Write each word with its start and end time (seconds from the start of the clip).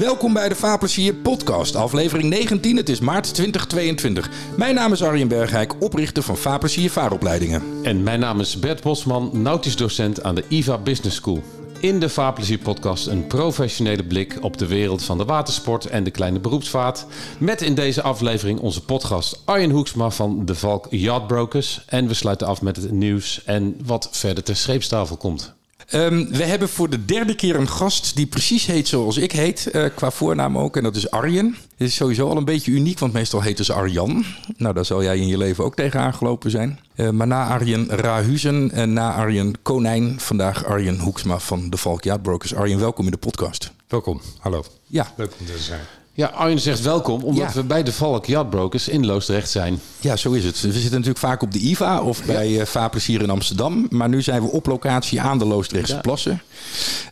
Welkom 0.00 0.32
bij 0.32 0.48
de 0.48 0.54
Vaarplezier 0.54 1.14
podcast, 1.14 1.74
aflevering 1.74 2.28
19. 2.28 2.76
Het 2.76 2.88
is 2.88 3.00
maart 3.00 3.34
2022. 3.34 4.30
Mijn 4.56 4.74
naam 4.74 4.92
is 4.92 5.02
Arjen 5.02 5.28
Bergijk, 5.28 5.82
oprichter 5.82 6.22
van 6.22 6.36
Vaarplezier 6.36 6.90
Vaaropleidingen. 6.90 7.62
En 7.82 8.02
mijn 8.02 8.20
naam 8.20 8.40
is 8.40 8.58
Bert 8.58 8.82
Bosman, 8.82 9.30
nautisch 9.32 9.76
docent 9.76 10.22
aan 10.22 10.34
de 10.34 10.44
IVA 10.48 10.78
Business 10.78 11.16
School. 11.16 11.42
In 11.80 12.00
de 12.00 12.08
Vaarplezier 12.08 12.58
podcast 12.58 13.06
een 13.06 13.26
professionele 13.26 14.04
blik 14.04 14.38
op 14.40 14.56
de 14.56 14.66
wereld 14.66 15.02
van 15.02 15.18
de 15.18 15.24
watersport 15.24 15.86
en 15.86 16.04
de 16.04 16.10
kleine 16.10 16.40
beroepsvaart. 16.40 17.06
Met 17.38 17.62
in 17.62 17.74
deze 17.74 18.02
aflevering 18.02 18.60
onze 18.60 18.84
podcast 18.84 19.42
Arjen 19.44 19.70
Hoeksma 19.70 20.10
van 20.10 20.44
de 20.44 20.54
Valk 20.54 20.86
Yacht 20.90 21.26
Brokers. 21.26 21.84
En 21.86 22.06
we 22.06 22.14
sluiten 22.14 22.46
af 22.46 22.62
met 22.62 22.76
het 22.76 22.90
nieuws 22.90 23.44
en 23.44 23.76
wat 23.84 24.08
verder 24.12 24.44
ter 24.44 24.56
scheepstafel 24.56 25.16
komt. 25.16 25.58
Um, 25.94 26.28
we 26.28 26.44
hebben 26.44 26.68
voor 26.68 26.90
de 26.90 27.04
derde 27.04 27.34
keer 27.34 27.56
een 27.56 27.68
gast 27.68 28.16
die 28.16 28.26
precies 28.26 28.66
heet 28.66 28.88
zoals 28.88 29.16
ik 29.16 29.32
heet, 29.32 29.68
uh, 29.72 29.86
qua 29.94 30.10
voornaam 30.10 30.58
ook. 30.58 30.76
En 30.76 30.82
dat 30.82 30.96
is 30.96 31.10
Arjen. 31.10 31.56
Dit 31.76 31.88
is 31.88 31.94
sowieso 31.94 32.28
al 32.28 32.36
een 32.36 32.44
beetje 32.44 32.70
uniek, 32.70 32.98
want 32.98 33.12
meestal 33.12 33.42
heet 33.42 33.58
ze 33.58 33.72
Arjan. 33.72 34.24
Nou, 34.56 34.74
daar 34.74 34.84
zal 34.84 35.02
jij 35.02 35.18
in 35.18 35.26
je 35.26 35.38
leven 35.38 35.64
ook 35.64 35.74
tegenaan 35.74 36.14
gelopen 36.14 36.50
zijn. 36.50 36.80
Uh, 36.96 37.10
maar 37.10 37.26
na 37.26 37.46
Arjen 37.46 37.88
Rahuzen 37.88 38.70
en 38.70 38.92
na 38.92 39.14
Arjen 39.14 39.62
Konijn, 39.62 40.20
vandaag 40.20 40.64
Arjen 40.64 40.98
Hoeksma 40.98 41.38
van 41.38 41.70
de 41.70 41.76
Valk 41.76 42.22
Brokers. 42.22 42.54
Arjen, 42.54 42.78
welkom 42.78 43.04
in 43.04 43.10
de 43.10 43.16
podcast. 43.16 43.72
Welkom, 43.88 44.20
hallo. 44.38 44.64
Ja. 44.86 45.12
Leuk 45.16 45.32
om 45.40 45.46
te 45.46 45.58
zijn. 45.58 45.80
Ja, 46.12 46.26
Arjen 46.26 46.58
zegt 46.58 46.80
welkom, 46.80 47.22
omdat 47.22 47.48
ja. 47.48 47.52
we 47.52 47.64
bij 47.64 47.82
de 47.82 47.92
Valk 47.92 48.26
Yachtbrokers 48.26 48.88
in 48.88 49.06
Loosdrecht 49.06 49.50
zijn. 49.50 49.80
Ja, 50.00 50.16
zo 50.16 50.32
is 50.32 50.44
het. 50.44 50.60
We 50.60 50.72
zitten 50.72 50.90
natuurlijk 50.90 51.18
vaak 51.18 51.42
op 51.42 51.52
de 51.52 51.58
IVA 51.58 52.00
of 52.00 52.24
bij 52.24 52.50
ja. 52.50 52.60
uh, 52.60 52.66
Vaarplezier 52.66 53.22
in 53.22 53.30
Amsterdam. 53.30 53.86
Maar 53.90 54.08
nu 54.08 54.22
zijn 54.22 54.42
we 54.42 54.48
op 54.48 54.66
locatie 54.66 55.20
aan 55.20 55.38
de 55.38 55.44
Loosdrechtse 55.44 55.94
ja. 55.94 56.00
plassen. 56.00 56.42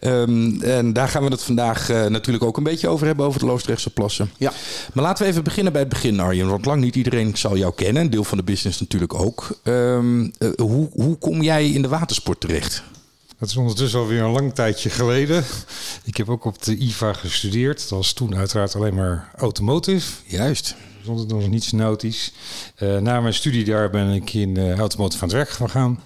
Um, 0.00 0.62
en 0.62 0.92
daar 0.92 1.08
gaan 1.08 1.22
we 1.22 1.28
het 1.28 1.42
vandaag 1.42 1.90
uh, 1.90 2.06
natuurlijk 2.06 2.44
ook 2.44 2.56
een 2.56 2.62
beetje 2.62 2.88
over 2.88 3.06
hebben, 3.06 3.26
over 3.26 3.40
de 3.40 3.46
Loosdrechtse 3.46 3.90
plassen. 3.90 4.30
Ja. 4.36 4.52
Maar 4.92 5.05
laten 5.05 5.24
we 5.24 5.30
even 5.30 5.44
beginnen 5.44 5.72
bij 5.72 5.83
het 5.83 5.90
begin, 5.90 6.20
Arjen. 6.20 6.48
Want 6.48 6.64
lang 6.64 6.80
niet 6.80 6.96
iedereen 6.96 7.36
zal 7.36 7.56
jou 7.56 7.72
kennen. 7.74 8.02
Een 8.02 8.10
deel 8.10 8.24
van 8.24 8.38
de 8.38 8.44
business 8.44 8.80
natuurlijk 8.80 9.14
ook. 9.14 9.58
Um, 9.64 10.33
uh, 10.38 10.50
hoe, 10.56 10.88
hoe 10.92 11.16
kom 11.16 11.42
jij 11.42 11.70
in 11.70 11.83
de 11.83 11.88
watersport 11.88 12.40
terecht? 12.40 12.83
Dat 13.39 13.48
is 13.48 13.56
ondertussen 13.56 14.00
alweer 14.00 14.22
een 14.22 14.31
lang 14.31 14.55
tijdje 14.55 14.91
geleden. 14.91 15.44
Ik 16.05 16.17
heb 16.17 16.28
ook 16.28 16.44
op 16.44 16.62
de 16.62 16.77
IVA 16.77 17.12
gestudeerd. 17.12 17.80
Dat 17.80 17.89
was 17.89 18.12
toen 18.12 18.36
uiteraard 18.36 18.75
alleen 18.75 18.95
maar 18.95 19.30
automotive. 19.36 20.12
Juist. 20.25 20.75
Zonder 21.05 21.27
nog 21.27 21.48
niets 21.48 21.72
nautisch. 21.72 22.33
Uh, 22.78 22.98
na 22.98 23.20
mijn 23.20 23.34
studie 23.34 23.64
daar 23.64 23.91
ben 23.91 24.11
ik 24.11 24.34
in 24.34 24.58
uh, 24.58 24.78
automotive 24.78 25.22
aan 25.22 25.28
het 25.28 25.36
werk 25.36 25.50
gegaan. 25.50 26.00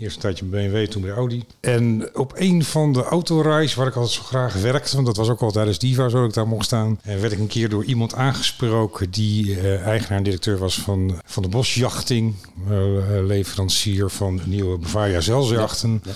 Eerst 0.00 0.14
een 0.14 0.22
tijdje 0.22 0.44
bij 0.44 0.70
BMW, 0.70 0.86
toen 0.86 1.02
bij 1.02 1.10
Audi. 1.10 1.44
En 1.60 2.10
op 2.14 2.32
een 2.36 2.64
van 2.64 2.92
de 2.92 3.02
autoreis 3.02 3.74
waar 3.74 3.86
ik 3.86 3.94
altijd 3.94 4.12
zo 4.12 4.22
graag 4.22 4.54
werkte, 4.54 4.94
want 4.94 5.06
dat 5.06 5.16
was 5.16 5.28
ook 5.28 5.40
al 5.40 5.50
tijdens 5.50 5.78
Diva 5.78 6.08
zo 6.08 6.18
dat 6.18 6.28
ik 6.28 6.34
daar 6.34 6.48
mocht 6.48 6.64
staan, 6.64 7.00
en 7.02 7.20
werd 7.20 7.32
ik 7.32 7.38
een 7.38 7.46
keer 7.46 7.68
door 7.68 7.84
iemand 7.84 8.14
aangesproken 8.14 9.10
die 9.10 9.46
uh, 9.46 9.86
eigenaar 9.86 10.18
en 10.18 10.24
directeur 10.24 10.58
was 10.58 10.80
van, 10.80 11.20
van 11.24 11.42
de 11.42 11.48
Bosjachting, 11.48 12.34
uh, 12.70 13.26
leverancier 13.26 14.10
van 14.10 14.40
nieuwe 14.44 14.78
Bavaria 14.78 15.20
zeiljachten. 15.20 16.00
Ja, 16.04 16.12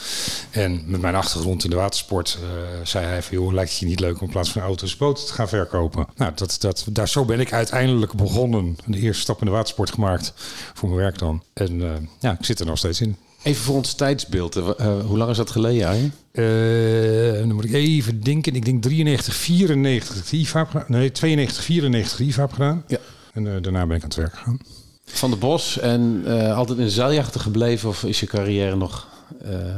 ja. 0.50 0.60
En 0.60 0.82
met 0.86 1.00
mijn 1.00 1.14
achtergrond 1.14 1.64
in 1.64 1.70
de 1.70 1.76
watersport 1.76 2.38
uh, 2.42 2.48
zei 2.86 3.06
hij 3.06 3.22
van, 3.22 3.38
joh, 3.38 3.52
lijkt 3.52 3.70
het 3.70 3.78
je 3.78 3.86
niet 3.86 4.00
leuk 4.00 4.20
om 4.20 4.26
in 4.26 4.32
plaats 4.32 4.50
van 4.50 4.62
auto's 4.62 4.96
boten 4.96 5.26
te 5.26 5.32
gaan 5.32 5.48
verkopen? 5.48 6.06
Nou, 6.16 6.32
dat, 6.34 6.56
dat, 6.60 6.86
daar, 6.90 7.08
zo 7.08 7.24
ben 7.24 7.40
ik 7.40 7.52
uiteindelijk 7.52 8.12
begonnen. 8.12 8.76
De 8.84 8.98
eerste 8.98 9.22
stap 9.22 9.40
in 9.40 9.46
de 9.46 9.52
watersport 9.52 9.90
gemaakt 9.90 10.32
voor 10.74 10.88
mijn 10.88 11.00
werk 11.00 11.18
dan. 11.18 11.42
En 11.52 12.08
ja, 12.20 12.32
ik 12.38 12.44
zit 12.44 12.60
er 12.60 12.66
nog 12.66 12.78
steeds 12.78 13.00
in. 13.00 13.16
Even 13.44 13.64
voor 13.64 13.74
ons 13.74 13.94
tijdsbeeld. 13.94 14.56
Uh, 14.56 14.64
hoe 15.06 15.18
lang 15.18 15.30
is 15.30 15.36
dat 15.36 15.50
geleden, 15.50 15.88
Arjen? 15.88 16.14
Uh, 16.32 17.38
dan 17.38 17.52
moet 17.52 17.64
ik 17.64 17.72
even 17.72 18.20
denken. 18.20 18.54
Ik 18.54 18.64
denk 18.64 18.82
93, 18.82 19.34
94 19.34 20.24
de 20.24 20.36
IVA 20.36 20.58
heb 20.58 20.68
gedaan. 20.68 20.84
Nee, 20.88 21.12
92, 21.12 21.64
94 21.64 22.16
de 22.16 22.24
IVA 22.24 22.40
heb 22.40 22.52
gedaan. 22.52 22.84
Ja. 22.86 22.98
En 23.32 23.44
uh, 23.44 23.52
daarna 23.60 23.86
ben 23.86 23.96
ik 23.96 24.02
aan 24.02 24.08
het 24.08 24.18
werk 24.18 24.34
gegaan. 24.34 24.58
Van 25.04 25.30
de 25.30 25.36
Bos 25.36 25.78
en 25.78 26.22
uh, 26.26 26.56
altijd 26.56 26.78
in 26.78 26.90
zeiljachten 26.90 27.40
gebleven? 27.40 27.88
Of 27.88 28.04
is 28.04 28.20
je 28.20 28.26
carrière 28.26 28.76
nog, 28.76 29.08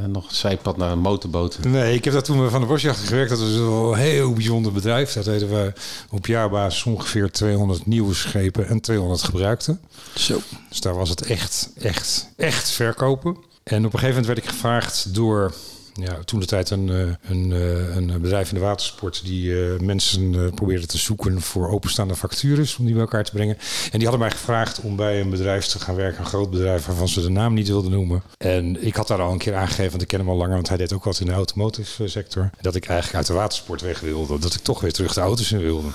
nog 0.07 0.35
zijpad 0.35 0.77
naar 0.77 0.91
een 0.91 0.99
motorboot? 0.99 1.59
Nee, 1.63 1.95
ik 1.95 2.03
heb 2.03 2.13
dat 2.13 2.25
toen 2.25 2.43
we 2.43 2.49
van 2.49 2.61
de 2.61 2.67
Bosjachten 2.67 3.07
gewerkt. 3.07 3.29
Dat 3.29 3.39
was 3.39 3.55
wel 3.55 3.93
een 3.93 3.99
heel 3.99 4.33
bijzonder 4.33 4.71
bedrijf. 4.71 5.13
Dat 5.13 5.25
deden 5.25 5.49
we 5.49 5.73
op 6.09 6.25
jaarbasis 6.25 6.83
ongeveer 6.83 7.31
200 7.31 7.85
nieuwe 7.85 8.13
schepen 8.13 8.67
en 8.67 8.79
200 8.79 9.23
gebruikte. 9.23 9.77
Zo. 10.15 10.39
Dus 10.69 10.81
daar 10.81 10.95
was 10.95 11.09
het 11.09 11.21
echt, 11.21 11.69
echt, 11.79 12.29
echt 12.35 12.69
verkopen. 12.69 13.46
En 13.67 13.85
op 13.85 13.93
een 13.93 13.99
gegeven 13.99 14.21
moment 14.21 14.25
werd 14.25 14.37
ik 14.37 14.45
gevraagd 14.45 15.13
door 15.13 15.53
ja, 15.93 16.17
toen 16.25 16.39
de 16.39 16.45
tijd 16.45 16.69
een, 16.69 16.87
een, 17.21 17.51
een 17.95 18.21
bedrijf 18.21 18.49
in 18.49 18.55
de 18.55 18.61
watersport 18.61 19.21
die 19.25 19.49
uh, 19.49 19.79
mensen 19.79 20.51
probeerde 20.53 20.85
te 20.85 20.97
zoeken 20.97 21.41
voor 21.41 21.69
openstaande 21.69 22.15
factures 22.15 22.77
om 22.77 22.85
die 22.85 22.93
bij 22.93 23.03
elkaar 23.03 23.23
te 23.23 23.31
brengen. 23.31 23.57
En 23.91 23.99
die 23.99 24.07
hadden 24.07 24.19
mij 24.19 24.31
gevraagd 24.31 24.79
om 24.79 24.95
bij 24.95 25.21
een 25.21 25.29
bedrijf 25.29 25.65
te 25.65 25.79
gaan 25.79 25.95
werken, 25.95 26.19
een 26.19 26.25
groot 26.25 26.49
bedrijf 26.49 26.85
waarvan 26.85 27.07
ze 27.07 27.21
de 27.21 27.29
naam 27.29 27.53
niet 27.53 27.67
wilden 27.67 27.91
noemen. 27.91 28.23
En 28.37 28.85
ik 28.85 28.95
had 28.95 29.07
daar 29.07 29.21
al 29.21 29.31
een 29.31 29.37
keer 29.37 29.55
aangegeven, 29.55 29.89
want 29.89 30.01
ik 30.01 30.07
ken 30.07 30.19
hem 30.19 30.29
al 30.29 30.35
langer, 30.35 30.55
want 30.55 30.67
hij 30.67 30.77
deed 30.77 30.93
ook 30.93 31.03
wat 31.03 31.19
in 31.19 31.25
de 31.25 31.31
automotive 31.31 32.07
sector. 32.07 32.49
Dat 32.61 32.75
ik 32.75 32.85
eigenlijk 32.85 33.17
uit 33.17 33.27
de 33.27 33.33
watersport 33.33 33.81
weg 33.81 33.99
wilde, 33.99 34.39
dat 34.39 34.53
ik 34.53 34.61
toch 34.61 34.81
weer 34.81 34.93
terug 34.93 35.13
de 35.13 35.21
auto's 35.21 35.51
in 35.51 35.59
wilde. 35.59 35.87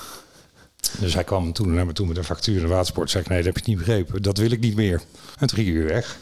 Dus 0.99 1.13
hij 1.13 1.23
kwam 1.23 1.53
toen 1.53 1.73
naar 1.73 1.85
me 1.85 1.93
toe 1.93 2.07
met 2.07 2.17
een 2.17 2.23
factuur 2.23 2.55
in 2.55 2.61
de 2.61 2.67
watersport. 2.67 3.09
Zei 3.09 3.23
ik, 3.23 3.29
nee, 3.29 3.43
dat 3.43 3.53
heb 3.53 3.65
je 3.65 3.69
niet 3.71 3.79
begrepen. 3.79 4.21
Dat 4.21 4.37
wil 4.37 4.51
ik 4.51 4.59
niet 4.59 4.75
meer. 4.75 5.01
En 5.39 5.47
toen 5.47 5.57
ging 5.57 5.77
hij 5.77 5.85
weg. 5.85 6.17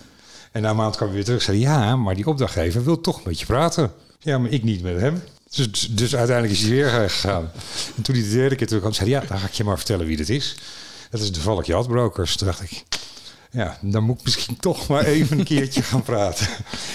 En 0.52 0.62
na 0.62 0.70
een 0.70 0.76
maand 0.76 0.96
kwam 0.96 1.08
hij 1.08 1.16
weer 1.16 1.26
terug 1.26 1.40
en 1.40 1.46
zei: 1.46 1.60
Ja, 1.60 1.96
maar 1.96 2.16
die 2.16 2.28
opdrachtgever 2.28 2.84
wil 2.84 3.02
toch 3.02 3.24
met 3.24 3.40
je 3.40 3.46
praten. 3.46 3.92
Ja, 4.20 4.38
maar 4.38 4.52
ik 4.52 4.64
niet 4.64 4.82
met 4.82 5.00
hem. 5.00 5.22
Dus, 5.50 5.90
dus 5.90 6.16
uiteindelijk 6.16 6.60
is 6.60 6.62
hij 6.62 6.72
weer 6.76 6.90
gegaan. 6.90 7.52
En 7.96 8.04
toen 8.04 8.16
hij 8.16 8.24
de 8.24 8.32
derde 8.32 8.56
keer 8.56 8.68
terugkwam, 8.68 8.94
zei 8.94 9.12
hij: 9.12 9.22
Ja, 9.22 9.28
dan 9.28 9.40
ga 9.40 9.48
ik 9.48 9.54
je 9.54 9.64
maar 9.64 9.78
vertellen 9.78 10.06
wie 10.06 10.18
dit 10.18 10.30
is. 10.30 10.56
Dat 11.10 11.22
is 11.22 11.32
de 11.32 11.42
Valk 11.42 11.88
Brokers. 11.88 12.36
Toen 12.36 12.48
dacht 12.48 12.62
ik: 12.62 12.84
Ja, 13.52 13.78
dan 13.82 14.04
moet 14.04 14.20
ik 14.20 14.24
misschien 14.24 14.58
toch 14.70 14.88
maar 14.88 15.06
even 15.06 15.40
een 15.40 15.46
keertje 15.46 15.82
gaan 15.82 16.04
praten. 16.04 16.48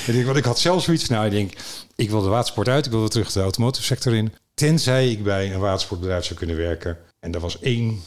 En 0.06 0.15
ik, 0.15 0.25
want 0.25 0.37
ik 0.37 0.44
had 0.44 0.59
zelf 0.59 0.83
zoiets. 0.83 1.09
Nou, 1.09 1.25
ik 1.25 1.33
denk: 1.33 1.53
Ik 1.97 2.11
wil 2.11 2.23
de 2.23 2.28
watersport 2.28 2.69
uit, 2.69 2.84
ik 2.84 2.91
wil 2.91 3.00
weer 3.00 3.09
terug 3.09 3.33
de 3.33 3.41
automotive 3.41 3.84
sector 3.84 4.15
in. 4.15 4.33
Tenzij 4.55 5.11
ik 5.11 5.23
bij 5.23 5.55
een 5.55 5.61
watersportbedrijf 5.61 6.25
zou 6.25 6.38
kunnen 6.38 6.56
werken. 6.56 6.99
En 7.21 7.31
dat 7.31 7.43
was 7.43 7.61
één 7.61 8.03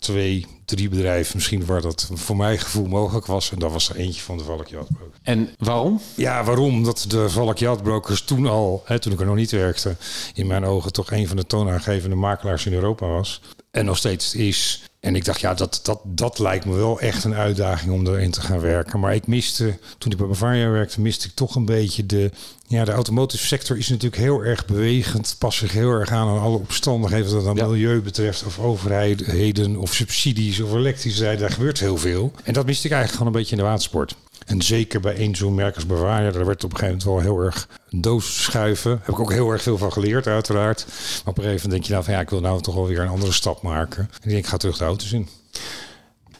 twee, 0.00 0.46
drie 0.64 0.88
bedrijven 0.88 1.36
misschien 1.36 1.66
waar 1.66 1.80
dat 1.80 2.10
voor 2.14 2.36
mijn 2.36 2.58
gevoel 2.58 2.86
mogelijk 2.86 3.26
was. 3.26 3.50
En 3.50 3.58
dat 3.58 3.72
was 3.72 3.88
er 3.88 3.96
eentje 3.96 4.22
van 4.22 4.38
de 4.38 4.44
Valk 4.44 4.68
Yachtbrokers. 4.68 5.18
En 5.22 5.54
waarom? 5.58 6.00
Ja, 6.14 6.44
waarom? 6.44 6.74
Omdat 6.74 7.04
de 7.08 7.28
Valk 7.28 7.58
Yachtbrokers 7.58 8.22
toen 8.22 8.46
al, 8.46 8.82
hè, 8.84 8.98
toen 8.98 9.12
ik 9.12 9.20
er 9.20 9.26
nog 9.26 9.36
niet 9.36 9.50
werkte, 9.50 9.96
in 10.34 10.46
mijn 10.46 10.64
ogen 10.64 10.92
toch 10.92 11.10
een 11.10 11.28
van 11.28 11.36
de 11.36 11.46
toonaangevende 11.46 12.16
makelaars 12.16 12.66
in 12.66 12.72
Europa 12.72 13.06
was. 13.06 13.40
En 13.70 13.84
nog 13.84 13.96
steeds 13.96 14.34
is. 14.34 14.89
En 15.00 15.16
ik 15.16 15.24
dacht, 15.24 15.40
ja, 15.40 15.54
dat, 15.54 15.80
dat, 15.82 16.00
dat 16.04 16.38
lijkt 16.38 16.64
me 16.64 16.74
wel 16.74 17.00
echt 17.00 17.24
een 17.24 17.34
uitdaging 17.34 17.92
om 17.92 18.06
erin 18.06 18.30
te 18.30 18.40
gaan 18.40 18.60
werken. 18.60 19.00
Maar 19.00 19.14
ik 19.14 19.26
miste, 19.26 19.78
toen 19.98 20.12
ik 20.12 20.18
bij 20.18 20.26
Bavaria 20.26 20.68
werkte, 20.68 21.00
miste 21.00 21.28
ik 21.28 21.34
toch 21.34 21.54
een 21.54 21.64
beetje 21.64 22.06
de... 22.06 22.30
Ja, 22.66 22.84
de 22.84 22.92
automotive 22.92 23.46
sector 23.46 23.76
is 23.76 23.88
natuurlijk 23.88 24.22
heel 24.22 24.44
erg 24.44 24.66
bewegend. 24.66 25.36
Past 25.38 25.58
zich 25.58 25.72
heel 25.72 25.90
erg 25.90 26.10
aan 26.10 26.28
aan 26.28 26.40
alle 26.40 26.56
omstandigheden. 26.56 27.26
Wat 27.26 27.34
dat 27.34 27.44
dan 27.44 27.56
ja. 27.56 27.72
milieu 27.72 28.00
betreft, 28.00 28.44
of 28.44 28.58
overheden, 28.58 29.76
of 29.76 29.94
subsidies, 29.94 30.60
of 30.60 30.72
elektriciteit. 30.72 31.38
Daar 31.38 31.50
gebeurt 31.50 31.80
heel 31.80 31.96
veel. 31.96 32.32
En 32.44 32.52
dat 32.52 32.66
miste 32.66 32.86
ik 32.86 32.92
eigenlijk 32.92 33.12
gewoon 33.18 33.34
een 33.34 33.40
beetje 33.40 33.56
in 33.56 33.62
de 33.62 33.68
watersport. 33.68 34.16
En 34.46 34.62
zeker 34.62 35.00
bij 35.00 35.14
één 35.14 35.36
zo'n 35.36 35.54
merk 35.54 35.74
als 35.74 35.86
Bavaria, 35.86 36.30
daar 36.30 36.46
werd 36.46 36.64
op 36.64 36.72
een 36.72 36.78
gegeven 36.78 36.98
moment 36.98 37.26
wel 37.26 37.34
heel 37.34 37.44
erg 37.44 37.68
doos 37.90 38.42
schuiven. 38.42 38.90
Heb 38.90 39.08
ik 39.08 39.20
ook 39.20 39.32
heel 39.32 39.50
erg 39.50 39.62
veel 39.62 39.78
van 39.78 39.92
geleerd, 39.92 40.26
uiteraard. 40.26 40.84
Maar 40.86 41.32
op 41.32 41.38
een 41.38 41.44
gegeven 41.44 41.68
moment 41.68 41.70
denk 41.70 41.84
je 41.84 41.92
nou 41.92 42.04
van 42.04 42.14
ja, 42.14 42.20
ik 42.20 42.30
wil 42.30 42.40
nou 42.40 42.60
toch 42.60 42.74
wel 42.74 42.86
weer 42.86 42.98
een 42.98 43.08
andere 43.08 43.32
stap 43.32 43.62
maken. 43.62 43.98
En 43.98 44.18
ik 44.22 44.28
denk, 44.28 44.38
ik 44.38 44.46
ga 44.46 44.56
terug 44.56 44.78
de 44.78 44.84
auto's 44.84 45.12
in. 45.12 45.28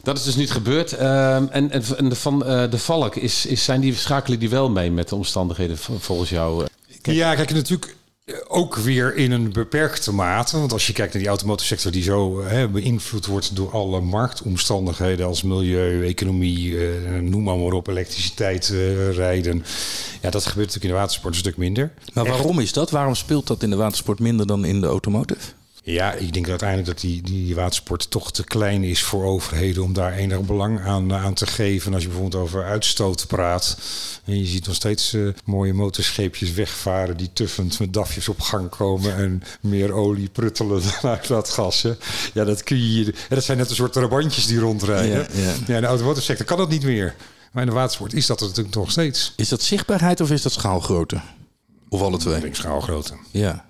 Dat 0.03 0.17
is 0.17 0.23
dus 0.23 0.35
niet 0.35 0.51
gebeurd. 0.51 0.93
Uh, 0.93 1.35
en, 1.35 1.49
en, 1.51 1.83
en 1.97 2.09
de, 2.09 2.15
van 2.15 2.43
uh, 2.45 2.71
de 2.71 2.77
Valk, 2.77 3.15
is, 3.15 3.45
is, 3.45 3.63
zijn 3.63 3.81
die, 3.81 3.95
schakelen 3.95 4.39
die 4.39 4.49
wel 4.49 4.69
mee 4.69 4.91
met 4.91 5.09
de 5.09 5.15
omstandigheden 5.15 5.77
volgens 5.77 6.29
jou? 6.29 6.65
Kijk. 7.01 7.17
Ja, 7.17 7.35
kijk, 7.35 7.53
natuurlijk 7.53 7.95
ook 8.47 8.75
weer 8.75 9.15
in 9.15 9.31
een 9.31 9.53
beperkte 9.53 10.13
mate. 10.13 10.59
Want 10.59 10.71
als 10.71 10.87
je 10.87 10.93
kijkt 10.93 11.13
naar 11.13 11.21
die 11.21 11.31
automotive 11.31 11.67
sector 11.67 11.91
die 11.91 12.03
zo 12.03 12.43
hè, 12.43 12.69
beïnvloed 12.69 13.25
wordt 13.25 13.55
door 13.55 13.71
alle 13.71 14.01
marktomstandigheden 14.01 15.25
als 15.25 15.41
milieu, 15.41 16.05
economie, 16.05 16.69
uh, 16.69 17.19
noem 17.19 17.43
maar, 17.43 17.57
maar 17.57 17.73
op, 17.73 17.87
elektriciteit, 17.87 18.69
uh, 18.73 19.11
rijden. 19.11 19.65
Ja, 20.21 20.29
dat 20.29 20.45
gebeurt 20.45 20.67
natuurlijk 20.67 20.83
in 20.83 20.89
de 20.89 20.95
watersport 20.95 21.33
een 21.33 21.39
stuk 21.39 21.57
minder. 21.57 21.91
Maar 22.13 22.25
waarom 22.25 22.59
is 22.59 22.73
dat? 22.73 22.89
Waarom 22.89 23.15
speelt 23.15 23.47
dat 23.47 23.63
in 23.63 23.69
de 23.69 23.75
watersport 23.75 24.19
minder 24.19 24.47
dan 24.47 24.65
in 24.65 24.81
de 24.81 24.87
automotive? 24.87 25.41
Ja, 25.83 26.13
ik 26.13 26.33
denk 26.33 26.49
uiteindelijk 26.49 26.87
dat 26.89 26.99
die, 26.99 27.21
die 27.21 27.55
watersport 27.55 28.09
toch 28.09 28.31
te 28.31 28.43
klein 28.43 28.83
is 28.83 29.03
voor 29.03 29.23
overheden 29.23 29.83
om 29.83 29.93
daar 29.93 30.13
enig 30.13 30.41
belang 30.41 30.79
aan, 30.79 31.13
aan 31.13 31.33
te 31.33 31.47
geven. 31.47 31.93
Als 31.93 32.01
je 32.03 32.09
bijvoorbeeld 32.09 32.43
over 32.43 32.63
uitstoot 32.63 33.27
praat. 33.27 33.77
En 34.25 34.39
je 34.39 34.45
ziet 34.45 34.65
nog 34.65 34.75
steeds 34.75 35.13
uh, 35.13 35.33
mooie 35.45 35.73
motorscheepjes 35.73 36.53
wegvaren 36.53 37.17
die 37.17 37.29
tuffend 37.33 37.79
met 37.79 37.93
dafjes 37.93 38.29
op 38.29 38.39
gang 38.39 38.69
komen 38.69 39.15
en 39.15 39.43
meer 39.61 39.93
olie 39.93 40.29
pruttelen 40.29 40.81
dan 41.01 41.11
uit 41.11 41.27
dat 41.27 41.49
gas. 41.49 41.81
Hè. 41.81 41.93
Ja, 42.33 42.43
dat 42.43 42.63
kun 42.63 42.91
je. 42.91 43.13
Dat 43.29 43.43
zijn 43.43 43.57
net 43.57 43.69
een 43.69 43.75
soort 43.75 43.93
trabantjes 43.93 44.47
die 44.47 44.59
rondrijden. 44.59 45.17
Ja, 45.17 45.41
ja. 45.41 45.53
ja, 45.67 45.75
in 45.75 45.81
de 45.81 45.87
automotive 45.87 46.25
sector 46.25 46.45
kan 46.45 46.57
dat 46.57 46.69
niet 46.69 46.83
meer. 46.83 47.15
Maar 47.51 47.63
in 47.63 47.69
de 47.69 47.75
watersport 47.75 48.13
is 48.13 48.25
dat 48.25 48.41
er 48.41 48.47
natuurlijk 48.47 48.75
nog 48.75 48.91
steeds. 48.91 49.33
Is 49.35 49.49
dat 49.49 49.61
zichtbaarheid 49.61 50.21
of 50.21 50.31
is 50.31 50.41
dat 50.41 50.51
schaalgrootte? 50.51 51.21
Of 51.89 52.01
alle 52.01 52.17
twee? 52.17 52.35
Ik 52.35 52.41
denk 52.41 52.55
schaalgrootte. 52.55 53.13
Ja. 53.31 53.65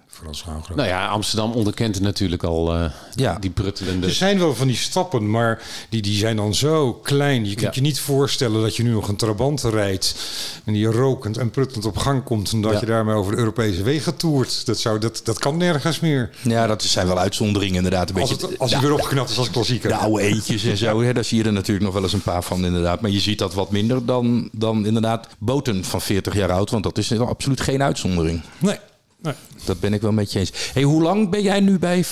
Nou 0.75 0.87
ja, 0.87 1.07
Amsterdam 1.07 1.51
onderkent 1.51 1.95
het 1.95 2.03
natuurlijk 2.03 2.43
al 2.43 2.73
eh, 2.75 2.85
Ja. 3.15 3.37
die 3.39 3.49
pruttelende... 3.49 4.07
Er 4.07 4.13
zijn 4.13 4.39
wel 4.39 4.55
van 4.55 4.67
die 4.67 4.75
stappen, 4.75 5.29
maar 5.29 5.61
die, 5.89 6.01
die 6.01 6.17
zijn 6.17 6.35
dan 6.35 6.55
zo 6.55 6.93
klein. 6.93 7.41
Je 7.45 7.49
kunt 7.55 7.61
Ja. 7.61 7.71
je 7.73 7.81
niet 7.81 7.99
voorstellen 7.99 8.61
dat 8.61 8.75
je 8.75 8.83
nu 8.83 8.91
nog 8.91 9.07
een 9.07 9.15
trabant 9.15 9.61
rijdt... 9.63 10.15
en 10.63 10.73
die 10.73 10.85
rokend 10.85 11.37
en 11.37 11.49
pruttelend 11.49 11.85
op 11.85 11.97
gang 11.97 12.23
komt... 12.23 12.51
en 12.51 12.61
dat 12.61 12.71
Ja. 12.73 12.79
je 12.79 12.85
daarmee 12.85 13.15
over 13.15 13.31
de 13.31 13.37
Europese 13.37 13.83
wegen 13.83 14.15
toert. 14.17 14.65
Dat, 14.65 14.79
zou, 14.79 14.99
dat, 14.99 15.21
dat 15.23 15.39
kan 15.39 15.57
nergens 15.57 15.99
meer. 15.99 16.29
Ja, 16.41 16.67
dat 16.67 16.83
zijn 16.83 17.07
wel 17.07 17.19
uitzonderingen 17.19 17.75
inderdaad. 17.75 18.09
Een 18.09 18.15
Als, 18.21 18.29
beetje, 18.29 18.47
het, 18.47 18.59
als 18.59 18.71
hij 18.71 18.81
weer 18.81 18.93
opgeknapt 18.93 19.29
is 19.29 19.37
als 19.37 19.49
klassieker. 19.49 19.89
de 19.89 19.95
oude 19.95 20.21
eentjes 20.23 20.63
en 20.63 20.77
zo, 20.77 21.01
hè, 21.03 21.13
daar 21.13 21.23
zie 21.23 21.37
je 21.37 21.43
er 21.43 21.53
natuurlijk 21.53 21.85
nog 21.85 21.93
wel 21.93 22.03
eens 22.03 22.13
een 22.13 22.21
paar 22.21 22.43
van 22.43 22.65
inderdaad. 22.65 23.01
Maar 23.01 23.11
je 23.11 23.19
ziet 23.19 23.39
dat 23.39 23.53
wat 23.53 23.71
minder 23.71 24.05
dan, 24.05 24.49
dan 24.51 24.85
inderdaad 24.85 25.27
boten 25.39 25.83
van 25.83 26.01
40 26.01 26.35
jaar 26.35 26.51
oud. 26.51 26.69
Want 26.69 26.83
dat 26.83 26.97
is 26.97 27.19
absoluut 27.19 27.61
geen 27.61 27.83
uitzondering. 27.83 28.41
Nee. 28.57 28.77
Nee. 29.21 29.33
Dat 29.65 29.79
ben 29.79 29.93
ik 29.93 30.01
wel 30.01 30.11
met 30.11 30.31
je 30.31 30.39
eens. 30.39 30.51
Hey, 30.73 30.83
hoe 30.83 31.01
lang 31.01 31.29
ben 31.29 31.41
jij 31.41 31.59
nu 31.59 31.79
bij 31.79 31.97
eh, 31.97 32.03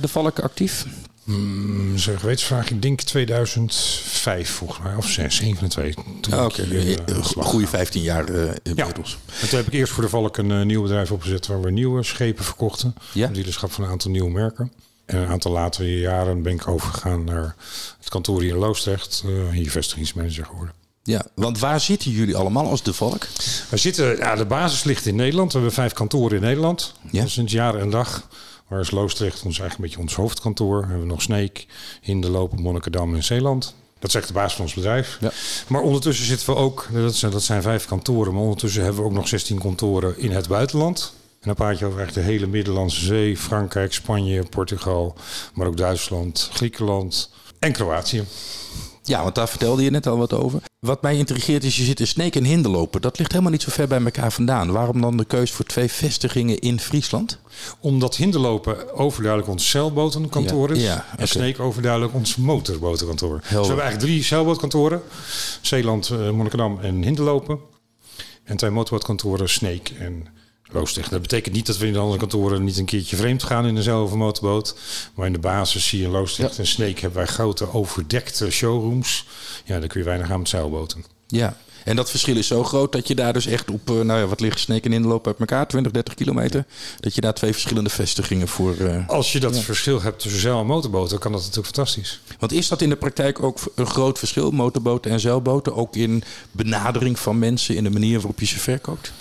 De 0.00 0.08
Valk 0.08 0.38
actief? 0.38 0.86
Mm, 1.24 1.98
Zo'n 1.98 2.18
gewetensvraag, 2.18 2.70
ik 2.70 2.82
denk 2.82 3.00
2005 3.00 4.50
volgens 4.50 4.78
mij. 4.80 4.94
Of 4.94 5.06
6, 5.08 5.36
7 5.36 5.62
en 5.62 5.68
2. 5.68 5.94
Toen 6.20 6.32
Ah, 6.34 6.44
Oké, 6.44 6.62
eh, 6.62 6.92
eh, 6.92 6.98
goede 7.22 7.66
15 7.66 8.02
jaar 8.02 8.28
eh 8.28 8.44
Ja. 8.46 8.52
inmiddels. 8.62 9.18
En 9.40 9.48
toen 9.48 9.58
heb 9.58 9.66
ik 9.66 9.72
eerst 9.72 9.92
voor 9.92 10.02
de 10.02 10.08
Valk 10.08 10.36
een 10.36 10.50
eh, 10.50 10.62
nieuw 10.62 10.82
bedrijf 10.82 11.10
opgezet 11.12 11.46
waar 11.46 11.60
we 11.60 11.70
nieuwe 11.70 12.02
schepen 12.02 12.44
verkochten. 12.44 12.94
Ja. 13.12 13.26
Een 13.26 13.32
dealerschap 13.32 13.72
van 13.72 13.84
een 13.84 13.90
aantal 13.90 14.10
nieuwe 14.10 14.30
merken. 14.30 14.72
En 15.06 15.16
een 15.18 15.28
aantal 15.28 15.52
latere 15.52 15.98
jaren 15.98 16.42
ben 16.42 16.52
ik 16.52 16.68
overgegaan 16.68 17.24
naar 17.24 17.54
het 17.98 18.08
kantoor 18.08 18.40
hier 18.42 18.50
in 18.50 18.56
Loosdrecht. 18.58 19.22
eh, 19.26 19.50
hier 19.50 19.70
vestigingsmanager 19.70 20.44
geworden. 20.46 20.74
Ja, 21.02 21.26
want 21.34 21.58
waar 21.58 21.80
zitten 21.80 22.10
jullie 22.10 22.36
allemaal 22.36 22.68
als 22.68 22.82
De 22.82 22.94
Valk? 22.94 23.26
We 23.68 23.76
zitten, 23.76 24.16
ja, 24.16 24.34
de 24.34 24.44
basis 24.44 24.84
ligt 24.84 25.06
in 25.06 25.16
Nederland. 25.16 25.52
We 25.52 25.58
hebben 25.58 25.74
vijf 25.74 25.92
kantoren 25.92 26.36
in 26.36 26.42
Nederland. 26.42 26.94
Ja. 27.10 27.26
Sinds 27.26 27.52
jaren 27.52 27.80
en 27.80 27.90
dag. 27.90 28.28
Waar 28.68 28.80
is 28.80 28.90
Loosdrecht 28.90 29.42
ons 29.42 29.58
eigenlijk 29.58 29.74
een 29.74 29.84
beetje 29.84 30.00
ons 30.00 30.14
hoofdkantoor. 30.14 30.80
We 30.80 30.86
hebben 30.86 31.06
nog 31.06 31.22
Sneek, 31.22 31.66
Hinderlopen, 32.00 32.62
Monnikendam 32.62 33.14
en 33.14 33.24
Zeeland. 33.24 33.74
Dat 33.98 34.14
echt 34.14 34.26
de 34.26 34.32
basis 34.32 34.52
van 34.52 34.64
ons 34.64 34.74
bedrijf. 34.74 35.18
Ja. 35.20 35.32
Maar 35.66 35.82
ondertussen 35.82 36.26
zitten 36.26 36.46
we 36.46 36.54
ook, 36.54 36.88
dat 36.92 37.14
zijn, 37.14 37.32
dat 37.32 37.42
zijn 37.42 37.62
vijf 37.62 37.86
kantoren, 37.86 38.32
maar 38.32 38.42
ondertussen 38.42 38.82
hebben 38.82 39.00
we 39.02 39.08
ook 39.08 39.14
nog 39.14 39.28
16 39.28 39.58
kantoren 39.58 40.18
in 40.18 40.30
het 40.30 40.48
buitenland. 40.48 41.12
En 41.40 41.46
dan 41.46 41.54
praat 41.54 41.78
je 41.78 41.84
over 41.84 42.00
echt 42.00 42.14
de 42.14 42.20
hele 42.20 42.46
Middellandse 42.46 43.04
Zee, 43.04 43.36
Frankrijk, 43.36 43.92
Spanje, 43.92 44.42
Portugal, 44.42 45.16
maar 45.54 45.66
ook 45.66 45.76
Duitsland, 45.76 46.50
Griekenland 46.52 47.30
en 47.58 47.72
Kroatië. 47.72 48.24
Ja, 49.02 49.22
want 49.22 49.34
daar 49.34 49.48
vertelde 49.48 49.82
je 49.82 49.90
net 49.90 50.06
al 50.06 50.16
wat 50.16 50.32
over. 50.32 50.60
Wat 50.78 51.02
mij 51.02 51.16
intrigeert 51.16 51.64
is, 51.64 51.76
je 51.76 51.84
zit 51.84 52.00
in 52.00 52.06
Sneek 52.06 52.36
en 52.36 52.44
Hinderlopen. 52.44 53.00
Dat 53.00 53.18
ligt 53.18 53.30
helemaal 53.30 53.52
niet 53.52 53.62
zo 53.62 53.70
ver 53.70 53.88
bij 53.88 54.04
elkaar 54.04 54.32
vandaan. 54.32 54.72
Waarom 54.72 55.00
dan 55.00 55.16
de 55.16 55.24
keus 55.24 55.50
voor 55.50 55.64
twee 55.64 55.88
vestigingen 55.88 56.58
in 56.58 56.80
Friesland? 56.80 57.38
Omdat 57.80 58.16
Hinderlopen 58.16 58.94
overduidelijk 58.94 59.50
ons 59.50 59.70
zeilbotenkantoor 59.70 60.70
is. 60.70 60.82
Ja, 60.82 60.86
ja, 60.86 61.06
En. 61.16 61.28
Sneek 61.28 61.60
overduidelijk 61.60 62.14
ons 62.14 62.36
motorbotenkantoor. 62.36 63.40
Dus 63.40 63.48
we 63.48 63.54
hebben 63.54 63.84
eigenlijk 63.84 64.00
drie 64.00 64.24
zeilbootkantoren. 64.24 65.02
Zeeland, 65.60 66.10
eh, 66.10 66.30
Monnikendam 66.30 66.78
en 66.80 67.02
Hinderlopen. 67.02 67.58
En 68.44 68.56
twee 68.56 68.70
motorbootkantoren, 68.70 69.48
Sneek 69.48 69.92
en 69.98 70.26
Loosdrecht. 70.72 71.10
Dat 71.10 71.20
betekent 71.22 71.54
niet 71.54 71.66
dat 71.66 71.78
we 71.78 71.86
in 71.86 71.92
de 71.92 71.98
andere 71.98 72.18
kantoren 72.18 72.64
niet 72.64 72.78
een 72.78 72.84
keertje 72.84 73.16
vreemd 73.16 73.42
gaan 73.42 73.66
in 73.66 73.74
dezelfde 73.74 74.16
motorboot. 74.16 74.74
Maar 75.14 75.26
in 75.26 75.32
de 75.32 75.38
basis 75.38 75.88
zie 75.88 75.98
je 75.98 76.04
in 76.04 76.10
Loosdrecht 76.10 76.58
en 76.58 76.66
Sneek 76.66 76.98
hebben 77.00 77.18
wij 77.18 77.26
grote 77.32 77.72
overdekte 77.74 78.50
showrooms. 78.50 79.26
Ja, 79.64 79.78
daar 79.78 79.88
kun 79.88 80.00
je 80.00 80.06
weinig 80.06 80.30
aan 80.30 80.38
met 80.38 80.48
zeilboten. 80.48 81.04
Ja. 81.26 81.56
En 81.84 81.96
dat 81.96 82.10
verschil 82.10 82.36
is 82.36 82.46
zo 82.46 82.64
groot 82.64 82.92
dat 82.92 83.08
je 83.08 83.14
daar 83.14 83.32
dus 83.32 83.46
echt 83.46 83.70
op, 83.70 83.90
eh, 83.90 83.94
nou 84.00 84.20
ja, 84.20 84.26
wat 84.26 84.40
ligt 84.40 84.58
Sneek 84.58 84.84
en 84.84 84.92
Hinderlopen 84.92 85.30
uit 85.30 85.40
elkaar? 85.40 85.68
20, 85.68 85.92
30 85.92 86.14
kilometer. 86.14 86.64
Dat 87.00 87.14
je 87.14 87.20
daar 87.20 87.34
twee 87.34 87.52
verschillende 87.52 87.90
vestigingen 87.90 88.48
voor... 88.48 88.76
eh, 88.76 89.08
Als 89.08 89.32
je 89.32 89.40
dat 89.40 89.58
verschil 89.58 90.02
hebt 90.02 90.20
tussen 90.20 90.40
zeil- 90.40 90.60
en 90.60 90.66
motorboten, 90.66 91.18
kan 91.18 91.32
dat 91.32 91.40
natuurlijk 91.40 91.74
fantastisch. 91.74 92.20
Want 92.38 92.52
is 92.52 92.68
dat 92.68 92.80
in 92.82 92.88
de 92.88 92.96
praktijk 92.96 93.42
ook 93.42 93.58
een 93.74 93.86
groot 93.86 94.18
verschil, 94.18 94.50
motorboten 94.50 95.10
en 95.10 95.20
zeilboten? 95.20 95.74
Ook 95.76 95.96
in 95.96 96.22
benadering 96.50 97.18
van 97.18 97.38
mensen, 97.38 97.76
in 97.76 97.84
de 97.84 97.90
manier 97.90 98.16
waarop 98.16 98.40
je 98.40 98.46
ze 98.46 98.58
verkoopt? 98.58 99.12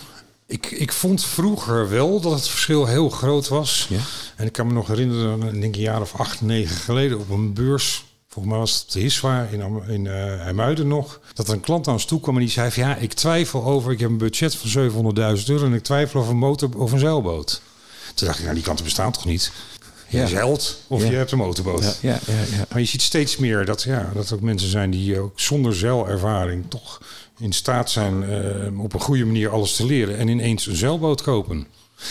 Ik, 0.50 0.66
ik 0.72 0.92
vond 0.94 1.26
vroeger 1.26 1.90
wel 1.90 2.20
dat 2.22 2.32
het 2.32 2.48
verschil 2.50 2.86
heel 2.86 3.10
groot 3.10 3.48
was. 3.48 3.86
Ja. 3.90 3.98
En 4.36 4.46
ik 4.46 4.52
kan 4.54 4.68
me 4.68 4.74
nog 4.74 4.88
herinneren, 4.88 5.42
ik 5.54 5.62
denk 5.62 5.76
een 5.76 5.82
jaar 5.82 6.02
of 6.02 6.16
acht, 6.16 6.42
negen 6.42 6.76
geleden 6.76 7.20
op 7.20 7.30
een 7.30 7.54
beurs. 7.54 8.06
Volgens 8.28 8.54
mij 8.54 8.62
was 8.64 8.80
het 8.80 8.92
de 8.92 9.00
Hiswa 9.00 9.48
in, 9.52 9.82
in 9.88 10.08
eh 10.08 10.40
IJmuiden 10.46 10.88
nog. 10.88 11.20
Dat 11.34 11.48
er 11.48 11.54
een 11.54 11.60
klant 11.60 11.88
aan 11.88 11.94
ons 11.94 12.06
toe 12.06 12.20
kwam 12.20 12.36
en 12.36 12.42
die 12.42 12.50
zei 12.50 12.72
van 12.72 12.84
ja, 12.84 12.96
ik 12.96 13.14
twijfel 13.14 13.64
over, 13.64 13.92
ik 13.92 14.00
heb 14.00 14.10
een 14.10 14.18
budget 14.18 14.56
van 14.56 14.92
700.000 15.38 15.46
euro 15.46 15.66
en 15.66 15.74
ik 15.74 15.84
twijfel 15.84 16.20
over 16.20 16.32
een 16.32 16.38
motor 16.38 16.70
of 16.78 16.92
een 16.92 17.00
zeilboot. 17.00 17.62
Toen 18.14 18.28
dacht 18.28 18.38
ik, 18.40 18.44
nou 18.44 18.56
die 18.56 18.66
kanten 18.66 18.86
bestaan 18.86 19.12
toch 19.12 19.26
niet? 19.26 19.52
Je 20.08 20.18
Ja. 20.18 20.28
zeilt 20.28 20.78
of 20.88 21.02
Ja. 21.04 21.10
je 21.10 21.16
hebt 21.16 21.32
een 21.32 21.38
motorboot. 21.38 21.98
Ja, 22.02 22.20
ja, 22.26 22.34
ja. 22.58 22.66
Maar 22.70 22.80
je 22.80 22.86
ziet 22.86 23.02
steeds 23.02 23.38
meer 23.38 23.66
dat, 23.66 23.84
ja, 23.84 24.10
dat 24.14 24.30
er 24.30 24.36
ook 24.36 24.42
mensen 24.42 24.70
zijn 24.70 24.90
die 24.90 25.20
ook 25.20 25.40
zonder 25.40 25.76
zeilervaring 25.76 26.66
toch 26.70 27.02
in 27.40 27.54
staat 27.54 27.92
zijn 27.92 28.24
eh, 28.24 28.80
op 28.80 28.94
een 28.94 29.00
goede 29.00 29.26
manier 29.26 29.50
alles 29.50 29.76
te 29.76 29.86
leren 29.86 30.18
en 30.18 30.28
ineens 30.28 30.66
een 30.66 30.76
zeilboot 30.76 31.22
kopen. 31.22 31.68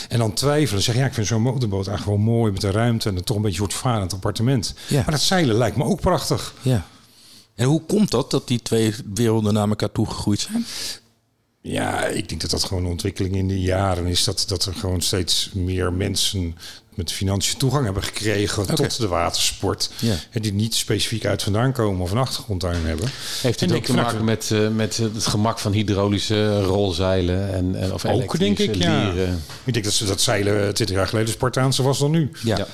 En 0.08 0.18
dan 0.18 0.32
twijfelen, 0.32 0.82
zeggen 0.82 1.02
ja, 1.02 1.08
ik 1.08 1.14
vind 1.14 1.26
zo'n 1.26 1.42
motorboot 1.42 1.86
eigenlijk 1.86 2.18
wel 2.18 2.32
mooi 2.34 2.52
met 2.52 2.60
de 2.60 2.70
ruimte 2.70 3.08
en 3.08 3.16
een 3.16 3.24
toch 3.24 3.36
een 3.36 3.42
beetje 3.42 3.58
voortvarend 3.58 4.12
appartement. 4.12 4.74
Ja. 4.88 4.96
Maar 4.96 5.10
dat 5.10 5.20
zeilen 5.20 5.56
lijkt 5.56 5.76
me 5.76 5.84
ook 5.84 6.00
prachtig. 6.00 6.54
ja. 6.62 6.86
En 7.54 7.66
hoe 7.66 7.82
komt 7.86 8.10
dat, 8.10 8.30
dat 8.30 8.48
die 8.48 8.62
twee 8.62 8.94
werelden 9.14 9.54
naar 9.54 9.68
elkaar 9.68 9.92
toegegroeid 9.92 10.40
zijn? 10.40 10.64
Ja, 11.60 12.04
ik 12.04 12.28
denk 12.28 12.40
dat 12.40 12.50
dat 12.50 12.64
gewoon 12.64 12.84
een 12.84 12.90
ontwikkeling 12.90 13.34
in 13.34 13.48
de 13.48 13.60
jaren 13.60 14.06
is. 14.06 14.24
Dat, 14.24 14.44
dat 14.48 14.64
er 14.64 14.74
gewoon 14.74 15.00
steeds 15.00 15.50
meer 15.54 15.92
mensen 15.92 16.56
met 16.98 17.12
financiën 17.12 17.58
toegang 17.58 17.84
hebben 17.84 18.02
gekregen 18.02 18.74
tot 18.74 18.98
de 18.98 19.08
watersport. 19.08 19.90
Ja. 19.98 20.14
En 20.30 20.42
die 20.42 20.52
niet 20.52 20.74
specifiek 20.74 21.24
uit 21.24 21.42
vandaan 21.42 21.72
komen 21.72 22.00
of 22.00 22.10
een 22.10 22.18
achtergrond 22.18 22.60
daarin 22.60 22.86
hebben. 22.86 23.10
Heeft 23.42 23.60
het 23.60 23.72
ook 23.72 23.84
te 23.84 23.94
maken 23.94 24.24
met, 24.24 24.50
eh, 24.50 24.68
met 24.68 24.96
het 24.96 25.26
gemak 25.26 25.58
van 25.58 25.72
hydraulische 25.72 26.62
rolzeilen 26.62 27.52
en, 27.52 27.74
en 27.74 27.92
of 27.92 28.04
Ook 28.04 28.38
denk 28.38 28.58
ik, 28.58 28.74
ja. 28.74 29.10
lieren? 29.10 29.42
Ik 29.64 29.72
denk 29.72 29.84
dat 29.84 29.94
ze 29.94 30.04
dat 30.04 30.20
zeilen 30.20 30.74
20 30.74 30.96
jaar 30.96 31.08
geleden 31.08 31.32
Spartaanse 31.32 31.82
was 31.82 31.98
dan 31.98 32.10
nu. 32.10 32.30
Ja. 32.44 32.56
Ja. 32.56 32.66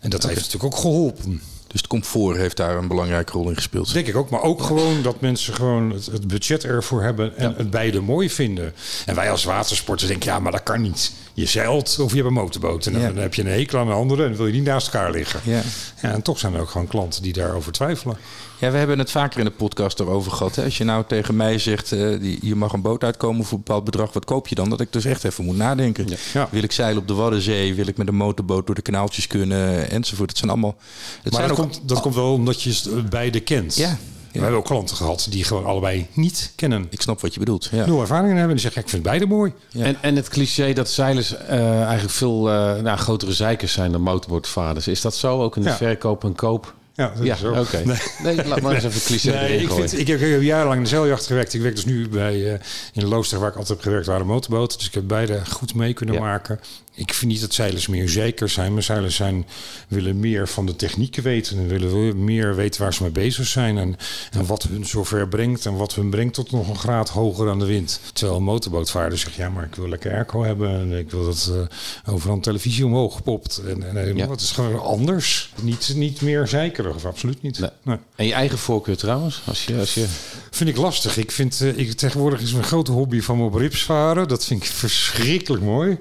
En 0.00 0.10
dat 0.10 0.22
heeft 0.22 0.36
natuurlijk 0.36 0.74
ook 0.74 0.80
geholpen. 0.80 1.42
Dus 1.72 1.80
het 1.80 1.90
comfort 1.90 2.36
heeft 2.36 2.56
daar 2.56 2.76
een 2.76 2.88
belangrijke 2.88 3.32
rol 3.32 3.48
in 3.48 3.54
gespeeld. 3.54 3.92
Denk 3.92 4.06
ik 4.06 4.16
ook. 4.16 4.30
Maar 4.30 4.42
ook 4.42 4.62
gewoon 4.62 5.02
dat 5.02 5.20
mensen 5.20 5.54
gewoon 5.54 5.90
het, 5.90 6.06
het 6.06 6.26
budget 6.28 6.64
ervoor 6.64 7.02
hebben 7.02 7.36
en 7.36 7.54
het 7.56 7.70
beide 7.70 8.00
mooi 8.00 8.30
vinden. 8.30 8.74
En 9.06 9.14
wij 9.14 9.30
als 9.30 9.44
watersporters 9.44 10.08
denken, 10.10 10.30
ja, 10.32 10.38
maar 10.38 10.52
dat 10.52 10.62
kan 10.62 10.82
niet. 10.82 11.12
Je 11.34 11.46
zeilt 11.46 11.98
of 12.00 12.10
je 12.10 12.16
hebt 12.16 12.28
een 12.28 12.34
motorboot. 12.34 12.86
En 12.86 12.92
dan, 12.92 13.00
Ja. 13.00 13.08
dan 13.08 13.16
heb 13.22 13.34
je 13.34 13.42
een 13.42 13.48
hekel 13.48 13.78
aan 13.78 13.86
de 13.86 13.92
andere 13.92 14.22
en 14.22 14.28
dan 14.28 14.36
wil 14.36 14.46
je 14.46 14.52
niet 14.52 14.64
naast 14.64 14.86
elkaar 14.86 15.10
liggen. 15.10 15.40
Ja. 15.44 15.60
Ja, 16.02 16.10
en 16.10 16.22
toch 16.22 16.38
zijn 16.38 16.54
er 16.54 16.60
ook 16.60 16.70
gewoon 16.70 16.86
klanten 16.86 17.22
die 17.22 17.32
daarover 17.32 17.72
twijfelen. 17.72 18.16
Ja, 18.58 18.70
we 18.70 18.78
hebben 18.78 18.98
het 18.98 19.10
vaker 19.10 19.38
in 19.38 19.44
de 19.44 19.50
podcast 19.50 20.00
erover 20.00 20.32
gehad. 20.32 20.56
Hè? 20.56 20.64
Als 20.64 20.78
je 20.78 20.84
nou 20.84 21.04
tegen 21.06 21.36
mij 21.36 21.58
zegt, 21.58 21.88
die, 21.90 22.38
je 22.42 22.54
mag 22.54 22.72
een 22.72 22.80
boot 22.82 23.04
uitkomen 23.04 23.44
voor 23.44 23.58
een 23.58 23.64
bepaald 23.64 23.84
bedrag, 23.84 24.12
wat 24.12 24.24
koop 24.24 24.48
je 24.48 24.54
dan? 24.54 24.70
Dat 24.70 24.80
ik 24.80 24.92
dus 24.92 25.04
echt 25.04 25.24
even 25.24 25.44
moet 25.44 25.56
nadenken. 25.56 26.06
Wil 26.50 26.62
ik 26.62 26.72
zeilen 26.72 27.02
op 27.02 27.08
de 27.08 27.14
Waddenzee? 27.14 27.74
Wil 27.74 27.86
ik 27.86 27.96
met 27.96 28.08
een 28.08 28.14
motorboot 28.14 28.66
door 28.66 28.74
de 28.74 28.82
kanaaltjes 28.82 29.26
kunnen? 29.26 29.90
Enzovoort. 29.90 30.28
Het 30.28 30.38
zijn 30.38 30.50
allemaal... 30.50 30.74
Het 31.22 31.32
Maar 31.32 31.40
zijn 31.46 31.52
ook, 31.58 31.61
komt, 31.62 31.80
dat 31.88 32.00
komt 32.00 32.14
wel 32.14 32.32
omdat 32.32 32.62
je 32.62 32.70
het 32.70 33.10
beide 33.10 33.40
kent. 33.40 33.74
Ja, 33.76 33.98
We 34.32 34.38
hebben 34.38 34.58
ook 34.58 34.64
klanten 34.64 34.96
gehad 34.96 35.26
die 35.30 35.44
gewoon 35.44 35.64
allebei 35.64 36.06
niet 36.12 36.52
kennen. 36.56 36.86
ik 36.90 37.00
snap 37.00 37.20
wat 37.20 37.32
je 37.34 37.38
bedoelt. 37.40 37.68
Ja. 37.72 37.86
Nul 37.86 38.00
ervaring 38.00 38.30
in 38.30 38.36
hebben. 38.36 38.48
En 38.56 38.62
die 38.62 38.62
zeggen, 38.64 38.82
ik 38.82 38.88
vind 38.88 39.02
beide 39.02 39.26
mooi. 39.26 39.52
Ja. 39.70 39.84
En, 39.84 39.96
en 40.00 40.16
het 40.16 40.28
cliché 40.28 40.72
dat 40.72 40.90
zeilers 40.90 41.36
eh, 41.36 41.80
eigenlijk 41.82 42.10
veel 42.14 42.50
eh, 42.50 42.82
nou, 42.82 42.98
grotere 42.98 43.32
zeikers 43.32 43.72
zijn 43.72 43.92
dan 43.92 44.00
motorboordvaders. 44.00 44.88
Is 44.88 45.00
dat 45.00 45.14
zo 45.16 45.42
ook 45.42 45.56
in 45.56 45.62
de 45.62 45.68
Ja. 45.68 45.76
verkoop 45.76 46.24
en 46.24 46.34
koop? 46.34 46.74
Ja, 46.94 47.12
dat 47.16 47.24
Ja, 47.24 47.34
is 47.34 47.40
zo. 47.40 47.54
oké. 47.54 47.82
Nee. 47.84 47.96
Nee. 48.36 48.46
laat 48.48 48.60
maar 48.60 48.74
eens 48.74 48.84
even 48.84 49.00
cliché 49.02 49.30
Nee, 49.30 49.38
erin 49.48 49.60
ik, 49.60 49.70
vind, 49.70 49.98
ik, 49.98 50.06
heb, 50.06 50.20
ik 50.20 50.30
heb 50.32 50.42
jarenlang 50.42 50.76
in 50.76 50.82
de 50.82 50.88
zeiljacht 50.88 51.26
gewerkt. 51.26 51.54
Ik 51.54 51.60
werk 51.60 51.74
dus 51.74 51.84
nu 51.84 52.08
bij, 52.08 52.52
eh, 52.54 52.60
in 52.92 53.06
Loosdrecht, 53.08 53.42
waar 53.42 53.50
ik 53.50 53.56
altijd 53.58 53.78
heb 53.78 53.86
gewerkt, 53.86 54.06
waren 54.06 54.26
motorboten. 54.26 54.78
Dus 54.78 54.86
ik 54.86 54.94
heb 54.94 55.06
beide 55.08 55.40
goed 55.50 55.74
mee 55.74 55.92
kunnen 55.92 56.14
Ja. 56.14 56.20
maken. 56.20 56.60
Ik 56.94 57.14
vind 57.14 57.30
niet 57.30 57.40
dat 57.40 57.54
zeilers 57.54 57.86
meer 57.86 58.08
zeker 58.08 58.48
zijn. 58.48 58.72
Maar 58.72 58.82
zeilers 58.82 59.16
zijn, 59.16 59.46
willen 59.88 60.20
meer 60.20 60.48
van 60.48 60.66
de 60.66 60.76
technieken 60.76 61.22
weten. 61.22 61.56
En 61.58 61.66
willen 61.68 62.24
meer 62.24 62.54
weten 62.56 62.80
waar 62.82 62.94
ze 62.94 63.02
mee 63.02 63.12
bezig 63.12 63.46
zijn. 63.46 63.78
En, 63.78 63.96
en 64.32 64.46
wat 64.46 64.62
hun 64.62 64.86
zover 64.86 65.28
brengt. 65.28 65.66
En 65.66 65.76
wat 65.76 65.94
hun 65.94 66.10
brengt 66.10 66.34
tot 66.34 66.50
nog 66.50 66.68
een 66.68 66.78
graad 66.78 67.08
hoger 67.08 67.50
aan 67.50 67.58
de 67.58 67.64
wind. 67.66 68.00
Terwijl 68.12 68.36
een 68.38 68.44
motorbootvaarder 68.44 69.18
zegt, 69.18 69.34
ja, 69.34 69.48
maar 69.48 69.64
ik 69.64 69.74
wil 69.74 69.88
lekker 69.88 70.12
airco 70.12 70.42
hebben. 70.44 70.70
En 70.80 70.98
ik 70.98 71.10
wil 71.10 71.24
dat 71.24 71.52
eh, 71.52 72.12
overal 72.14 72.34
een 72.36 72.40
televisie 72.42 72.86
omhoog 72.86 73.22
popt. 73.22 73.56
En, 73.68 73.88
en, 73.88 73.96
en 73.96 74.16
Ja. 74.16 74.30
het 74.30 74.40
is 74.40 74.50
gewoon 74.50 74.80
anders. 74.82 75.52
Niet, 75.62 75.92
niet 75.96 76.20
meer 76.20 76.46
zeikerig, 76.46 76.94
of 76.94 77.04
absoluut 77.04 77.42
niet. 77.42 77.58
Nee. 77.58 77.70
Nee. 77.82 77.96
En 78.16 78.26
je 78.26 78.32
eigen 78.32 78.58
voorkeur 78.58 78.96
trouwens? 78.96 79.42
Als 79.46 79.64
je, 79.64 79.78
als 79.78 79.94
je... 79.94 80.06
Vind 80.50 80.70
ik 80.70 80.76
lastig. 80.76 81.16
Ik 81.16 81.30
vind 81.30 81.60
eh, 81.60 81.78
ik, 81.78 81.92
tegenwoordig 81.92 82.40
is 82.40 82.52
mijn 82.52 82.64
grote 82.64 82.92
hobby 82.92 83.20
van 83.20 83.36
me 83.38 83.44
op 83.44 83.54
rips 83.54 83.82
varen. 83.82 84.28
Dat 84.28 84.44
vind 84.44 84.62
ik 84.62 84.68
verschrikkelijk 84.70 85.62
mooi. 85.62 85.98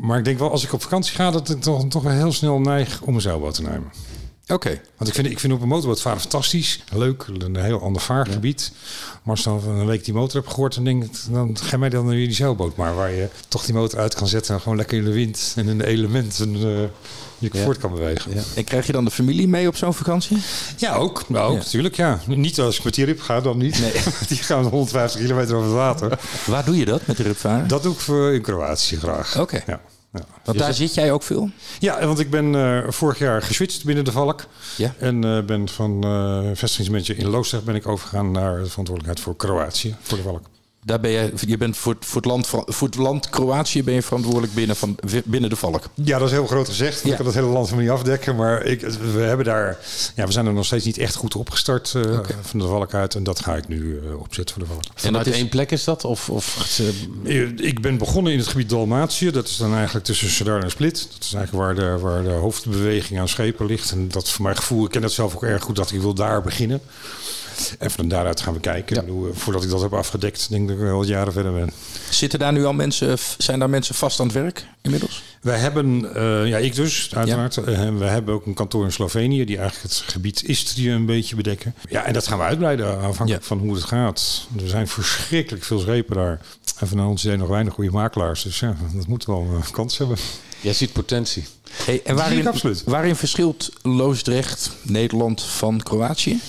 Maar 0.00 0.18
ik 0.18 0.24
denk 0.24 0.38
wel 0.38 0.50
als 0.50 0.64
ik 0.64 0.72
op 0.72 0.82
vakantie 0.82 1.14
ga, 1.14 1.30
dat 1.30 1.48
ik 1.48 1.60
toch, 1.60 1.88
toch 1.88 2.02
wel 2.02 2.12
heel 2.12 2.32
snel 2.32 2.60
neig 2.60 3.02
om 3.02 3.14
een 3.14 3.20
zeilboot 3.20 3.54
te 3.54 3.62
nemen. 3.62 3.92
Oké. 4.48 4.80
Want 4.96 5.10
ik 5.10 5.14
vind, 5.16 5.26
ik 5.30 5.38
vind 5.40 5.52
op 5.52 5.60
een 5.62 5.68
motorboot 5.68 6.00
varen 6.00 6.20
fantastisch. 6.20 6.82
Leuk, 6.92 7.24
een 7.38 7.56
heel 7.56 7.82
ander 7.82 8.02
vaargebied. 8.02 8.72
Maar 9.22 9.34
als 9.34 9.44
dan 9.44 9.62
een 9.68 9.86
week 9.86 10.04
die 10.04 10.14
motor 10.14 10.40
heb 10.40 10.50
gehoord, 10.50 10.74
dan 10.74 10.84
denk 10.84 11.04
ik, 11.04 11.10
dan 11.30 11.56
ga 11.62 11.76
mij 11.76 11.88
dan 11.88 12.04
naar 12.06 12.14
die 12.14 12.32
zeilboot 12.32 12.76
maar. 12.76 12.94
Waar 12.94 13.10
je 13.10 13.28
toch 13.48 13.64
die 13.64 13.74
motor 13.74 13.98
uit 13.98 14.14
kan 14.14 14.28
zetten 14.28 14.54
en 14.54 14.60
gewoon 14.60 14.76
lekker 14.76 14.98
in 14.98 15.04
de 15.04 15.12
wind 15.12 15.52
en 15.56 15.68
in 15.68 15.78
de 15.78 15.86
elementen 15.86 16.54
uh, 16.54 16.60
je 17.38 17.48
Ja. 17.52 17.62
voort 17.64 17.78
kan 17.78 17.90
bewegen. 17.90 18.34
Ja, 18.34 18.42
En 18.54 18.64
krijg 18.64 18.86
je 18.86 18.92
dan 18.92 19.04
de 19.04 19.10
familie 19.10 19.48
mee 19.48 19.68
op 19.68 19.76
zo'n 19.76 19.94
vakantie? 19.94 20.38
ook. 20.94 21.28
Nou, 21.28 21.46
ook 21.46 21.52
Ja. 21.56 21.58
natuurlijk, 21.58 21.96
ja. 21.96 22.20
Niet 22.26 22.60
als 22.60 22.78
ik 22.78 22.84
met 22.84 22.94
die 22.94 23.04
rip 23.04 23.20
ga, 23.20 23.40
dan 23.40 23.58
niet. 23.58 23.80
Nee. 23.80 23.92
die 24.28 24.36
gaan 24.38 24.64
150 24.64 25.20
kilometer 25.20 25.54
over 25.54 25.66
het 25.68 25.76
water. 25.76 26.18
Waar 26.46 26.64
doe 26.64 26.76
je 26.76 26.84
dat 26.84 27.06
met 27.06 27.16
de? 27.16 27.64
Dat 27.66 27.82
doe 27.82 27.92
ik 27.92 27.98
voor 28.00 28.32
in 28.32 28.42
Kroatië 28.42 28.96
graag. 28.96 29.40
Oké. 29.40 29.62
Ja. 29.66 29.80
Ja. 30.18 30.40
Want 30.44 30.58
daar 30.58 30.74
zit 30.74 30.94
jij 30.94 31.12
ook 31.12 31.22
veel? 31.22 31.50
ja, 31.78 32.06
want 32.06 32.18
ik 32.18 32.30
ben 32.30 32.54
eh, 32.54 32.90
vorig 32.90 33.18
jaar 33.18 33.42
geswitcht 33.42 33.84
binnen 33.84 34.04
de 34.04 34.12
Valk. 34.12 34.46
Ja. 34.76 34.94
En 34.98 35.24
eh, 35.24 35.42
ben 35.42 35.68
van 35.68 36.04
eh 36.04 36.50
vestigingsmanager 36.54 37.18
in 37.18 37.28
Loosdrecht 37.28 37.64
ben 37.64 37.74
ik 37.74 37.88
overgegaan 37.88 38.30
naar 38.30 38.58
de 38.58 38.68
verantwoordelijkheid 38.68 39.20
voor 39.20 39.36
Kroatië, 39.36 39.96
voor 40.02 40.16
de 40.16 40.22
Valk. 40.22 40.42
Daar 40.84 41.00
ben 41.00 41.10
je, 41.10 41.32
je 41.46 41.56
bent 41.56 41.76
voor, 41.76 41.94
het- 41.94 42.04
voor, 42.04 42.16
het 42.16 42.30
land, 42.30 42.46
voor 42.46 42.86
het 42.88 42.96
land 42.96 43.30
Kroatië 43.30 43.82
ben 43.84 43.94
je 43.94 44.02
verantwoordelijk 44.02 44.54
binnen, 44.54 44.76
van, 44.76 44.96
binnen 45.24 45.50
de 45.50 45.56
valk. 45.56 45.84
Ja, 45.94 46.18
dat 46.18 46.26
is 46.28 46.32
heel 46.34 46.46
groot 46.46 46.68
gezegd. 46.68 47.02
Ja. 47.04 47.10
Ik 47.10 47.16
kan 47.16 47.26
het 47.26 47.34
hele 47.34 47.46
land 47.46 47.68
van 47.68 47.78
niet 47.78 47.90
afdekken. 47.90 48.36
Maar 48.36 48.62
ik, 48.64 48.80
we 48.80 49.20
hebben 49.20 49.46
daar. 49.46 49.78
Ja, 50.16 50.26
we 50.26 50.32
zijn 50.32 50.46
er 50.46 50.52
nog 50.52 50.64
steeds 50.64 50.84
niet 50.84 50.98
echt 50.98 51.14
goed 51.14 51.34
opgestart 51.36 51.92
eh, 51.94 52.02
van 52.42 52.58
de 52.58 52.66
valk 52.66 52.94
uit. 52.94 53.14
En 53.14 53.22
dat 53.22 53.40
ga 53.40 53.56
ik 53.56 53.68
nu 53.68 54.00
eh, 54.06 54.20
opzetten 54.20 54.54
voor 54.54 54.64
de 54.64 54.70
valk. 54.72 54.82
Vanuit 54.94 55.26
is- 55.26 55.34
één 55.34 55.48
plek 55.48 55.70
is 55.70 55.84
dat? 55.84 56.04
Of, 56.04 56.30
of 56.30 56.78
Eh, 57.24 57.40
Ik 57.56 57.80
ben 57.80 57.98
begonnen 57.98 58.32
in 58.32 58.38
het 58.38 58.48
gebied 58.48 58.68
Dalmatië. 58.68 59.30
Dat 59.30 59.48
is 59.48 59.56
dan 59.56 59.74
eigenlijk 59.74 60.04
tussen 60.04 60.30
Sadar 60.30 60.62
en 60.62 60.70
Split. 60.70 61.08
Dat 61.12 61.22
is 61.24 61.34
eigenlijk 61.34 61.64
waar 61.64 61.74
de, 61.74 61.98
waar 62.02 62.22
de 62.22 62.30
hoofdbeweging 62.30 63.20
aan 63.20 63.28
schepen 63.28 63.66
ligt. 63.66 63.90
En 63.90 64.08
dat 64.08 64.22
is 64.26 64.32
voor 64.32 64.44
mijn 64.44 64.56
gevoel, 64.56 64.84
ik 64.84 64.90
ken 64.90 65.00
dat 65.02 65.12
zelf 65.12 65.34
ook 65.34 65.42
erg 65.44 65.62
goed, 65.62 65.76
dat 65.76 65.90
ik 65.92 66.00
wil 66.00 66.14
daar 66.14 66.42
beginnen. 66.42 66.80
En 67.78 67.90
van 67.90 68.08
daaruit 68.08 68.40
gaan 68.40 68.54
we 68.54 68.60
kijken. 68.60 68.96
Ja. 68.96 69.02
Eh, 69.02 69.36
voordat 69.36 69.64
ik 69.64 69.70
dat 69.70 69.80
heb 69.80 69.92
afgedekt, 69.94 70.46
denk 70.50 70.62
ik 70.62 70.68
dat 70.68 70.76
ik 70.76 70.82
wel 70.82 70.96
wat 70.98 71.08
jaren 71.08 71.32
verder 71.32 71.52
ben. 71.52 71.70
Zitten 72.10 72.38
daar 72.38 72.52
nu 72.52 72.64
al 72.64 72.72
mensen, 72.72 73.18
zijn 73.38 73.58
daar 73.58 73.70
mensen 73.70 73.94
vast 73.94 74.20
aan 74.20 74.26
het 74.26 74.34
werk 74.34 74.66
inmiddels? 74.82 75.22
Wij 75.42 75.58
hebben, 75.58 76.14
eh, 76.14 76.46
ja, 76.48 76.56
ik 76.58 76.74
dus, 76.74 77.08
uiteraard. 77.14 77.56
Eh, 77.56 77.64
we 77.98 78.04
hebben 78.04 78.34
ook 78.34 78.46
een 78.46 78.54
kantoor 78.54 78.84
in 78.84 78.92
Slovenië 78.92 79.44
die 79.44 79.58
eigenlijk 79.58 79.94
het 79.94 80.04
gebied 80.06 80.42
Istrië 80.42 80.90
een 80.90 81.06
beetje 81.06 81.36
bedekken. 81.36 81.74
Ja, 81.88 82.04
en 82.04 82.12
dat 82.12 82.26
gaan 82.26 82.38
we 82.38 82.44
uitbreiden 82.44 83.00
afhankelijk 83.00 83.42
Ja. 83.42 83.48
van 83.48 83.58
hoe 83.58 83.74
het 83.74 83.84
gaat. 83.84 84.46
Er 84.62 84.68
zijn 84.68 84.88
verschrikkelijk 84.88 85.64
veel 85.64 85.78
schepen 85.78 86.16
daar. 86.16 86.40
En 86.78 86.88
van 86.88 87.06
ons 87.06 87.22
zijn 87.22 87.38
nog 87.38 87.48
weinig 87.48 87.74
goede 87.74 87.90
makelaars. 87.90 88.42
Dus 88.42 88.58
ja, 88.58 88.76
dat 88.94 89.06
moet 89.06 89.24
wel 89.24 89.40
een 89.54 89.70
kans 89.70 89.98
hebben. 89.98 90.16
jij 90.60 90.72
ziet 90.72 90.92
potentie. 90.92 91.44
Hey, 91.70 91.94
en 91.94 92.00
zie 92.02 92.10
ik 92.10 92.16
waarin, 92.16 92.48
absoluut. 92.48 92.82
waarin 92.84 93.16
verschilt 93.16 93.70
Loosdrecht, 93.82 94.70
Nederland 94.82 95.42
van 95.42 95.82
Kroatië? 95.82 96.40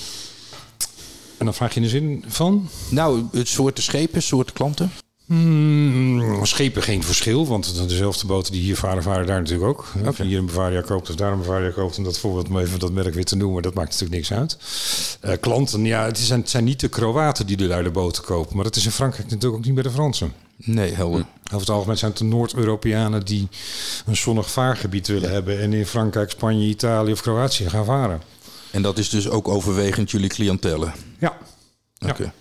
En 1.39 1.46
dan 1.46 1.53
vraag 1.53 1.69
je 1.69 1.75
in 1.75 1.81
de 1.81 1.89
zin 1.89 2.24
van? 2.27 2.69
Nou, 2.89 3.24
het 3.31 3.48
soorten 3.48 3.84
schepen, 3.84 4.22
soorten 4.22 4.53
klanten. 4.53 4.91
Hmm, 5.25 6.46
schepen 6.46 6.84
geen 6.84 7.03
verschil, 7.03 7.48
want 7.48 7.89
dezelfde 7.89 8.25
boten 8.25 8.51
die 8.51 8.62
hier 8.62 8.75
varen, 8.75 9.03
varen 9.03 9.27
daar 9.27 9.41
natuurlijk 9.41 9.69
ook. 9.69 9.86
Of 10.05 10.17
je 10.17 10.24
hier 10.24 10.38
een 10.38 10.46
Bavaria 10.46 10.81
koopt 10.81 11.10
of 11.10 11.15
daar 11.15 11.31
een 11.31 11.38
Bavaria 11.38 11.69
koopt, 11.69 11.98
om 11.98 12.03
dat 12.03 12.19
voorbeeld 12.19 12.50
om 12.50 12.60
even 12.60 12.79
dat 12.79 12.91
merk 12.91 13.13
weer 13.13 13.25
te 13.25 13.36
noemen, 13.36 13.63
dat 13.63 13.74
maakt 13.74 13.89
natuurlijk 13.89 14.15
niks 14.15 14.34
uit. 14.34 14.58
Eh, 15.22 15.34
klanten, 15.39 15.86
ja, 15.86 16.05
het 16.05 16.17
zijn, 16.17 16.39
het 16.39 16.50
zijn 16.50 16.63
niet 16.63 16.79
de 16.79 16.88
Kroaten 16.88 17.46
die 17.48 17.58
de 17.58 17.89
boten 17.93 18.24
kopen, 18.24 18.55
maar 18.55 18.63
dat 18.63 18.75
is 18.75 18.86
in 18.86 18.91
Frankrijk 18.91 19.29
natuurlijk 19.29 19.55
ook 19.55 19.65
niet 19.65 19.74
bij 19.74 19.84
de 19.84 19.91
Fransen. 19.91 20.34
Nee, 20.55 20.93
helder. 20.93 21.25
Over 21.43 21.60
het 21.60 21.69
algemeen 21.69 21.98
zijn 21.98 22.12
het 22.12 22.19
de 22.19 22.25
Noord-Europeanen 22.25 23.25
die 23.25 23.48
een 24.05 24.17
zonnig 24.17 24.51
vaargebied 24.51 25.08
willen 25.08 25.31
hebben 25.31 25.60
en 25.60 25.74
in 25.74 25.86
Frankrijk, 25.86 26.29
Spanje, 26.29 26.67
Italië 26.67 27.12
of 27.12 27.22
Kroatië 27.22 27.69
gaan 27.69 27.86
varen. 27.86 28.22
En 28.71 28.81
dat 28.81 28.97
is 28.97 29.09
dus 29.09 29.29
ook 29.29 29.47
overwegend 29.47 30.11
jullie 30.11 30.29
cliëntelen. 30.29 30.93
Ja. 31.19 31.38
Ja. 31.97 32.09
Oké. 32.09 32.33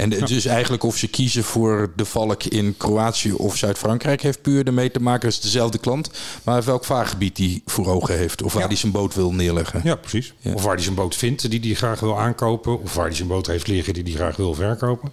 En 0.00 0.10
de- 0.10 0.24
dus 0.24 0.44
eigenlijk 0.44 0.82
of 0.82 0.96
ze 0.96 1.08
kiezen 1.08 1.44
voor 1.44 1.92
de 1.96 2.04
valk 2.04 2.44
in 2.44 2.74
Kroatië 2.76 3.32
of 3.32 3.56
Zuid-Frankrijk 3.56 4.22
heeft 4.22 4.42
puur 4.42 4.66
ermee 4.66 4.90
te 4.90 5.00
maken. 5.00 5.26
Het 5.28 5.36
is 5.36 5.42
dezelfde 5.42 5.78
klant, 5.78 6.10
maar 6.42 6.64
welk 6.64 6.84
vaargebied 6.84 7.36
die 7.36 7.62
voor 7.66 7.86
ogen 7.86 8.16
heeft. 8.18 8.42
Of 8.42 8.52
waar 8.52 8.62
Ja. 8.62 8.68
hij 8.68 8.76
zijn 8.76 8.92
boot 8.92 9.14
wil 9.14 9.32
neerleggen. 9.32 9.80
Ja, 9.84 9.94
precies. 9.94 10.32
Ja. 10.38 10.52
Of 10.52 10.62
waar 10.62 10.74
hij 10.74 10.82
zijn 10.82 10.94
boot 10.94 11.14
vindt 11.16 11.50
die 11.50 11.60
hij 11.60 11.74
graag 11.74 12.00
wil 12.00 12.18
aankopen. 12.18 12.80
Of 12.82 12.94
waar 12.94 13.06
hij 13.06 13.14
zijn 13.14 13.28
boot 13.28 13.46
heeft 13.46 13.66
liggen 13.66 13.94
die 13.94 14.02
hij 14.02 14.12
graag 14.12 14.36
wil 14.36 14.54
verkopen. 14.54 15.10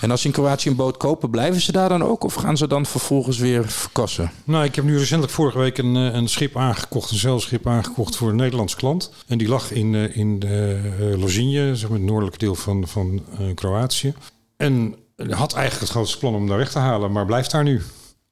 En 0.00 0.10
als 0.10 0.20
ze 0.20 0.26
in 0.26 0.32
Kroatië 0.32 0.68
een 0.68 0.76
boot 0.76 0.96
kopen, 0.96 1.30
blijven 1.30 1.60
ze 1.60 1.72
daar 1.72 1.88
dan 1.88 2.04
ook? 2.04 2.24
Of 2.24 2.34
gaan 2.34 2.56
ze 2.56 2.66
dan 2.66 2.86
vervolgens 2.86 3.38
weer 3.38 3.68
verkassen? 3.68 4.30
Nou, 4.44 4.64
ik 4.64 4.74
heb 4.74 4.84
nu 4.84 4.98
recentelijk 4.98 5.32
vorige 5.32 5.58
week 5.58 5.78
een, 5.78 5.96
eh, 5.96 6.14
een 6.14 6.28
schip 6.28 6.56
aangekocht, 6.56 7.10
een 7.10 7.16
zeilschip 7.18 7.66
aangekocht 7.66 8.16
voor 8.16 8.28
een 8.28 8.36
Nederlands 8.36 8.74
klant. 8.76 9.10
En 9.26 9.38
die 9.38 9.48
lag 9.48 9.70
in, 9.72 9.94
eh, 9.94 10.16
in 10.16 10.38
de 10.38 10.80
eh, 11.00 11.20
Lozinje, 11.20 11.76
zeg 11.76 11.88
maar 11.88 11.98
het 11.98 12.06
noordelijke 12.06 12.38
deel 12.38 12.54
van, 12.54 12.86
van 12.88 13.22
Kroatië. 13.54 14.14
En 14.58 14.94
had 15.16 15.52
eigenlijk 15.52 15.80
het 15.80 15.90
grootste 15.90 16.18
plan 16.18 16.34
om 16.34 16.48
daar 16.48 16.58
weg 16.58 16.70
te 16.70 16.78
halen, 16.78 17.12
maar 17.12 17.26
blijft 17.26 17.50
daar 17.50 17.64
nu. 17.64 17.82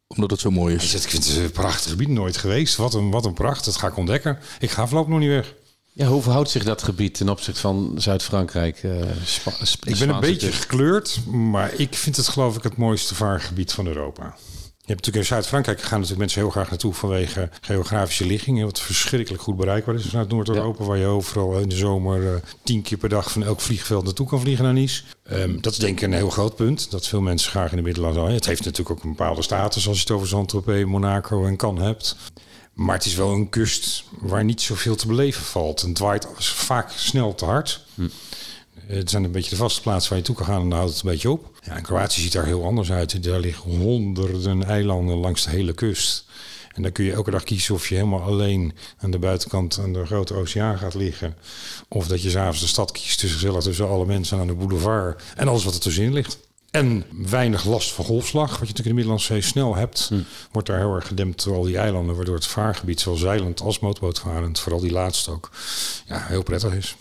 Omdat 0.07 0.31
het 0.31 0.41
zo 0.41 0.51
mooi 0.51 0.75
is. 0.75 0.91
zegt, 0.91 1.05
ik 1.05 1.11
vind 1.11 1.27
het 1.27 1.37
een 1.37 1.51
prachtig 1.51 1.91
gebied, 1.91 2.09
nooit 2.09 2.37
geweest. 2.37 2.77
Wat 2.77 2.95
een, 2.95 3.11
wat 3.11 3.25
een 3.25 3.35
pracht, 3.35 3.65
dat 3.65 3.77
ga 3.77 3.87
ik 3.87 3.97
ontdekken. 3.97 4.39
Ik 4.59 4.71
ga 4.71 4.87
voorlopig 4.87 5.11
nog 5.11 5.21
niet 5.21 5.29
weg. 5.29 5.55
Ja, 5.93 6.07
hoe 6.07 6.23
verhoudt 6.23 6.51
zich 6.51 6.65
dat 6.65 6.83
gebied 6.83 7.15
ten 7.15 7.29
opzichte 7.29 7.61
van 7.61 7.93
Zuid-Frankrijk? 7.97 8.83
eh, 8.83 8.91
Ik 9.93 9.99
ben 9.99 10.09
een 10.09 10.21
beetje 10.21 10.53
gekleurd, 10.53 11.21
maar 11.27 11.73
ik 11.75 11.95
vind 11.95 12.17
het 12.17 12.29
geloof 12.29 12.57
ik 12.57 12.63
het 12.63 12.77
mooiste 12.77 13.15
vaargebied 13.15 13.73
van 13.73 13.87
Europa. 13.87 14.37
Je 14.87 14.93
hebt 14.93 15.07
natuurlijk 15.07 15.31
in 15.31 15.37
Zuid-Frankrijk 15.37 15.81
gaan 15.81 16.01
natuurlijk 16.01 16.19
mensen 16.19 16.41
heel 16.41 16.51
graag 16.51 16.71
naartoe 16.71 16.95
vanwege 16.95 17.51
geografische 17.61 18.27
ligging. 18.27 18.63
Wat 18.63 18.81
verschrikkelijk 18.81 19.43
goed 19.43 19.57
bereikbaar 19.57 19.95
is 19.95 20.07
vanuit 20.07 20.29
Noord-Europa. 20.29 20.85
Waar 20.85 20.99
je 20.99 21.07
overal 21.07 21.59
in 21.59 21.69
de 21.69 21.77
zomer 21.77 22.35
eh, 22.35 22.41
tien 22.63 22.83
keer 22.83 22.99
per 22.99 23.09
dag 23.09 23.31
van 23.31 23.43
elk 23.43 23.61
vliegveld 23.61 24.05
naartoe 24.05 24.27
kan 24.27 24.41
vliegen 24.41 24.65
naar 24.65 24.73
Nice. 24.73 25.03
Ehm, 25.23 25.61
dat 25.61 25.73
is 25.73 25.79
denk 25.79 26.01
ik 26.01 26.03
een 26.03 26.13
heel 26.13 26.31
groot 26.31 26.57
punt. 26.57 26.91
Dat 26.91 27.07
veel 27.07 27.21
mensen 27.21 27.51
graag 27.51 27.71
in 27.71 27.77
de 27.77 27.83
Middellandse 27.83 28.21
Het 28.21 28.47
heeft 28.47 28.65
natuurlijk 28.65 28.99
ook 28.99 29.05
een 29.05 29.11
bepaalde 29.11 29.43
status 29.43 29.89
als 29.89 29.97
je 29.97 30.03
het 30.03 30.13
over 30.13 30.29
Saint-Tropez, 30.29 30.85
Monaco 30.85 31.47
en 31.47 31.57
Cannes 31.57 31.85
hebt. 31.85 32.17
Maar 32.75 32.97
het 32.97 33.05
is 33.05 33.15
wel 33.15 33.33
een 33.33 33.49
kust 33.49 34.05
waar 34.19 34.45
niet 34.45 34.61
zoveel 34.61 34.97
te 34.97 35.07
beleven 35.07 35.45
valt. 35.45 35.83
En 35.83 35.89
het 35.89 35.99
waait 35.99 36.29
vaak 36.39 36.91
snel 36.91 37.35
te 37.35 37.45
hard. 37.45 37.85
Het 38.87 39.11
zijn 39.11 39.25
een 39.25 39.33
beetje 39.33 39.51
de 39.51 39.57
vaste 39.57 39.81
plaatsen 39.81 40.11
waar 40.11 40.19
je 40.19 40.25
toe 40.25 40.35
kan 40.35 40.47
gaan 40.47 40.63
en 40.63 40.69
dan 40.69 40.79
houdt 40.79 40.95
het 40.95 41.03
een 41.05 41.11
beetje 41.11 41.31
op. 41.31 41.51
Ja, 41.63 41.77
en 41.77 41.83
Kroatië 41.83 42.21
ziet 42.21 42.33
daar 42.33 42.47
heel 42.47 42.65
anders 42.65 42.93
uit. 42.93 43.25
Daar 43.25 43.41
liggen 43.41 43.71
honderden 43.71 44.65
eilanden 44.65 45.17
langs 45.17 45.45
de 45.45 45.51
hele 45.51 45.73
kust. 45.73 46.25
En 46.75 46.83
dan 46.83 46.93
kun 46.93 47.05
je 47.05 47.13
elke 47.13 47.31
dag 47.31 47.45
kiezen 47.45 47.75
of 47.75 47.89
je 47.89 47.95
helemaal 47.95 48.23
alleen 48.23 48.73
aan 48.99 49.11
de 49.11 49.19
buitenkant 49.19 49.79
aan 49.79 49.93
de 49.93 50.07
grote 50.07 50.35
oceaan 50.35 50.79
gaat 50.79 50.95
liggen. 50.95 51.37
Of 51.89 52.07
dat 52.07 52.23
je 52.23 52.31
s'avonds 52.31 52.61
de 52.61 52.67
stad 52.67 52.93
kiest 52.93 53.19
tussen, 53.19 53.39
gezellig 53.39 53.63
tussen 53.63 53.89
alle 53.89 54.07
mensen 54.07 54.39
aan 54.39 54.47
de 54.47 54.55
boulevard. 54.55 55.23
En 55.37 55.49
alles 55.49 55.65
wat 55.65 55.75
er 55.75 55.81
tussenin 55.81 56.13
ligt. 56.13 56.39
En 56.71 57.05
weinig 57.29 57.65
last 57.65 57.93
van 57.93 58.05
golfslag, 58.05 58.51
wat 58.51 58.69
je 58.69 58.75
natuurlijk 58.75 58.79
in 58.79 58.89
de 58.89 58.95
Middellandse 58.95 59.33
Zee 59.33 59.43
snel 59.43 59.75
hebt, 59.75 60.11
wordt 60.53 60.69
daar 60.69 60.79
heel 60.79 60.95
erg 60.95 61.07
gedempt 61.07 61.45
door 61.45 61.57
al 61.57 61.63
die 61.63 61.79
eilanden, 61.79 62.17
waardoor 62.17 62.35
het 62.35 62.47
vaargebied, 62.47 63.01
zowel 63.01 63.19
zeilend 63.19 63.61
als 63.61 63.79
motorbootvarend, 63.79 64.59
vooral 64.59 64.81
die 64.81 64.93
laatste 64.93 65.31
ook, 65.31 65.51
ja, 66.07 66.25
heel 66.27 66.43
prettig 66.43 66.75
is. 66.75 66.97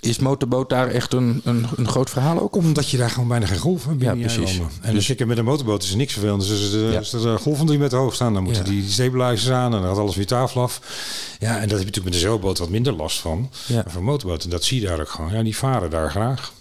Is 0.00 0.18
motorboot 0.18 0.68
daar 0.68 0.88
echt 0.88 1.12
een, 1.12 1.40
een, 1.44 1.66
een 1.76 1.88
groot 1.88 2.10
verhaal 2.10 2.40
ook? 2.40 2.56
Omdat 2.56 2.90
je 2.90 2.96
daar 2.96 3.10
gewoon 3.10 3.28
bijna 3.28 3.46
geen 3.46 3.58
golven 3.58 3.88
hebt 3.88 4.00
binnen 4.00 4.18
Ja, 4.18 4.36
precies. 4.36 4.60
En 4.80 4.94
dus 4.94 5.10
ik 5.10 5.26
met 5.26 5.38
een 5.38 5.44
motorboot 5.44 5.82
is 5.82 5.90
er 5.90 5.96
niks 5.96 6.12
vervelend. 6.12 6.40
Dus 6.48 6.50
als 6.50 6.72
er, 6.72 6.90
Ja. 6.92 6.98
als 6.98 7.12
er 7.12 7.26
een 7.26 7.38
golven 7.38 7.66
die 7.66 7.78
met 7.78 7.90
de 7.90 7.96
hoog 7.96 8.14
staan, 8.14 8.34
dan 8.34 8.42
moeten 8.42 8.64
Ja. 8.64 8.70
die 8.70 8.90
stabilizers 8.90 9.50
aan 9.50 9.74
en 9.74 9.80
dan 9.80 9.88
gaat 9.90 9.98
alles 9.98 10.16
weer 10.16 10.26
tafel 10.26 10.62
af. 10.62 10.80
Ja, 11.38 11.54
en 11.54 11.60
dat 11.60 11.60
heb 11.60 11.70
je 11.70 11.76
natuurlijk 11.76 12.04
met 12.04 12.12
de 12.12 12.18
zeilboot 12.18 12.58
wat 12.58 12.68
minder 12.68 12.92
last 12.92 13.18
van. 13.18 13.50
Ja. 13.66 13.74
Maar 13.74 13.92
van 13.92 14.02
motorboten, 14.02 14.50
dat 14.50 14.64
zie 14.64 14.80
je 14.80 14.86
daar 14.86 15.00
ook 15.00 15.08
gewoon. 15.10 15.32
Ja, 15.32 15.42
die 15.42 15.56
varen 15.56 15.90
daar 15.90 16.10
graag. 16.10 16.52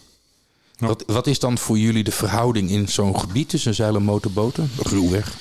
Wat, 0.78 1.04
wat 1.08 1.28
is 1.28 1.40
dan 1.40 1.58
voor 1.58 1.78
jullie 1.78 2.04
de 2.04 2.12
verhouding 2.12 2.70
in 2.70 2.88
zo'n 2.88 3.20
gebied 3.20 3.50
tussen 3.50 3.76
zeil- 3.76 3.96
en 3.96 4.04
motorboten? 4.04 4.72
Ruwweg. 4.82 5.34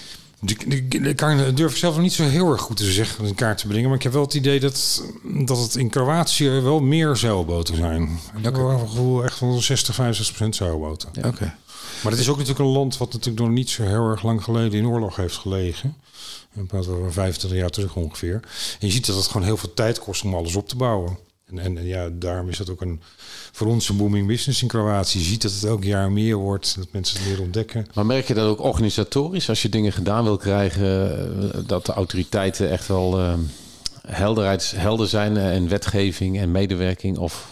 Kan, 1.14 1.36
dat 1.36 1.56
durf 1.56 1.70
ik 1.70 1.76
zelf 1.76 1.94
nog 1.94 2.02
niet 2.02 2.12
zo 2.12 2.22
heel 2.22 2.52
erg 2.52 2.60
goed 2.60 2.76
te 2.76 2.92
zeggen, 2.92 3.24
in 3.24 3.34
kaart 3.34 3.58
te 3.58 3.66
brengen. 3.66 3.88
Maar 3.88 3.96
ik 3.96 4.02
heb 4.02 4.12
wel 4.12 4.22
het 4.22 4.34
idee 4.34 4.60
dat, 4.60 5.04
dat 5.22 5.58
het 5.58 5.76
in 5.76 5.90
Kroatië 5.90 6.48
wel 6.48 6.80
meer 6.80 7.16
zeilboten 7.16 7.76
zijn. 7.76 8.02
Ik 8.36 8.44
heb 8.44 8.56
wel 8.56 8.70
een 8.70 8.88
gevoel 8.88 9.24
echt 9.24 9.38
van 9.38 9.62
60, 9.62 9.94
65 9.94 10.36
procent 10.36 10.56
zeilboten. 10.56 11.08
Oké. 11.24 11.54
Maar 12.02 12.12
het 12.12 12.20
is 12.20 12.28
ook 12.28 12.36
natuurlijk 12.36 12.64
een 12.64 12.74
land 12.74 12.96
wat 12.96 13.12
natuurlijk 13.12 13.44
nog 13.44 13.54
niet 13.54 13.70
zo 13.70 13.82
heel 13.82 14.08
erg 14.08 14.22
lang 14.22 14.44
geleden 14.44 14.78
in 14.78 14.86
oorlog 14.86 15.16
heeft 15.16 15.36
gelegen. 15.36 15.96
En 16.54 16.66
praten 16.66 16.90
we 16.90 16.98
over 16.98 17.12
25 17.12 17.58
jaar 17.58 17.70
terug 17.70 17.96
ongeveer. 17.96 18.40
En 18.80 18.86
je 18.86 18.92
ziet 18.92 19.06
dat 19.06 19.16
het 19.16 19.26
gewoon 19.26 19.46
heel 19.46 19.56
veel 19.56 19.74
tijd 19.74 19.98
kost 19.98 20.24
om 20.24 20.34
alles 20.34 20.56
op 20.56 20.68
te 20.68 20.76
bouwen. 20.76 21.18
En, 21.50 21.58
en, 21.58 21.86
ja, 21.86 22.08
daarom 22.12 22.48
is 22.48 22.58
dat 22.58 22.70
ook 22.70 22.80
een, 22.80 23.00
voor 23.52 23.66
ons 23.66 23.88
een 23.88 23.96
booming 23.96 24.26
business 24.26 24.62
in 24.62 24.68
Kroatië. 24.68 25.18
Je 25.18 25.24
ziet 25.24 25.42
dat 25.42 25.52
het 25.52 25.64
elk 25.64 25.84
jaar 25.84 26.12
meer 26.12 26.36
wordt, 26.36 26.76
dat 26.76 26.88
mensen 26.90 27.18
het 27.18 27.28
meer 27.28 27.40
ontdekken. 27.40 27.86
Maar 27.94 28.06
merk 28.06 28.26
je 28.26 28.34
dat 28.34 28.46
ook 28.46 28.62
organisatorisch, 28.62 29.48
als 29.48 29.62
je 29.62 29.68
dingen 29.68 29.92
gedaan 29.92 30.24
wil 30.24 30.36
krijgen, 30.36 31.10
eh, 31.52 31.60
dat 31.66 31.86
de 31.86 31.92
autoriteiten 31.92 32.70
echt 32.70 32.86
wel 32.86 33.18
eh, 33.18 33.34
helderheid, 34.06 34.72
helder 34.76 35.08
zijn 35.08 35.36
eh, 35.36 35.54
en 35.54 35.68
wetgeving 35.68 36.38
en 36.38 36.50
medewerking? 36.50 37.18
Of 37.18 37.48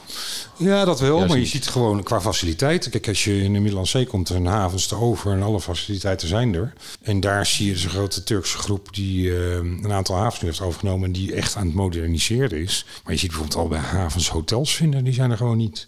Ja, 0.56 0.84
dat 0.84 1.00
wel. 1.00 1.26
Maar 1.26 1.38
je 1.38 1.46
ziet 1.46 1.68
gewoon 1.68 2.02
qua 2.02 2.20
faciliteiten. 2.20 2.90
Kijk, 2.90 3.08
als 3.08 3.24
je 3.24 3.42
in 3.42 3.52
de 3.52 3.58
Middellandse 3.58 3.98
Zee 3.98 4.06
komt, 4.06 4.28
zijn 4.28 4.46
havens 4.46 4.86
te 4.86 4.96
over 4.96 5.32
en 5.32 5.42
alle 5.42 5.60
faciliteiten 5.60 6.28
zijn 6.28 6.54
er. 6.54 6.72
En 7.02 7.20
daar 7.20 7.46
zie 7.46 7.66
je 7.66 7.72
dus 7.72 7.84
een 7.84 7.90
grote 7.90 8.22
Turkse 8.22 8.58
groep 8.58 8.94
die 8.94 9.36
eh, 9.36 9.54
een 9.54 9.92
aantal 9.92 10.16
havens 10.16 10.40
nu 10.40 10.48
heeft 10.48 10.60
overgenomen 10.60 11.06
en 11.06 11.12
die 11.12 11.34
echt 11.34 11.56
aan 11.56 11.66
het 11.66 11.74
moderniseren 11.74 12.60
is. 12.60 12.84
Maar 13.04 13.12
je 13.12 13.18
ziet 13.18 13.28
bijvoorbeeld 13.28 13.60
al 13.60 13.68
bij 13.68 13.78
havens 13.78 14.28
hotels 14.28 14.74
vinden, 14.74 15.04
die 15.04 15.14
zijn 15.14 15.30
er 15.30 15.36
gewoon 15.36 15.56
niet. 15.56 15.86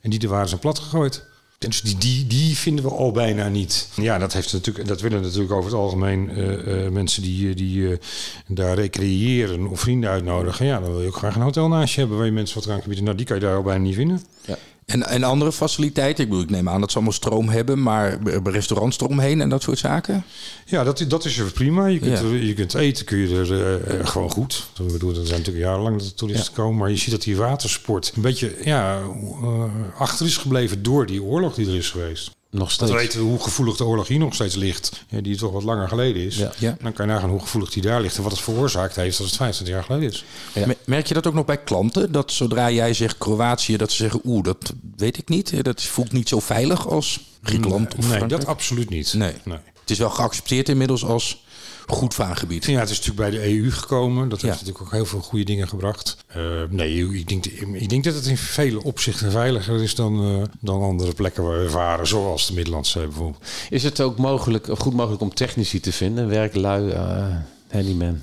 En 0.00 0.10
die 0.10 0.20
er 0.20 0.28
waren 0.28 0.48
ze 0.48 0.56
plat 0.56 0.78
gegooid. 0.78 1.28
Dus 1.68 1.82
die, 1.82 1.96
die, 1.98 2.26
die 2.26 2.56
vinden 2.56 2.84
we 2.84 2.90
al 2.90 3.12
bijna 3.12 3.48
niet. 3.48 3.88
Ja, 3.94 4.18
dat, 4.18 4.32
heeft 4.32 4.52
natuurlijk, 4.52 4.88
dat 4.88 5.00
willen 5.00 5.22
natuurlijk 5.22 5.52
over 5.52 5.70
het 5.70 5.80
algemeen 5.80 6.30
eh, 6.30 6.84
eh, 6.84 6.92
mensen 6.92 7.22
die, 7.22 7.54
die 7.54 7.90
eh, 7.90 7.98
daar 8.46 8.74
recreëren 8.74 9.66
of 9.66 9.80
vrienden 9.80 10.10
uitnodigen. 10.10 10.66
Ja, 10.66 10.80
dan 10.80 10.90
wil 10.90 11.00
je 11.00 11.06
ook 11.06 11.16
graag 11.16 11.34
een 11.34 11.42
hotel 11.42 11.68
naast 11.68 11.94
je 11.94 12.00
hebben 12.00 12.16
waar 12.16 12.26
je 12.26 12.32
mensen 12.32 12.54
wat 12.54 12.66
kan 12.66 12.80
bieden. 12.84 13.04
Nou, 13.04 13.16
die 13.16 13.26
kan 13.26 13.36
je 13.36 13.42
daar 13.42 13.56
al 13.56 13.62
bijna 13.62 13.82
niet 13.84 13.94
vinden. 13.94 14.22
En, 14.90 15.06
en 15.08 15.22
andere 15.24 15.52
faciliteiten? 15.52 16.24
Ik 16.24 16.30
bedoel, 16.30 16.44
ik 16.44 16.50
neem 16.50 16.68
aan 16.68 16.80
dat 16.80 16.88
ze 16.90 16.94
allemaal 16.96 17.14
stroom 17.14 17.48
hebben, 17.48 17.82
maar 17.82 18.18
restaurants 18.44 18.98
eromheen 19.00 19.40
en 19.40 19.48
dat 19.48 19.62
soort 19.62 19.78
zaken? 19.78 20.24
Ja, 20.66 20.84
dat, 20.84 21.04
dat 21.08 21.24
is 21.24 21.42
prima. 21.54 21.86
Je 21.86 21.98
kunt, 21.98 22.18
Ja. 22.18 22.24
er- 22.24 22.42
je 22.44 22.54
kunt 22.54 22.74
eten, 22.74 23.04
kun 23.04 23.18
je 23.18 23.36
er 23.38 23.52
eh, 23.52 24.00
eh, 24.00 24.06
gewoon 24.06 24.30
goed. 24.30 24.66
Ik 24.86 24.92
bedoel, 24.92 25.10
er 25.10 25.26
zijn 25.26 25.38
natuurlijk 25.38 25.64
jarenlang 25.66 25.98
dat 25.98 26.06
de 26.06 26.14
toeristen 26.14 26.54
komen. 26.54 26.78
Maar 26.78 26.90
je 26.90 26.96
ziet 26.96 27.10
dat 27.10 27.22
die 27.22 27.36
watersport 27.36 28.12
een 28.16 28.22
beetje 28.22 28.56
ja, 28.64 28.98
eh, 29.42 29.64
achter 29.98 30.26
is 30.26 30.36
gebleven 30.36 30.82
door 30.82 31.06
die 31.06 31.22
oorlog 31.22 31.54
die 31.54 31.66
er 31.68 31.76
is 31.76 31.90
geweest. 31.90 32.30
Nog 32.50 32.62
Dat 32.62 32.70
steeds. 32.72 32.90
we 32.90 32.96
weten 32.96 33.20
hoe 33.20 33.42
gevoelig 33.42 33.76
de 33.76 33.84
oorlog 33.84 34.08
hier 34.08 34.18
nog 34.18 34.34
steeds 34.34 34.54
ligt. 34.54 35.04
Ja, 35.08 35.20
die 35.20 35.36
toch 35.36 35.52
wat 35.52 35.62
langer 35.62 35.88
geleden 35.88 36.22
is. 36.22 36.36
Ja. 36.36 36.52
Ja. 36.58 36.76
Dan 36.82 36.92
kan 36.92 37.06
je 37.06 37.12
nagaan 37.12 37.30
hoe 37.30 37.40
gevoelig 37.40 37.70
die 37.70 37.82
daar 37.82 38.00
ligt. 38.00 38.16
En 38.16 38.22
wat 38.22 38.32
het 38.32 38.40
veroorzaakt 38.40 38.96
heeft 38.96 39.18
als 39.18 39.26
het 39.28 39.36
25 39.36 39.74
jaar 39.76 39.84
geleden 39.84 40.08
is. 40.10 40.24
Ja. 40.54 40.66
Merk 40.84 41.06
je 41.06 41.14
dat 41.14 41.26
ook 41.26 41.34
nog 41.34 41.44
bij 41.44 41.58
klanten? 41.62 42.12
Dat 42.12 42.32
zodra 42.32 42.70
jij 42.70 42.94
zegt 42.94 43.18
Kroatië, 43.18 43.76
dat 43.76 43.90
ze 43.90 43.96
zeggen, 43.96 44.20
oeh, 44.24 44.44
dat 44.44 44.72
weet 44.96 45.18
ik 45.18 45.28
niet. 45.28 45.64
Dat 45.64 45.82
voelt 45.82 46.12
niet 46.12 46.28
zo 46.28 46.40
veilig 46.40 46.88
als 46.88 47.20
Griekenland 47.42 47.88
of 47.94 47.98
Nee, 47.98 48.16
Frankrijk. 48.16 48.30
dat 48.40 48.46
absoluut 48.46 48.90
niet. 48.90 49.14
Nee. 49.14 49.32
nee. 49.44 49.58
Het 49.80 49.90
is 49.90 49.98
wel 49.98 50.10
geaccepteerd 50.10 50.68
inmiddels 50.68 51.04
als 51.04 51.44
goed 51.90 52.14
vaargebied. 52.14 52.64
Ja, 52.64 52.80
het 52.80 52.90
is 52.90 52.98
natuurlijk 52.98 53.30
bij 53.30 53.40
de 53.40 53.48
EU 53.54 53.70
gekomen. 53.70 54.28
Dat 54.28 54.40
heeft 54.42 54.54
Ja. 54.54 54.60
natuurlijk 54.60 54.80
ook 54.86 54.92
heel 54.92 55.06
veel 55.06 55.20
goede 55.20 55.44
dingen 55.44 55.68
gebracht. 55.68 56.16
Eh, 56.26 56.42
nee, 56.68 57.14
ik 57.18 57.28
denk, 57.28 57.46
ik 57.72 57.88
denk 57.88 58.04
dat 58.04 58.14
het 58.14 58.26
in 58.26 58.36
vele 58.36 58.82
opzichten 58.82 59.30
veiliger 59.30 59.82
is 59.82 59.94
dan, 59.94 60.24
eh, 60.24 60.42
dan 60.60 60.82
andere 60.82 61.12
plekken 61.12 61.42
waar 61.44 61.62
we 61.62 61.70
varen. 61.70 62.06
Zoals 62.06 62.46
de 62.46 62.54
Middellandse 62.54 62.98
Zee 62.98 63.06
bijvoorbeeld. 63.06 63.44
Is 63.70 63.82
het 63.82 64.00
ook 64.00 64.18
mogelijk, 64.18 64.68
of 64.68 64.78
goed 64.78 64.94
mogelijk 64.94 65.22
om 65.22 65.34
technici 65.34 65.80
te 65.80 65.92
vinden? 65.92 66.28
Werklui, 66.28 66.90
eh 66.90 67.26
handyman. 67.70 68.20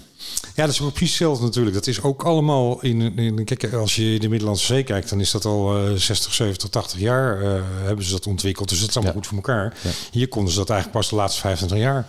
Ja, 0.55 0.65
dat 0.65 0.73
is 0.73 0.81
ook 0.81 0.89
precies 0.93 1.09
hetzelfde 1.09 1.45
natuurlijk. 1.45 1.75
Dat 1.75 1.87
is 1.87 2.01
ook 2.01 2.23
allemaal 2.23 2.81
in, 2.81 3.17
in 3.17 3.43
kijk, 3.45 3.73
als 3.73 3.95
je 3.95 4.13
in 4.13 4.19
de 4.19 4.29
Middellandse 4.29 4.65
Zee 4.65 4.83
kijkt, 4.83 5.09
dan 5.09 5.19
is 5.19 5.31
dat 5.31 5.45
al 5.45 5.77
eh, 5.87 5.93
60, 5.93 6.33
70, 6.33 6.69
80 6.69 6.99
jaar 6.99 7.41
eh, 7.41 7.61
hebben 7.83 8.05
ze 8.05 8.11
dat 8.11 8.27
ontwikkeld. 8.27 8.69
Dus 8.69 8.79
dat 8.79 8.89
is 8.89 8.95
allemaal 8.95 9.13
Ja. 9.13 9.19
goed 9.19 9.27
voor 9.27 9.37
elkaar. 9.37 9.77
Ja. 9.83 9.89
Hier 10.11 10.27
konden 10.27 10.51
ze 10.53 10.57
dat 10.59 10.69
eigenlijk 10.69 10.99
pas 10.99 11.09
de 11.09 11.15
laatste 11.15 11.41
25 11.41 11.77
jaar. 11.77 12.05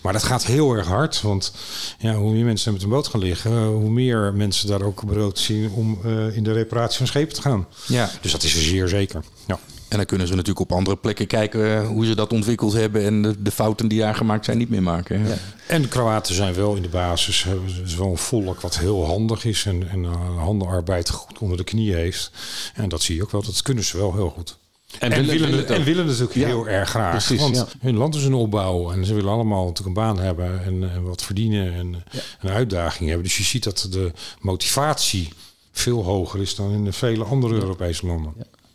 Maar 0.00 0.12
dat 0.12 0.22
gaat 0.22 0.44
heel 0.44 0.72
erg 0.72 0.86
hard. 0.86 1.20
Want 1.20 1.52
ja, 1.98 2.14
hoe 2.14 2.32
meer 2.32 2.44
mensen 2.44 2.72
met 2.72 2.82
een 2.82 2.88
boot 2.88 3.06
gaan 3.08 3.20
liggen, 3.20 3.64
hoe 3.66 3.90
meer 3.90 4.34
mensen 4.34 4.68
daar 4.68 4.82
ook 4.82 5.06
brood 5.06 5.38
zien 5.38 5.70
om 5.70 5.98
eh, 6.04 6.36
in 6.36 6.42
de 6.44 6.52
reparatie 6.52 6.98
van 6.98 7.06
schepen 7.06 7.34
te 7.34 7.42
gaan. 7.42 7.66
Ja. 7.86 8.10
Dus 8.20 8.32
dat 8.32 8.42
is 8.42 8.54
er 8.54 8.62
zeer 8.62 8.88
zeker. 8.88 9.22
Ja. 9.46 9.58
En 9.94 10.00
dan 10.00 10.08
kunnen 10.08 10.26
ze 10.26 10.34
natuurlijk 10.34 10.70
op 10.70 10.76
andere 10.76 10.96
plekken 10.96 11.26
kijken 11.26 11.76
eh, 11.76 11.86
hoe 11.86 12.06
ze 12.06 12.14
dat 12.14 12.32
ontwikkeld 12.32 12.72
hebben 12.72 13.04
en 13.04 13.22
de, 13.22 13.42
de 13.42 13.50
fouten 13.50 13.88
die 13.88 13.98
daar 13.98 14.14
gemaakt 14.14 14.44
zijn 14.44 14.58
niet 14.58 14.68
meer 14.68 14.82
maken. 14.82 15.20
hè. 15.20 15.28
Ja. 15.28 15.36
En 15.66 15.82
de 15.82 15.88
Kroaten 15.88 16.34
zijn 16.34 16.54
wel 16.54 16.74
in 16.74 16.82
de 16.82 16.88
basis 16.88 17.42
hebben 17.44 17.70
ze 17.70 17.82
is 17.82 17.94
wel 17.94 18.10
een 18.10 18.16
volk 18.16 18.60
wat 18.60 18.78
heel 18.78 19.06
handig 19.06 19.44
is 19.44 19.64
en, 19.64 19.88
en 19.88 20.04
eh, 20.04 20.38
handenarbeid 20.38 21.10
goed 21.10 21.38
onder 21.38 21.56
de 21.56 21.64
knie 21.64 21.94
heeft. 21.94 22.30
En 22.74 22.88
dat 22.88 23.02
zie 23.02 23.16
je 23.16 23.22
ook 23.22 23.30
wel. 23.30 23.42
Dat 23.42 23.62
kunnen 23.62 23.84
ze 23.84 23.96
wel 23.96 24.14
heel 24.14 24.28
goed. 24.28 24.56
En, 24.98 25.10
willen, 25.10 25.26
willen 25.26 25.58
het 25.58 25.70
en 25.70 25.78
ook. 25.78 25.84
willen 25.84 26.06
natuurlijk 26.06 26.34
Ja, 26.34 26.46
heel 26.46 26.68
erg 26.68 26.88
graag. 26.88 27.10
precies, 27.10 27.40
want 27.40 27.56
ja. 27.56 27.66
hun 27.80 27.96
land 27.96 28.14
is 28.14 28.24
een 28.24 28.34
opbouw 28.34 28.92
en 28.92 29.04
ze 29.04 29.14
willen 29.14 29.32
allemaal 29.32 29.66
natuurlijk 29.66 29.96
een 29.96 30.04
baan 30.04 30.18
hebben 30.18 30.64
en, 30.64 30.90
en 30.90 31.02
wat 31.02 31.22
verdienen 31.22 31.74
en 31.74 31.94
eh, 31.94 32.20
een 32.40 32.50
uitdaging 32.50 33.08
hebben. 33.08 33.26
Dus 33.26 33.36
je 33.36 33.42
ziet 33.42 33.64
dat 33.64 33.88
de 33.90 34.12
motivatie 34.40 35.28
veel 35.72 36.04
hoger 36.04 36.40
is 36.40 36.54
dan 36.54 36.72
in 36.72 36.84
de 36.84 36.92
vele 36.92 37.24
andere 37.24 37.54
Europese 37.54 38.06
landen. 38.06 38.32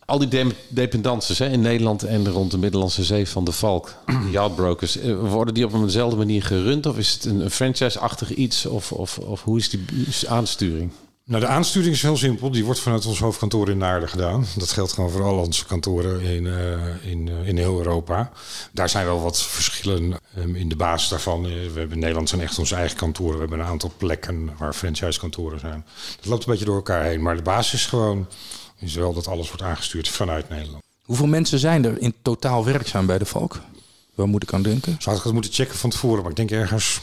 Al 0.09 0.19
die 0.19 0.27
de- 0.27 0.55
dependances 0.67 1.39
hè, 1.39 1.49
in 1.49 1.61
Nederland 1.61 2.03
en 2.03 2.29
rond 2.29 2.51
de 2.51 2.57
Middellandse 2.57 3.03
Zee 3.03 3.27
van 3.27 3.43
de 3.43 3.51
Valk, 3.51 3.95
die 4.23 4.31
yachtbrokers, 4.31 4.97
eh, 4.97 5.19
worden 5.19 5.53
die 5.53 5.65
op 5.65 5.73
eenzelfde 5.73 6.17
manier 6.17 6.43
gerund? 6.43 6.85
Of 6.85 6.97
is 6.97 7.13
het 7.13 7.25
een, 7.25 7.39
een 7.39 7.51
franchise-achtig 7.51 8.33
iets? 8.33 8.65
Of, 8.65 8.91
of, 8.91 9.17
of 9.17 9.43
hoe 9.43 9.57
is 9.57 9.69
die 9.69 9.81
aansturing? 10.27 10.91
Nou, 11.29 11.41
de 11.41 11.47
aansturing 11.47 11.93
is 11.93 12.01
heel 12.01 12.17
simpel. 12.17 12.51
Die 12.51 12.65
wordt 12.65 12.79
vanuit 12.79 13.05
ons 13.05 13.19
hoofdkantoor 13.19 13.69
in 13.69 13.77
Naarden 13.77 14.09
gedaan. 14.09 14.45
Dat 14.57 14.71
geldt 14.71 14.93
gewoon 14.93 15.09
voor 15.09 15.23
al 15.23 15.37
onze 15.37 15.65
kantoren 15.65 16.21
in, 16.21 16.47
eh, 16.47 17.11
in, 17.11 17.27
eh, 17.27 17.47
in 17.47 17.57
heel 17.57 17.77
Europa. 17.77 18.31
Daar 18.71 18.89
zijn 18.89 19.05
wel 19.05 19.21
wat 19.21 19.41
verschillen 19.41 20.13
ehm, 20.35 20.55
in 20.55 20.69
de 20.69 20.75
basis 20.75 21.09
daarvan. 21.09 21.43
We 21.43 21.49
hebben 21.49 21.91
in 21.91 21.99
Nederland 21.99 22.29
zijn 22.29 22.41
echt 22.41 22.59
onze 22.59 22.75
eigen 22.75 22.97
kantoren. 22.97 23.33
We 23.33 23.39
hebben 23.39 23.59
een 23.59 23.65
aantal 23.65 23.91
plekken 23.97 24.49
waar 24.57 24.73
franchise-kantoren 24.73 25.59
zijn. 25.59 25.85
Dat 26.15 26.25
loopt 26.25 26.45
een 26.45 26.51
beetje 26.51 26.65
door 26.65 26.75
elkaar 26.75 27.03
heen. 27.03 27.21
Maar 27.21 27.35
de 27.35 27.41
basis 27.41 27.73
is 27.73 27.85
gewoon 27.85 28.27
is 28.79 28.93
wel 28.95 29.13
dat 29.13 29.27
alles 29.27 29.47
wordt 29.47 29.61
aangestuurd 29.63 30.09
vanuit 30.09 30.49
Nederland. 30.49 30.83
Hoeveel 31.03 31.27
mensen 31.27 31.59
zijn 31.59 31.85
er 31.85 32.01
in 32.01 32.13
totaal 32.21 32.65
werkzaam 32.65 33.05
bij 33.05 33.17
de 33.17 33.25
Valk? 33.25 33.59
Waar 34.15 34.27
moet 34.27 34.43
ik 34.43 34.53
aan 34.53 34.61
denken? 34.61 34.95
Zou 34.99 35.17
ik 35.17 35.23
het 35.23 35.33
moeten 35.33 35.51
checken 35.53 35.77
van 35.77 35.89
tevoren, 35.89 36.21
maar 36.21 36.29
ik 36.31 36.35
denk 36.37 36.51
ergens 36.51 36.99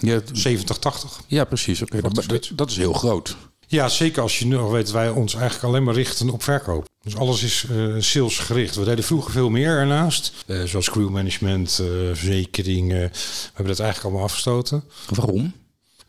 Ja, 0.00 0.14
het- 0.14 0.30
70, 0.32 0.78
80. 0.78 1.20
ja 1.26 1.44
precies. 1.44 1.82
Oké, 1.82 2.00
dat, 2.00 2.18
is 2.32 2.50
dat, 2.54 2.70
is 2.70 2.76
heel 2.76 2.92
groot. 2.92 3.36
Ja, 3.66 3.88
zeker 3.88 4.22
als 4.22 4.38
je 4.38 4.46
nu 4.46 4.56
al 4.56 4.70
weet 4.70 4.84
dat 4.84 4.94
wij 4.94 5.08
ons 5.10 5.34
eigenlijk 5.34 5.64
alleen 5.64 5.82
maar 5.84 5.94
richten 5.94 6.30
op 6.30 6.42
verkoop. 6.42 6.88
Dus 7.02 7.16
alles 7.16 7.42
is 7.42 7.64
eh 7.70 7.94
salesgericht. 7.98 8.74
We 8.76 8.84
deden 8.84 9.04
vroeger 9.04 9.32
veel 9.32 9.50
meer 9.50 9.76
ernaast. 9.78 10.32
Eh, 10.46 10.62
zoals 10.62 10.90
crewmanagement, 10.90 11.78
eh 11.80 11.86
verzekering. 12.12 12.92
eh, 12.92 12.98
we 12.98 13.10
hebben 13.54 13.66
dat 13.66 13.78
eigenlijk 13.80 14.02
allemaal 14.04 14.22
afgestoten. 14.22 14.84
Waarom? 15.08 15.52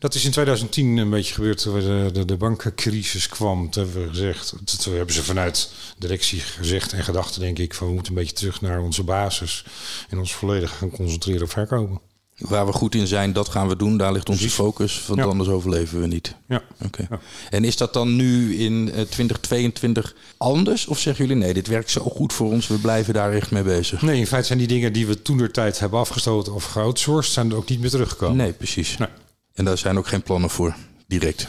Dat 0.02 0.14
is 0.14 0.24
in 0.24 0.30
2010 0.30 0.96
een 0.96 1.10
beetje 1.10 1.34
gebeurd 1.34 1.62
toen 1.62 1.74
de, 1.80 2.10
de, 2.12 2.24
de 2.24 2.36
bankencrisis 2.36 3.28
kwam. 3.28 3.70
Toen 3.70 3.84
hebben 3.84 4.02
we 4.02 4.08
gezegd, 4.08 4.54
toen 4.82 4.94
hebben 4.94 5.14
ze 5.14 5.22
vanuit 5.22 5.72
directie 5.98 6.40
gezegd 6.40 6.92
en 6.92 7.04
gedacht, 7.04 7.38
denk 7.40 7.58
ik, 7.58 7.74
van 7.74 7.86
we 7.86 7.92
moeten 7.92 8.12
een 8.12 8.18
beetje 8.18 8.36
terug 8.36 8.60
naar 8.60 8.80
onze 8.80 9.02
basis. 9.02 9.64
En 10.08 10.18
ons 10.18 10.34
volledig 10.34 10.78
gaan 10.78 10.90
concentreren 10.90 11.42
op 11.42 11.50
verkopen. 11.50 12.00
Waar 12.36 12.66
we 12.66 12.72
goed 12.72 12.94
in 12.94 13.06
zijn, 13.06 13.32
dat 13.32 13.48
gaan 13.48 13.68
we 13.68 13.76
doen. 13.76 13.96
Daar 13.96 14.12
ligt 14.12 14.28
onze 14.28 14.50
focus, 14.50 15.06
want 15.06 15.20
Ja. 15.20 15.26
anders 15.26 15.48
overleven 15.48 16.00
we 16.00 16.06
niet. 16.06 16.34
Ja. 16.48 16.62
Oké. 16.84 17.06
Ja. 17.10 17.20
En 17.50 17.64
is 17.64 17.76
dat 17.76 17.92
dan 17.92 18.16
nu 18.16 18.56
in 18.56 18.90
eh, 18.94 19.00
2022 19.00 20.14
anders? 20.36 20.86
Of 20.86 20.98
zeggen 20.98 21.26
jullie 21.26 21.42
nee, 21.42 21.54
dit 21.54 21.66
werkt 21.66 21.90
zo 21.90 22.00
goed 22.00 22.32
voor 22.32 22.50
ons, 22.50 22.66
we 22.66 22.78
blijven 22.78 23.14
daar 23.14 23.32
echt 23.32 23.50
mee 23.50 23.62
bezig? 23.62 24.02
Nee, 24.02 24.18
in 24.18 24.26
feite 24.26 24.46
zijn 24.46 24.58
die 24.58 24.68
dingen 24.68 24.92
die 24.92 25.06
we 25.06 25.22
toen 25.22 25.36
de 25.36 25.50
tijd 25.50 25.78
hebben 25.78 25.98
afgestoten 25.98 26.54
of 26.54 26.64
geoutsourced, 26.64 27.32
zijn 27.32 27.50
er 27.50 27.56
ook 27.56 27.68
niet 27.68 27.80
meer 27.80 27.90
teruggekomen. 27.90 28.36
Nee, 28.36 28.52
precies. 28.52 28.96
Nee. 28.96 29.08
En 29.54 29.64
daar 29.64 29.78
zijn 29.78 29.98
ook 29.98 30.06
geen 30.06 30.22
plannen 30.22 30.50
voor, 30.50 30.74
direct. 31.06 31.46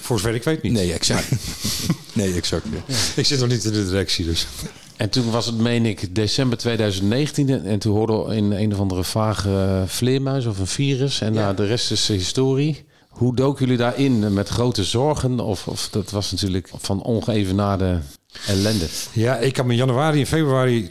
Voor 0.00 0.18
zover 0.18 0.34
ik 0.34 0.44
weet 0.44 0.62
niet. 0.62 0.72
Nee, 0.72 0.92
exact. 0.92 1.28
nee, 2.12 2.34
exact. 2.34 2.64
ja. 2.72 2.94
Ik 3.16 3.26
zit 3.26 3.40
nog 3.40 3.48
niet 3.48 3.64
in 3.64 3.72
de 3.72 3.84
directie, 3.84 4.24
dus. 4.24 4.46
En 4.96 5.10
toen 5.10 5.30
was 5.30 5.46
het, 5.46 5.58
meen 5.58 5.86
ik, 5.86 6.14
december 6.14 6.58
2019. 6.58 7.48
En 7.48 7.64
en 7.64 7.78
toen 7.78 7.94
hoorden 7.94 8.26
we 8.26 8.36
in 8.36 8.52
een 8.52 8.72
of 8.72 8.78
andere 8.78 9.04
vage 9.04 9.84
vleermuis 9.86 10.46
of 10.46 10.58
een 10.58 10.66
virus. 10.66 11.20
En 11.20 11.32
nou, 11.32 11.56
de 11.56 11.66
rest 11.66 11.90
is 11.90 12.08
historie. 12.08 12.84
Hoe 13.08 13.36
doken 13.36 13.64
jullie 13.64 13.80
daarin? 13.80 14.32
Met 14.32 14.48
grote 14.48 14.84
zorgen? 14.84 15.40
Of, 15.40 15.68
of 15.68 15.88
dat 15.90 16.10
was 16.10 16.30
natuurlijk 16.30 16.70
van 16.76 17.02
ongeëvenaarde 17.02 18.00
ellende. 18.46 18.86
Ja, 19.12 19.38
ik 19.38 19.52
kan 19.52 19.66
me 19.66 19.72
in 19.72 19.78
januari 19.78 20.20
en 20.20 20.26
februari 20.26 20.90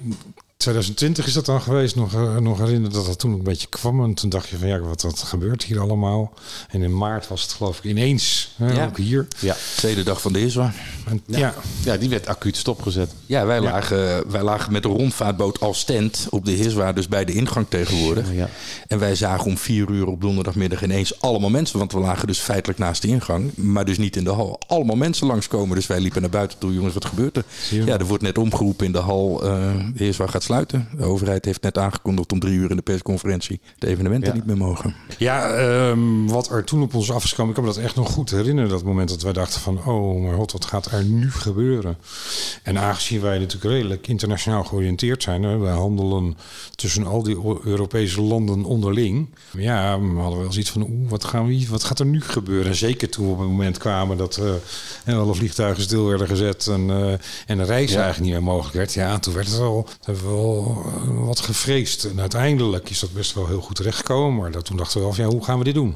2020 0.62 1.26
is 1.28 1.34
dat 1.34 1.46
dan 1.46 1.62
geweest, 1.62 1.96
nog, 1.96 2.14
eh, 2.14 2.38
nog 2.38 2.58
herinneren 2.58 2.94
dat 2.94 3.06
dat 3.06 3.20
toen 3.20 3.32
een 3.32 3.44
beetje 3.44 3.68
kwam. 3.68 4.04
En 4.04 4.14
toen 4.14 4.30
dacht 4.30 4.50
je 4.50 4.58
van 4.58 4.68
ja, 4.68 4.80
wat, 4.80 5.02
wat 5.02 5.20
gebeurt 5.20 5.64
hier 5.64 5.80
allemaal? 5.80 6.34
En 6.70 6.82
in 6.84 6.98
maart 6.98 7.28
was 7.28 7.42
het 7.42 7.52
geloof 7.52 7.78
ik 7.78 7.84
ineens, 7.84 8.52
hè, 8.56 8.72
Ja. 8.74 8.86
ook 8.86 8.98
hier. 8.98 9.28
Ja. 9.40 9.56
Tweede 9.76 10.04
dag 10.04 10.22
van 10.22 10.34
de 10.34 10.42
Iswa. 10.42 10.74
En, 11.06 11.22
ja. 11.26 11.54
ja, 11.84 11.98
die 11.98 12.10
werd 12.10 12.28
acuut 12.28 12.58
stopgezet. 12.58 13.12
Ja, 13.26 13.46
wij 13.46 13.62
lagen, 13.62 14.32
wij 14.32 14.44
lagen 14.44 14.72
met 14.72 14.84
de 14.84 14.90
rondvaartboot 14.90 15.60
als 15.60 15.84
tent 15.84 16.28
op 16.30 16.46
de 16.46 16.52
Hiswa, 16.52 16.94
dus 16.94 17.08
bij 17.08 17.26
de 17.26 17.34
ingang 17.34 17.66
tegenwoordig. 17.70 18.34
Ja. 18.34 18.50
En 18.88 19.00
wij 19.00 19.16
zagen 19.16 19.46
om 19.46 19.58
vier 19.58 19.90
uur 19.90 20.08
op 20.08 20.22
donderdagmiddag 20.22 20.84
ineens 20.84 21.22
allemaal 21.22 21.50
mensen. 21.50 21.80
Want 21.80 21.92
we 21.92 22.00
lagen 22.00 22.28
dus 22.28 22.40
feitelijk 22.40 22.80
naast 22.80 23.02
de 23.02 23.08
ingang, 23.08 23.56
maar 23.56 23.86
dus 23.86 23.98
niet 23.98 24.16
in 24.16 24.24
de 24.24 24.32
hal. 24.32 24.60
Allemaal 24.68 24.96
mensen 24.96 25.28
langskomen. 25.28 25.76
Dus 25.76 25.88
wij 25.88 26.00
liepen 26.00 26.22
naar 26.22 26.30
buiten 26.30 26.58
toe. 26.58 26.74
Jongens, 26.74 26.94
wat 26.94 27.06
gebeurt 27.06 27.38
er? 27.38 27.44
Ja, 27.70 27.98
er 27.98 28.06
wordt 28.06 28.24
net 28.24 28.38
omgeroepen 28.38 28.86
in 28.86 28.92
de 28.92 28.98
hal. 29.00 29.44
eh 29.44 29.50
de 29.96 30.04
Hiswa 30.04 30.28
gaat 30.28 30.44
sluiten. 30.52 30.88
De 30.98 31.04
overheid 31.04 31.46
heeft 31.46 31.62
net 31.62 31.78
aangekondigd 31.78 32.32
om 32.32 32.40
drie 32.40 32.54
uur 32.54 32.70
in 32.70 32.76
de 32.76 32.82
persconferentie 32.82 33.60
de 33.78 33.88
evenementen 33.88 34.30
Ja. 34.30 34.36
niet 34.36 34.46
meer 34.46 34.58
mogen. 34.58 34.96
Ja, 35.18 35.50
ehm, 35.50 36.26
wat 36.26 36.50
er 36.50 36.64
toen 36.64 36.82
op 36.82 36.94
ons 36.94 37.12
af 37.12 37.24
is 37.24 37.30
gekomen, 37.30 37.50
ik 37.50 37.56
kan 37.58 37.66
me 37.68 37.74
dat 37.74 37.84
echt 37.84 37.96
nog 37.96 38.12
goed 38.12 38.30
herinneren. 38.32 38.70
Dat 38.70 38.84
moment 38.84 39.10
dat 39.10 39.22
wij 39.22 39.34
dachten 39.34 39.62
van, 39.62 39.86
oh 39.86 40.34
god, 40.36 40.52
wat 40.52 40.66
gaat 40.66 40.92
er 40.92 41.04
nu 41.04 41.32
gebeuren? 41.32 41.98
En 42.64 42.78
aangezien 42.80 43.22
wij 43.22 43.38
natuurlijk 43.38 43.74
redelijk 43.74 44.08
internationaal 44.08 44.64
georiënteerd 44.64 45.24
zijn, 45.24 45.44
hè, 45.44 45.58
wij 45.58 45.74
handelen 45.74 46.38
tussen 46.76 47.06
al 47.06 47.24
die 47.24 47.38
Europese 47.64 48.22
landen 48.22 48.64
onderling. 48.64 49.28
Ja, 49.58 50.00
we 50.00 50.20
hadden 50.20 50.40
wel 50.42 50.52
zoiets 50.52 50.70
van, 50.72 50.82
oeh, 50.82 51.10
wat, 51.10 51.24
gaan 51.24 51.48
we, 51.48 51.66
wat 51.70 51.84
gaat 51.84 52.00
er 52.00 52.06
nu 52.06 52.22
gebeuren? 52.22 52.68
En 52.72 52.76
zeker 52.76 53.10
toen 53.10 53.26
we 53.26 53.32
op 53.32 53.40
het 53.40 53.48
moment 53.48 53.78
kwamen 53.78 54.18
dat 54.18 54.40
eh, 55.06 55.18
alle 55.18 55.34
vliegtuigen 55.36 55.84
stil 55.84 56.06
werden 56.06 56.28
gezet 56.28 56.68
en, 56.68 56.90
eh, 56.90 57.12
en 57.48 57.58
de 57.58 57.64
reis 57.64 57.92
Ja. 57.92 58.02
eigenlijk 58.02 58.20
niet 58.32 58.42
meer 58.42 58.54
mogelijk 58.54 58.76
werd. 58.76 58.94
Ja, 58.94 59.20
toen 59.20 59.34
werd 59.34 59.48
het 59.48 59.60
hebben 60.02 60.24
we 60.24 60.30
wel 60.42 60.84
eh, 60.86 61.26
wat 61.26 61.40
gevreesd. 61.40 62.04
En 62.04 62.20
uiteindelijk 62.20 62.90
is 62.90 63.00
dat 63.00 63.14
best 63.14 63.34
wel 63.34 63.48
heel 63.48 63.62
goed 63.62 63.76
terechtgekomen. 63.76 64.42
Maar 64.42 64.52
dat, 64.52 64.66
toen 64.66 64.78
dachten 64.78 64.98
we 64.98 65.06
wel 65.06 65.14
van, 65.14 65.24
ja, 65.26 65.32
hoe 65.32 65.44
gaan 65.44 65.58
we 65.58 65.64
dit 65.64 65.74
doen? 65.74 65.96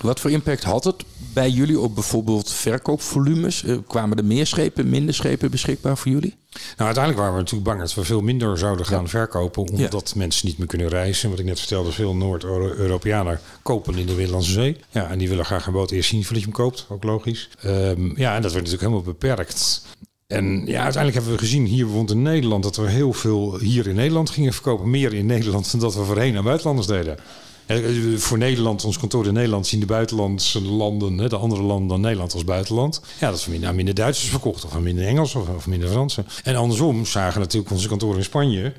Wat 0.00 0.20
voor 0.20 0.30
impact 0.30 0.64
had 0.64 0.84
het 0.84 1.04
bij 1.32 1.50
jullie 1.50 1.80
op 1.80 1.94
bijvoorbeeld 1.94 2.52
verkoopvolumes? 2.52 3.64
Eh, 3.64 3.76
kwamen 3.86 4.18
er 4.18 4.24
meer 4.24 4.46
schepen, 4.46 4.88
minder 4.88 5.14
schepen 5.14 5.50
beschikbaar 5.50 5.98
voor 5.98 6.12
jullie? 6.12 6.36
Nou, 6.52 6.62
uiteindelijk 6.76 7.18
waren 7.18 7.34
we 7.34 7.40
natuurlijk 7.40 7.68
bang 7.68 7.80
dat 7.80 7.94
we 7.94 8.04
veel 8.04 8.20
minder 8.20 8.58
zouden 8.58 8.86
gaan 8.86 9.08
verkopen. 9.08 9.68
Omdat 9.68 10.14
mensen 10.14 10.46
niet 10.46 10.58
meer 10.58 10.66
kunnen 10.66 10.88
reizen. 10.88 11.30
Wat 11.30 11.38
ik 11.38 11.44
net 11.44 11.58
vertelde, 11.58 11.92
veel 11.92 12.14
Noord-Europeanen 12.14 13.40
kopen 13.62 13.98
in 13.98 14.06
de 14.06 14.12
Middellandse 14.12 14.52
Zee. 14.52 14.76
Ja, 14.90 15.10
en 15.10 15.18
die 15.18 15.28
willen 15.28 15.44
graag 15.44 15.66
een 15.66 15.72
boot 15.72 15.90
eerst 15.90 16.08
zien 16.08 16.24
voordat 16.24 16.42
je 16.42 16.48
hem 16.48 16.56
koopt. 16.56 16.86
Ook 16.88 17.04
logisch. 17.04 17.48
Ehm, 17.60 18.20
ja, 18.20 18.34
en 18.34 18.42
dat 18.42 18.52
werd 18.52 18.64
natuurlijk 18.64 18.80
helemaal 18.80 19.02
beperkt. 19.02 19.82
En 20.28 20.66
ja, 20.66 20.82
uiteindelijk 20.82 21.14
hebben 21.14 21.32
we 21.32 21.38
gezien 21.38 21.64
hier 21.64 21.84
bijvoorbeeld 21.84 22.16
in 22.16 22.22
Nederland 22.22 22.62
dat 22.62 22.76
we 22.76 22.88
heel 22.88 23.12
veel 23.12 23.58
hier 23.58 23.86
in 23.86 23.94
Nederland 23.94 24.30
gingen 24.30 24.52
verkopen. 24.52 24.90
Meer 24.90 25.14
in 25.14 25.26
Nederland 25.26 25.70
dan 25.70 25.80
dat 25.80 25.94
we 25.94 26.04
voorheen 26.04 26.36
aan 26.36 26.44
buitenlanders 26.44 26.86
deden. 26.86 27.18
Eh, 27.66 27.78
Voor 28.16 28.38
Nederland, 28.38 28.84
ons 28.84 28.98
kantoor 28.98 29.26
in 29.26 29.32
Nederland, 29.32 29.66
zien 29.66 29.80
de 29.80 29.86
buitenlandse 29.86 30.62
landen, 30.62 31.16
de 31.16 31.36
andere 31.36 31.62
landen 31.62 31.88
dan 31.88 32.00
Nederland 32.00 32.34
als 32.34 32.44
buitenland. 32.44 33.00
Ja, 33.20 33.30
dat 33.30 33.44
we 33.44 33.66
aan 33.66 33.74
minder 33.74 33.94
Duitsers 33.94 34.30
verkocht 34.30 34.64
of 34.64 34.78
minder 34.78 35.06
Engels 35.06 35.34
of, 35.34 35.48
of 35.48 35.66
minder 35.66 35.88
Fransen. 35.88 36.26
En 36.42 36.56
andersom 36.56 37.06
zagen 37.06 37.40
natuurlijk 37.40 37.72
onze 37.72 37.88
kantoren 37.88 38.18
in 38.18 38.24
Spanje. 38.24 38.72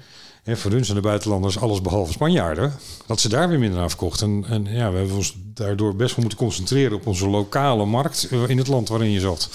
Hè, 0.43 0.57
voor 0.57 0.71
hun 0.71 0.85
zijn 0.85 0.97
de 0.97 1.03
buitenlanders 1.03 1.59
alles 1.59 1.81
behalve 1.81 2.11
Spanjaarden. 2.11 2.73
Dat 3.05 3.19
ze 3.19 3.29
daar 3.29 3.49
weer 3.49 3.59
minder 3.59 3.79
aan 3.79 3.89
verkochten. 3.89 4.45
En, 4.49 4.65
en 4.67 4.75
ja, 4.75 4.91
we 4.91 4.97
hebben 4.97 5.15
ons 5.15 5.35
daardoor 5.53 5.95
best 5.95 6.09
wel 6.15 6.19
moeten 6.19 6.37
concentreren 6.37 6.97
op 6.97 7.07
onze 7.07 7.27
lokale 7.27 7.85
markt 7.85 8.27
eh, 8.31 8.49
in 8.49 8.57
het 8.57 8.67
land 8.67 8.89
waarin 8.89 9.11
je 9.11 9.19
zat. 9.19 9.49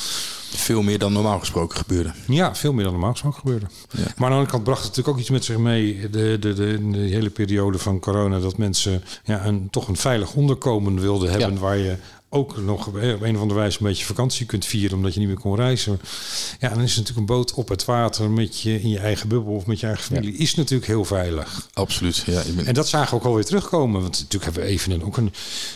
Veel 0.56 0.82
meer 0.82 0.98
dan 0.98 1.12
normaal 1.12 1.38
gesproken 1.38 1.78
gebeurde. 1.78 2.12
Ja, 2.26 2.54
veel 2.54 2.72
meer 2.72 2.84
dan 2.84 2.92
normaal 2.92 3.12
gesproken 3.12 3.38
gebeurde. 3.38 3.66
Ja. 3.90 4.02
Maar 4.02 4.08
aan 4.08 4.14
de 4.16 4.24
andere 4.24 4.50
kant 4.50 4.64
bracht 4.64 4.78
het 4.84 4.88
natuurlijk 4.88 5.16
ook 5.16 5.20
iets 5.20 5.30
met 5.30 5.44
zich 5.44 5.58
mee. 5.58 6.10
De, 6.10 6.36
de, 6.40 6.54
de, 6.54 6.98
hele 6.98 7.30
periode 7.30 7.78
van 7.78 8.00
corona. 8.00 8.38
Dat 8.38 8.56
mensen 8.56 9.04
ja, 9.24 9.46
een, 9.46 9.68
toch 9.70 9.88
een 9.88 9.96
veilig 9.96 10.34
onderkomen 10.34 11.00
wilden 11.00 11.30
hebben. 11.30 11.52
Ja. 11.52 11.58
Waar 11.58 11.76
je 11.78 11.96
ook 12.34 12.56
nog 12.56 12.86
op 12.86 12.94
een 12.94 13.34
of 13.34 13.40
andere 13.40 13.54
wijze 13.60 13.78
een 13.80 13.86
beetje 13.86 14.04
vakantie 14.04 14.46
kunt 14.46 14.64
vieren. 14.64 14.96
Omdat 14.96 15.14
je 15.14 15.20
niet 15.20 15.28
meer 15.28 15.38
kon 15.38 15.56
reizen. 15.56 16.00
Ja, 16.60 16.68
dan 16.68 16.80
is 16.80 16.96
natuurlijk 16.96 17.18
een 17.18 17.36
boot 17.36 17.54
op 17.54 17.68
het 17.68 17.84
water 17.84 18.30
met 18.30 18.60
je 18.60 18.80
in 18.80 18.88
je 18.88 18.98
eigen 18.98 19.28
bubbel 19.28 19.54
of 19.54 19.66
met 19.66 19.80
je 19.80 19.86
eigen 19.86 20.04
familie. 20.04 20.36
Is 20.36 20.54
natuurlijk 20.54 20.86
heel 20.86 21.04
veilig. 21.04 21.68
Absoluut. 21.72 22.16
Ja, 22.26 22.40
ik 22.40 22.56
ben- 22.56 22.66
En 22.66 22.74
dat 22.74 22.88
zagen 22.88 23.10
we 23.10 23.16
ook 23.16 23.24
alweer 23.24 23.44
terugkomen. 23.44 24.00
Want 24.00 24.12
natuurlijk 24.12 24.44
hebben 24.44 24.62
we 24.62 24.68
even 24.68 24.92
een, 24.92 25.04
ook 25.04 25.16
een, 25.16 25.32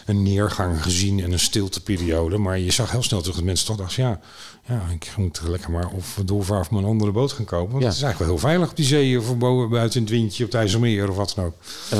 een 0.06 0.22
neergang 0.22 0.82
gezien 0.82 1.22
en 1.22 1.32
een 1.32 1.38
stilteperiode. 1.38 2.38
Maar 2.38 2.58
je 2.58 2.70
zag 2.70 2.90
heel 2.90 3.02
snel 3.02 3.20
terug 3.20 3.36
dat 3.36 3.44
mensen 3.44 3.66
toch 3.66 3.76
dachten... 3.76 4.02
ja, 4.02 4.20
ja 4.68 4.83
ik 4.92 5.12
moet 5.16 5.40
lekker 5.46 5.70
maar 5.70 5.88
of 5.96 6.20
doorvaar 6.24 6.61
of 6.61 6.70
een 6.70 6.85
andere 6.85 7.11
boot 7.12 7.33
gaan 7.33 7.44
kopen. 7.44 7.70
Want 7.70 7.83
Ja. 7.83 7.88
het 7.88 7.96
is 7.96 8.02
eigenlijk 8.02 8.18
wel 8.18 8.40
heel 8.40 8.48
veilig 8.48 8.70
op 8.70 8.76
die 8.76 8.85
zee... 8.87 9.18
of 9.18 9.37
boven, 9.38 9.68
buiten 9.70 10.00
het 10.00 10.11
windje, 10.11 10.44
op 10.44 10.50
het 10.52 10.61
IJsselmeer 10.61 11.09
of 11.11 11.16
wat 11.16 11.33
dan 11.37 11.44
ook. 11.44 11.54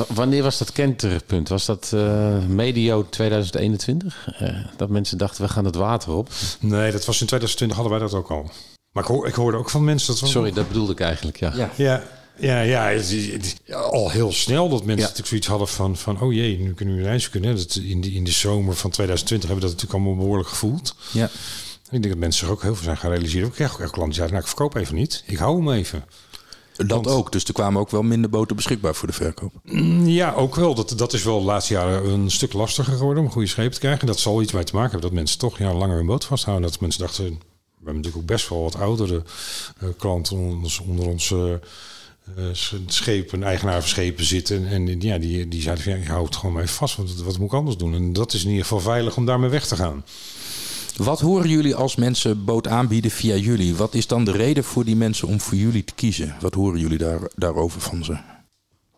Wanneer 0.09 0.43
was 0.43 0.59
dat 0.59 0.73
kenterpunt? 0.73 1.49
Was 1.49 1.67
dat 1.67 1.91
eh, 1.95 2.39
medio 2.47 3.07
2021? 3.09 4.29
Eh, 4.39 4.49
dat 4.77 4.89
mensen 4.89 5.19
dachten, 5.19 5.43
we 5.43 5.49
gaan 5.49 5.65
het 5.65 5.75
water 5.75 6.13
op. 6.13 6.29
Nee, 6.61 6.93
dat 6.93 7.05
was 7.05 7.21
in 7.21 7.27
2020 7.27 7.77
hadden 7.79 7.99
wij 7.99 8.09
dat 8.09 8.19
ook 8.19 8.31
al. 8.31 8.51
Maar 8.93 9.03
ik, 9.03 9.09
hoor, 9.09 9.27
ik 9.27 9.35
hoorde 9.35 9.57
ook 9.59 9.71
van 9.71 9.85
mensen... 9.85 10.17
Dat 10.21 10.29
Sorry, 10.29 10.53
dat 10.53 10.69
bedoelde 10.69 10.93
ik 10.93 11.01
eigenlijk, 11.01 11.37
ja. 11.39 11.53
Ja. 11.57 11.71
Ja, 11.77 12.03
ja, 12.41 12.61
ja, 12.61 12.85
het 12.85 13.57
al 13.73 14.11
heel 14.11 14.33
snel 14.33 14.69
dat 14.69 14.79
mensen 14.79 14.97
Ja. 14.97 15.01
natuurlijk 15.03 15.29
zoiets 15.29 15.47
hadden 15.47 15.69
van, 15.69 15.97
van... 15.97 16.21
oh 16.21 16.33
jee, 16.33 16.59
nu 16.59 16.75
kunnen 16.75 16.97
we 16.97 17.03
reizen 17.03 17.31
kunnen. 17.31 17.57
Dat 17.57 17.75
in, 17.83 18.01
de, 18.01 18.13
in 18.13 18.25
de 18.25 18.31
zomer 18.31 18.75
van 18.75 18.91
2020 18.91 19.49
hebben 19.49 19.69
we 19.69 19.75
dat 19.75 19.81
natuurlijk 19.83 19.93
allemaal 20.07 20.25
behoorlijk 20.25 20.49
gevoeld. 20.49 20.95
ja. 21.13 21.31
Ik 21.91 22.03
denk 22.03 22.09
dat 22.09 22.23
mensen 22.23 22.41
zich 22.47 22.55
ook 22.55 22.63
heel 22.63 22.75
veel 22.75 22.85
zijn 22.85 22.97
gaan 22.97 23.11
realiseren. 23.11 23.47
Ik 23.49 23.55
krijg 23.55 23.73
ook 23.73 23.81
echt 23.81 23.91
klanten 23.91 24.05
die 24.11 24.15
zeiden, 24.15 24.37
nou, 24.37 24.49
ik 24.51 24.57
verkoop 24.57 24.77
even 24.83 24.95
niet. 24.95 25.23
Ik 25.27 25.39
hou 25.39 25.57
hem 25.57 25.71
even. 25.73 26.05
Dat 26.77 26.89
Want- 26.89 27.07
ook. 27.07 27.33
Dus 27.33 27.45
er 27.45 27.53
kwamen 27.53 27.81
ook 27.81 27.91
wel 27.91 28.03
minder 28.03 28.31
boten 28.31 28.57
beschikbaar 28.57 28.95
voor 28.95 29.09
de 29.09 29.15
verkoop. 29.15 29.53
Mm, 29.63 30.07
Ja, 30.09 30.33
ook 30.33 30.55
wel. 30.55 30.75
Dat, 30.75 30.93
dat 30.97 31.13
is 31.13 31.23
wel 31.23 31.39
de 31.39 31.45
laatste 31.45 31.73
jaren 31.73 32.09
een 32.11 32.31
stuk 32.31 32.53
lastiger 32.53 32.93
geworden 32.93 33.19
om 33.19 33.25
een 33.25 33.33
goede 33.33 33.49
scheep 33.49 33.73
te 33.73 33.79
krijgen. 33.79 34.07
Dat 34.07 34.19
zal 34.19 34.43
iets 34.43 34.53
mee 34.53 34.65
te 34.65 34.75
maken 34.75 34.91
hebben 34.91 35.09
dat 35.09 35.19
mensen 35.19 35.39
toch 35.39 35.59
ja, 35.59 35.75
langer 35.75 35.97
hun 35.97 36.07
boot 36.07 36.25
vasthouden. 36.25 36.69
Dat 36.71 36.81
mensen 36.81 37.01
dachten, 37.01 37.25
we 37.25 37.31
hebben 37.77 37.95
natuurlijk 37.95 38.17
ook 38.17 38.27
best 38.27 38.49
wel 38.49 38.63
wat 38.63 38.77
oudere 38.77 39.23
eh, 39.81 39.89
klanten 39.99 40.37
onder 40.87 41.07
onze 41.07 41.61
eh, 42.37 42.45
schepen, 42.87 43.43
eigenaar 43.43 43.81
van 43.81 43.89
schepen 43.89 44.25
zitten. 44.25 44.67
En 44.67 45.01
ja, 45.01 45.19
die, 45.19 45.49
die 45.49 45.63
zeiden 45.63 45.85
van, 45.85 45.93
ja, 45.93 45.99
ik 45.99 46.07
hou 46.09 46.25
het 46.25 46.37
gewoon 46.37 46.57
even 46.57 46.69
vast, 46.75 46.97
want 46.97 47.15
wat 47.23 47.39
moet 47.39 47.47
ik 47.49 47.55
anders 47.59 47.77
doen? 47.77 47.95
En 47.95 48.13
dat 48.13 48.33
is 48.33 48.43
in 48.43 48.49
ieder 48.49 48.63
geval 48.63 48.81
veilig 48.81 49.17
om 49.17 49.27
daarmee 49.27 49.51
weg 49.51 49.67
te 49.67 49.77
gaan. 49.77 50.05
Wat 51.05 51.21
horen 51.21 51.49
jullie 51.49 51.75
als 51.75 51.97
mensen 51.97 52.45
boot 52.45 52.67
aanbieden 52.69 53.11
via 53.11 53.35
jullie? 53.37 53.77
Wat 53.77 53.95
is 53.95 54.07
dan 54.07 54.25
de 54.25 54.33
reden 54.33 54.65
voor 54.65 54.85
die 54.85 54.97
mensen 54.97 55.29
om 55.29 55.41
voor 55.41 55.57
jullie 55.59 55.85
te 55.85 55.95
kiezen? 55.95 56.35
Wat 56.41 56.55
horen 56.55 56.81
jullie 56.81 56.99
daar, 56.99 57.21
daarover 57.37 57.81
van 57.81 58.05
ze? 58.05 58.17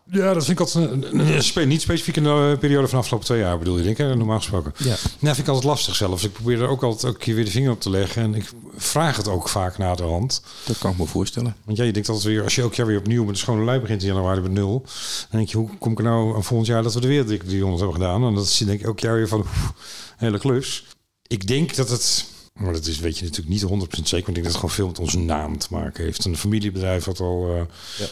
Ja, 0.05 0.33
dat 0.33 0.45
vind 0.45 0.59
ik 0.59 0.65
altijd 0.65 0.91
een, 0.91 1.19
een- 1.19 1.33
een 1.33 1.43
spe- 1.43 1.65
niet 1.65 1.81
specifiek 1.81 2.15
in 2.17 2.23
de 2.23 2.57
periode 2.59 2.81
van 2.87 2.89
de 2.91 2.97
afgelopen 2.97 3.27
twee 3.27 3.39
jaar 3.39 3.57
bedoel 3.57 3.77
je, 3.77 3.83
denk 3.83 3.97
ik, 3.97 4.05
hè, 4.05 4.15
normaal 4.15 4.37
gesproken. 4.37 4.73
Ja. 4.77 4.85
Nou, 4.85 4.95
vind 5.19 5.37
ik 5.37 5.47
altijd 5.47 5.63
lastig 5.65 5.95
zelfs. 5.95 6.23
Ik 6.23 6.33
probeer 6.33 6.61
er 6.61 6.67
ook 6.67 6.83
altijd 6.83 7.17
keer 7.17 7.35
weer 7.35 7.45
de 7.45 7.51
vinger 7.51 7.71
op 7.71 7.81
te 7.81 7.89
leggen. 7.89 8.21
En 8.23 8.35
ik 8.35 8.49
vraag 8.75 9.17
het 9.17 9.27
ook 9.27 9.49
vaak 9.49 9.77
na 9.77 9.95
de 9.95 10.03
hand. 10.03 10.43
Dat 10.65 10.77
kan 10.77 10.91
ik 10.91 10.97
me 10.97 11.05
voorstellen. 11.05 11.55
Want 11.65 11.77
ja, 11.77 11.83
je 11.83 11.91
denkt 11.93 12.09
altijd 12.09 12.27
weer, 12.27 12.43
als 12.43 12.55
je 12.55 12.61
elk 12.61 12.73
jaar 12.73 12.87
weer 12.87 12.97
opnieuw 12.97 13.21
met 13.23 13.29
een 13.31 13.37
schone 13.37 13.63
lei 13.65 13.79
begint 13.79 14.01
in 14.01 14.07
januari 14.07 14.41
met 14.41 14.51
nul. 14.51 14.81
Dan 15.29 15.39
denk 15.39 15.49
je, 15.49 15.57
hoe 15.57 15.69
kom 15.79 15.91
ik 15.91 16.01
nou 16.01 16.35
aan 16.35 16.43
volgend 16.43 16.67
jaar 16.69 16.83
dat 16.83 16.93
we 16.93 16.99
er 17.01 17.07
weer 17.07 17.25
dik 17.27 17.43
300 17.43 17.81
hebben 17.81 18.01
gedaan? 18.01 18.23
En 18.23 18.35
dat 18.35 18.45
is 18.45 18.57
denk 18.57 18.79
ik 18.79 18.85
elk 18.85 18.99
jaar 18.99 19.15
weer 19.15 19.27
van, 19.27 19.39
oef, 19.39 19.73
hele 20.17 20.37
klus. 20.39 20.85
Ik 21.31 21.47
denk 21.47 21.75
dat 21.75 21.89
het, 21.89 22.25
maar 22.53 22.73
dat 22.73 22.85
is, 22.85 22.99
weet 22.99 23.17
je 23.17 23.25
natuurlijk 23.25 23.49
niet 23.49 23.63
100% 23.63 24.03
zeker. 24.03 24.09
Want 24.09 24.27
ik 24.27 24.33
denk 24.33 24.35
dat 24.35 24.45
het 24.45 24.55
gewoon 24.55 24.75
veel 24.75 24.87
met 24.87 24.99
onze 24.99 25.19
naam 25.19 25.57
te 25.57 25.67
maken 25.69 26.03
heeft. 26.03 26.25
Een 26.25 26.37
familiebedrijf 26.37 27.03
wat 27.03 27.19
al 27.19 27.55
eh, 27.55 27.61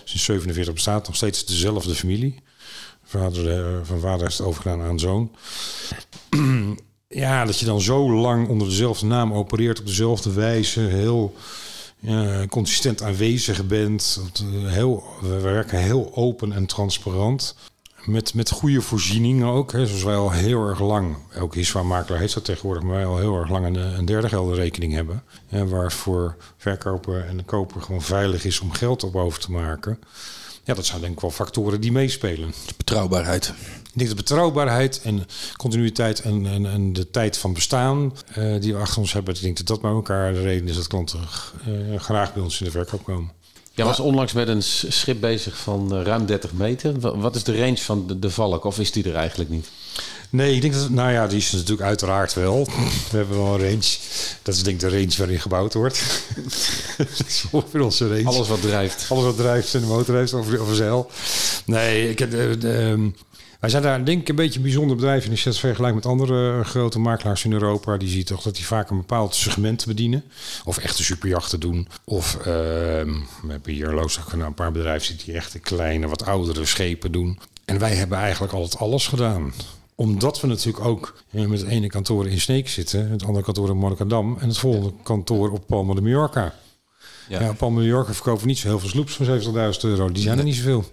sinds 0.04 0.24
47 0.24 0.74
bestaat. 0.74 1.08
Nog 1.08 1.16
steeds 1.16 1.46
dezelfde 1.46 1.96
familie. 1.96 2.36
Vader, 3.04 3.52
eh, 3.52 3.80
van 3.84 4.00
vader 4.00 4.28
is 4.28 4.38
het 4.38 4.48
overgedaan 4.48 4.82
aan 4.82 5.00
zoon. 5.00 5.32
ja, 7.08 7.46
dat 7.46 7.60
je 7.60 7.66
dan 7.66 7.82
zo 7.82 8.12
lang 8.12 8.48
onder 8.48 8.68
dezelfde 8.68 9.06
naam 9.06 9.34
opereert 9.34 9.80
op 9.80 9.86
dezelfde 9.86 10.34
wijze, 10.34 10.80
heel 10.80 11.36
consistent 12.50 13.02
aanwezig 13.02 13.68
bent. 13.68 14.22
Eh, 14.34 14.72
heel, 14.72 15.04
we 15.22 15.40
werken 15.40 15.80
heel 15.80 16.12
open 16.16 16.52
en 16.52 16.66
transparant. 16.66 17.56
Met, 18.10 18.34
met 18.34 18.50
goede 18.50 18.82
voorzieningen 18.82 19.48
ook. 19.48 19.72
Hè, 19.72 19.86
zoals 19.86 20.04
wij 20.04 20.16
al 20.16 20.32
heel 20.32 20.68
erg 20.68 20.80
lang, 20.80 21.16
elke 21.34 21.58
hiswa-makelaar 21.58 22.20
heeft 22.20 22.34
dat 22.34 22.46
tegenwoordig, 22.46 22.84
maar 22.84 22.96
wij 22.96 23.06
al 23.06 23.18
heel 23.18 23.38
erg 23.38 23.50
lang 23.50 23.66
een, 23.66 23.76
een 23.76 24.06
derde 24.06 24.30
geldenrekening 24.30 24.94
hebben. 24.94 25.24
Hè, 25.48 25.68
waar 25.68 25.84
het 25.84 25.94
voor 25.94 26.36
verkoper 26.58 27.26
en 27.26 27.38
de 27.38 27.44
koper 27.44 27.82
gewoon 27.82 28.02
veilig 28.02 28.46
is 28.46 28.60
om 28.60 28.72
geld 28.72 29.04
op 29.04 29.16
over 29.16 29.40
te 29.40 29.52
maken. 29.52 30.00
Ja, 30.64 30.74
dat 30.74 30.86
zijn 30.86 31.02
denk 31.02 31.14
ik 31.14 31.20
wel 31.20 31.32
factoren 31.32 31.82
die 31.82 31.92
meespelen. 31.92 32.54
Betrouwbaarheid. 32.78 33.54
Ik 33.84 33.98
denk 33.98 34.10
de 34.10 34.16
betrouwbaarheid 34.16 35.02
en 35.02 35.26
continuïteit 35.58 36.22
en, 36.22 36.46
en, 36.46 36.66
en 36.66 36.94
de 36.94 37.10
tijd 37.10 37.38
van 37.38 37.54
bestaan 37.54 38.14
eh, 38.34 38.62
die 38.62 38.74
we 38.74 38.80
achter 38.80 39.00
ons 39.00 39.14
hebben. 39.14 39.36
Ik 39.36 39.42
denk 39.42 39.58
dat 39.58 39.68
dat 39.68 39.82
bij 39.82 39.92
elkaar 39.92 40.34
de 40.34 40.42
reden 40.42 40.68
is 40.68 40.76
dat 40.76 40.88
klanten 40.88 41.20
eh, 41.66 42.00
graag 42.00 42.34
bij 42.34 42.44
ons 42.44 42.60
in 42.60 42.66
de 42.66 42.72
verkoop 42.72 43.04
komen. 43.04 43.32
Jij 43.80 43.88
was 43.88 44.00
onlangs 44.00 44.34
met 44.34 44.48
een 44.48 44.64
schip 44.64 45.20
bezig 45.22 45.58
van 45.58 45.96
eh, 45.96 46.02
ruim 46.04 46.26
30 46.26 46.54
meter. 46.54 47.00
Wa- 47.00 47.18
Wat 47.18 47.36
is 47.36 47.44
de 47.44 47.58
range 47.60 47.78
van 47.78 48.08
de, 48.08 48.20
de 48.20 48.30
Valk? 48.30 48.64
Of 48.64 48.80
is 48.80 48.92
die 48.92 49.04
er 49.04 49.16
eigenlijk 49.16 49.50
niet? 49.50 49.68
Nee, 50.30 50.56
ik 50.56 50.62
denk 50.62 50.74
dat, 50.74 50.90
nou 50.90 51.12
ja, 51.12 51.28
die 51.28 51.38
is 51.38 51.52
natuurlijk 51.52 51.82
uiteraard 51.82 52.34
wel. 52.34 52.66
We 53.12 53.18
hebben 53.18 53.38
wel 53.44 53.54
een 53.54 53.60
range. 53.60 53.98
Dat 54.42 54.56
is 54.56 54.64
denk 54.64 54.82
ik 54.82 54.90
de 54.90 54.98
range 54.98 55.14
waarin 55.18 55.40
gebouwd 55.40 55.74
wordt. 55.74 56.24
dat 56.98 57.08
is 57.28 57.44
ongeveer 57.52 57.82
onze 57.82 58.08
range. 58.08 58.26
Alles 58.26 58.48
wat 58.48 58.62
drijft. 58.62 59.06
Alles 59.10 59.24
wat 59.24 59.38
drijft 59.38 59.74
en 59.74 59.80
de 59.82 59.88
motor 59.88 60.16
heeft 60.16 60.34
over, 60.34 60.60
over 60.62 60.76
zeil. 60.76 61.12
Nee, 61.66 62.10
ik 62.10 62.20
heb, 62.20 62.34
ehm, 62.64 63.10
wij 63.60 63.70
zijn 63.70 63.84
daar 63.84 64.06
denk 64.06 64.22
ik 64.22 64.30
een 64.30 64.36
beetje 64.36 64.58
een 64.58 64.66
bijzonder 64.66 64.96
bedrijf 64.96 65.26
in. 65.26 65.32
Als 65.32 65.44
je 65.44 65.50
dat 65.50 65.60
vergelijkt 65.60 65.96
met 65.96 66.06
andere 66.06 66.64
grote 66.64 67.00
makelaars 67.00 67.46
in 67.46 67.54
Europa, 67.54 67.98
die 67.98 68.10
ziet 68.10 68.28
toch 68.28 68.42
dat 68.42 68.56
die 68.56 68.66
vaak 68.66 68.90
een 68.90 68.98
bepaald 68.98 69.36
segment 69.36 69.86
bedienen. 69.86 70.24
Of 70.66 70.78
echte 70.78 71.04
superjachten 71.04 71.60
doen. 71.60 71.88
Of 72.04 72.36
ehm, 72.36 73.14
we 73.42 73.52
hebben 73.52 73.74
hier 73.74 73.88
in 73.88 73.94
Loosdrecht 73.94 74.32
een 74.32 74.54
paar 74.54 74.72
bedrijven 74.72 75.08
zitten 75.08 75.26
die 75.26 75.36
echt 75.36 75.60
kleine, 75.60 76.08
wat 76.08 76.26
oudere 76.26 76.66
schepen 76.66 77.12
doen. 77.12 77.40
En 77.66 77.80
wij 77.80 77.96
hebben 77.96 78.18
eigenlijk 78.18 78.54
altijd 78.54 78.82
alles 78.82 79.08
gedaan 79.08 79.54
omdat 80.00 80.42
we 80.42 80.48
natuurlijk 80.48 80.86
ook 80.86 81.14
eh, 81.32 81.46
met 81.46 81.60
het 81.60 81.70
ene 81.70 81.88
kantoor 81.88 82.28
in 82.28 82.40
Sneek 82.40 82.70
zitten, 82.70 83.10
het 83.10 83.24
andere 83.24 83.46
kantoor 83.46 83.70
in 83.70 83.78
Monnikendam 83.78 84.38
en 84.40 84.48
het 84.48 84.58
volgende 84.58 84.94
kantoor 85.04 85.52
op 85.52 85.64
Palma 85.68 85.94
de 85.94 86.02
Mallorca. 86.02 86.54
Ja. 87.30 87.42
Ja, 87.42 87.54
Palm 87.54 87.74
Mallorca 87.74 88.14
verkopen 88.14 88.48
niet 88.48 88.58
zo 88.58 88.68
heel 88.68 88.80
veel 88.80 88.90
sloeps 88.90 89.14
van 89.14 89.26
70.000 89.26 89.80
euro. 89.82 90.12
Die 90.12 90.24
zijn 90.24 90.38
er 90.38 90.44
niet 90.44 90.56
zoveel. 90.56 90.86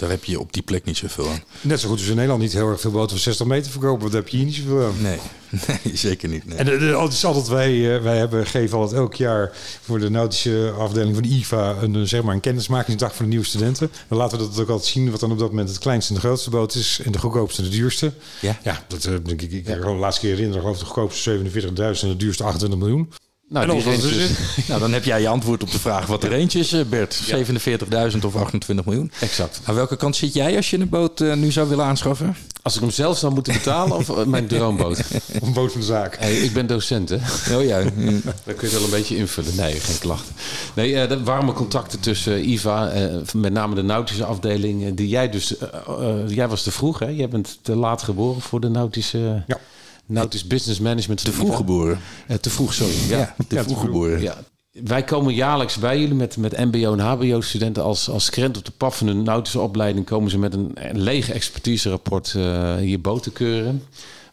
Daar 0.00 0.10
heb 0.10 0.24
je 0.24 0.40
op 0.40 0.52
die 0.52 0.62
plek 0.62 0.84
niet 0.84 0.96
zoveel 0.96 1.28
aan. 1.28 1.42
Net 1.60 1.80
zo 1.80 1.88
goed 1.88 1.98
als 1.98 2.08
in 2.08 2.14
Nederland 2.14 2.40
niet 2.40 2.52
heel 2.52 2.68
erg 2.68 2.80
veel 2.80 2.90
boten 2.90 3.10
van 3.10 3.18
60 3.18 3.46
meter 3.46 3.70
verkopen. 3.70 4.00
Want 4.00 4.12
daar 4.12 4.20
heb 4.20 4.30
je 4.30 4.36
hier 4.36 4.46
niet 4.46 4.54
zoveel 4.54 4.84
aan. 4.84 5.02
Nee, 5.02 5.18
nee 5.66 5.96
zeker 5.96 6.28
niet. 6.28 6.46
Nee. 6.46 6.58
En 6.58 6.66
het 7.00 7.12
is 7.12 7.24
altijd 7.24 7.48
wij, 7.48 7.96
eh, 7.96 8.02
wij 8.02 8.18
hebben, 8.18 8.46
geven 8.46 8.78
altijd 8.78 9.00
elk 9.00 9.14
jaar 9.14 9.52
voor 9.80 9.98
de 9.98 10.10
nautische 10.10 10.74
afdeling 10.78 11.14
van 11.14 11.22
de 11.22 11.28
IVA 11.28 11.76
een, 11.82 11.94
eh, 11.94 12.02
zeg 12.02 12.22
maar 12.22 12.34
een 12.34 12.40
kennismakingsdag 12.40 13.14
voor 13.14 13.24
de 13.24 13.30
nieuwe 13.30 13.44
studenten. 13.44 13.90
Dan 14.08 14.18
laten 14.18 14.38
we 14.38 14.44
dat 14.44 14.60
ook 14.60 14.68
altijd 14.68 14.88
zien 14.88 15.10
wat 15.10 15.20
dan 15.20 15.32
op 15.32 15.38
dat 15.38 15.48
moment 15.48 15.68
het 15.68 15.78
kleinste 15.78 16.14
en 16.14 16.20
de 16.20 16.26
grootste 16.26 16.50
boot 16.50 16.74
is. 16.74 17.00
En 17.04 17.12
de 17.12 17.18
goedkoopste 17.18 17.62
en 17.62 17.70
de 17.70 17.76
duurste. 17.76 18.12
Ja. 18.40 18.58
Ja, 18.62 18.84
dat 18.88 19.04
eh, 19.04 19.14
denk 19.22 19.42
ik. 19.42 19.52
Ik 19.52 19.64
kan 19.64 19.76
gewoon 19.76 19.94
de 19.94 20.00
laatste 20.00 20.20
keer 20.20 20.30
herinneren. 20.30 20.62
Geloof 20.62 20.76
ik, 20.76 20.82
de 20.82 20.90
goedkoopste 20.90 21.30
47.000 21.30 22.02
en 22.02 22.08
de 22.08 22.16
duurste 22.16 22.44
28 22.44 22.78
miljoen. 22.78 23.12
Nou, 23.50 23.70
En 23.70 23.76
die 23.76 23.92
er 23.92 24.30
Nou, 24.68 24.80
dan 24.80 24.92
heb 24.92 25.04
jij 25.04 25.20
je 25.20 25.28
antwoord 25.28 25.62
op 25.62 25.70
de 25.70 25.78
vraag 25.78 26.06
wat 26.06 26.20
de 26.20 26.28
range 26.28 26.58
is, 26.58 26.72
eh, 26.72 26.84
Bert. 26.84 27.14
47.000 27.14 28.24
of 28.24 28.36
28 28.36 28.84
miljoen. 28.84 29.12
Exact. 29.20 29.60
Aan 29.64 29.74
welke 29.74 29.96
kant 29.96 30.16
zit 30.16 30.34
jij 30.34 30.56
als 30.56 30.70
je 30.70 30.78
een 30.78 30.88
boot 30.88 31.20
eh, 31.20 31.34
nu 31.34 31.52
zou 31.52 31.68
willen 31.68 31.84
aanschaffen? 31.84 32.36
Als 32.62 32.74
ik 32.74 32.80
hem 32.80 32.90
zelf 32.90 33.18
zou 33.18 33.32
moeten 33.34 33.52
betalen 33.52 33.96
of 33.96 34.08
eh, 34.08 34.24
mijn 34.24 34.46
droomboot? 34.46 34.98
Of 35.40 35.42
een 35.42 35.52
boot 35.52 35.72
van 35.72 35.80
de 35.80 35.86
zaak. 35.86 36.16
Hey, 36.18 36.36
ik 36.36 36.52
ben 36.52 36.66
docent, 36.66 37.08
hè? 37.08 37.16
Oh 37.56 37.64
ja, 37.64 37.82
mm. 37.94 38.22
Dan 38.44 38.54
kun 38.54 38.54
je 38.56 38.62
het 38.62 38.72
wel 38.72 38.84
een 38.84 38.90
beetje 38.90 39.16
invullen. 39.16 39.56
Nee, 39.56 39.80
geen 39.80 39.98
klachten. 39.98 40.34
Nee, 40.74 41.00
eh, 41.00 41.08
de 41.08 41.22
warme 41.22 41.52
contacten 41.52 42.00
tussen 42.00 42.50
IVA, 42.50 42.88
eh, 42.88 43.14
met 43.34 43.52
name 43.52 43.74
de 43.74 43.82
nautische 43.82 44.24
afdeling, 44.24 44.94
die 44.94 45.08
jij 45.08 45.30
dus... 45.30 45.54
jij 46.26 46.48
was 46.48 46.62
te 46.62 46.70
vroeg, 46.70 46.98
hè? 46.98 47.08
Jij 47.08 47.28
bent 47.28 47.58
te 47.62 47.76
laat 47.76 48.02
geboren 48.02 48.40
voor 48.40 48.60
de 48.60 48.68
nautische... 48.68 49.42
Ja. 49.46 49.58
Nautisch 50.10 50.46
Business 50.46 50.80
Management. 50.80 51.24
te 51.24 51.32
vroeg 51.32 51.56
geboren. 51.56 51.98
Eh, 52.26 52.36
te 52.36 52.50
vroeg, 52.50 52.74
sorry. 52.74 52.94
Ja, 53.08 53.18
Ja. 53.18 53.34
te 53.48 53.54
Ja. 53.54 54.18
Ja. 54.18 54.42
Wij 54.70 55.04
komen 55.04 55.34
jaarlijks 55.34 55.78
bij 55.78 56.00
jullie 56.00 56.14
met, 56.14 56.36
met 56.36 56.58
MBO 56.58 56.92
en 56.92 56.98
HBO-studenten 56.98 57.82
als, 57.82 58.08
als 58.08 58.30
krent 58.30 58.56
op 58.56 58.64
de 58.64 58.72
pap 58.76 58.92
van 58.92 59.06
hun 59.06 59.22
nautische 59.22 59.60
opleiding. 59.60 60.06
Komen 60.06 60.30
ze 60.30 60.38
met 60.38 60.54
een, 60.54 60.70
een 60.74 61.00
lege 61.00 61.32
expertise-rapport 61.32 62.34
eh, 62.36 62.74
hier 62.76 63.00
boten 63.00 63.32
keuren. 63.32 63.82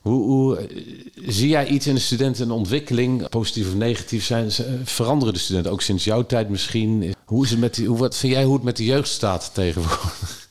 Hoe, 0.02 0.24
hoe 0.24 0.58
eh, 0.58 0.84
zie 1.28 1.50
jij 1.50 1.68
iets 1.68 1.88
in 1.88 1.94
de 1.94 2.00
studenten, 2.02 2.44
een 2.46 2.52
ontwikkeling, 2.52 3.30
positief 3.30 3.68
of 3.68 3.76
negatief? 3.76 4.26
Zijn, 4.26 4.52
veranderen 4.84 5.34
de 5.34 5.40
studenten 5.40 5.72
ook 5.72 5.82
sinds 5.82 6.04
jouw 6.04 6.26
tijd 6.26 6.50
misschien? 6.50 7.16
Hoe 7.26 7.44
is 7.44 7.50
het 7.50 7.60
met 7.60 7.76
die, 7.76 7.88
hoe, 7.88 7.98
wat 7.98 8.18
vind 8.18 8.34
jij 8.34 8.44
hoe 8.44 8.56
het 8.56 8.64
met 8.64 8.78
de 8.78 8.86
jeugd 8.86 9.10
staat 9.10 9.50
tegenwoordig? 9.54 10.47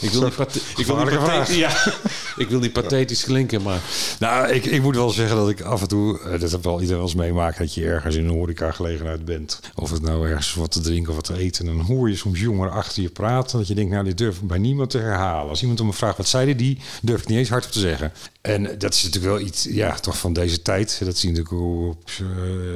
Ik 0.00 0.10
wil, 0.10 0.22
niet 0.22 0.34
pathe- 0.36 0.58
ik, 0.58 0.86
wil 0.86 0.96
niet 0.96 1.08
gevaarlijke 1.08 1.24
pathetisch, 1.24 1.56
ja, 1.56 1.70
ik 2.42 2.48
wil 2.48 2.58
niet 2.58 2.72
pathetisch 2.72 3.24
klinken, 3.24 3.62
maar 3.62 3.80
Nou, 4.18 4.48
ik, 4.48 4.64
ik 4.64 4.82
moet 4.82 4.94
wel 4.94 5.10
zeggen 5.10 5.36
dat 5.36 5.48
ik 5.48 5.60
af 5.60 5.80
en 5.80 5.88
toe, 5.88 6.20
eh, 6.20 6.40
dat 6.40 6.50
heb 6.50 6.64
wel 6.64 6.74
iedereen 6.74 6.96
wel 6.96 7.06
eens 7.06 7.14
meemaakt, 7.16 7.58
dat 7.58 7.74
je 7.74 7.84
ergens 7.84 8.14
in 8.16 8.24
een 8.24 8.34
horecagelegenheid 8.34 9.24
bent. 9.24 9.60
Of 9.74 9.90
het 9.90 10.02
nou 10.02 10.28
ergens 10.28 10.54
wat 10.54 10.70
te 10.70 10.80
drinken 10.80 11.08
of 11.10 11.14
wat 11.16 11.24
te 11.24 11.38
eten. 11.38 11.68
En 11.68 11.76
dan 11.76 11.86
hoor 11.86 12.08
je 12.08 12.16
soms 12.16 12.40
jongeren 12.40 12.72
achter 12.72 13.02
je 13.02 13.08
praten. 13.08 13.58
Dat 13.58 13.68
je 13.68 13.74
denkt, 13.74 13.90
nou, 13.92 14.04
dit 14.04 14.18
durf 14.18 14.36
ik 14.36 14.46
bij 14.46 14.58
niemand 14.58 14.90
te 14.90 14.98
herhalen. 14.98 15.50
Als 15.50 15.60
iemand 15.60 15.80
om 15.80 15.86
me 15.86 15.92
vraagt, 15.92 16.16
wat 16.16 16.28
zei 16.28 16.56
die? 16.56 16.78
Durf 17.02 17.20
ik 17.22 17.28
niet 17.28 17.38
eens 17.38 17.48
hardop 17.48 17.70
te 17.70 17.78
zeggen. 17.78 18.12
En 18.40 18.62
dat 18.78 18.94
is 18.94 19.02
natuurlijk 19.02 19.32
wel 19.32 19.46
iets, 19.46 19.66
ja, 19.70 19.94
toch 19.94 20.18
van 20.18 20.32
deze 20.32 20.62
tijd. 20.62 21.00
Dat 21.04 21.16
zie 21.16 21.32
je 21.32 21.38
natuurlijk 21.38 21.62
op 21.88 22.10
eh, 22.18 22.24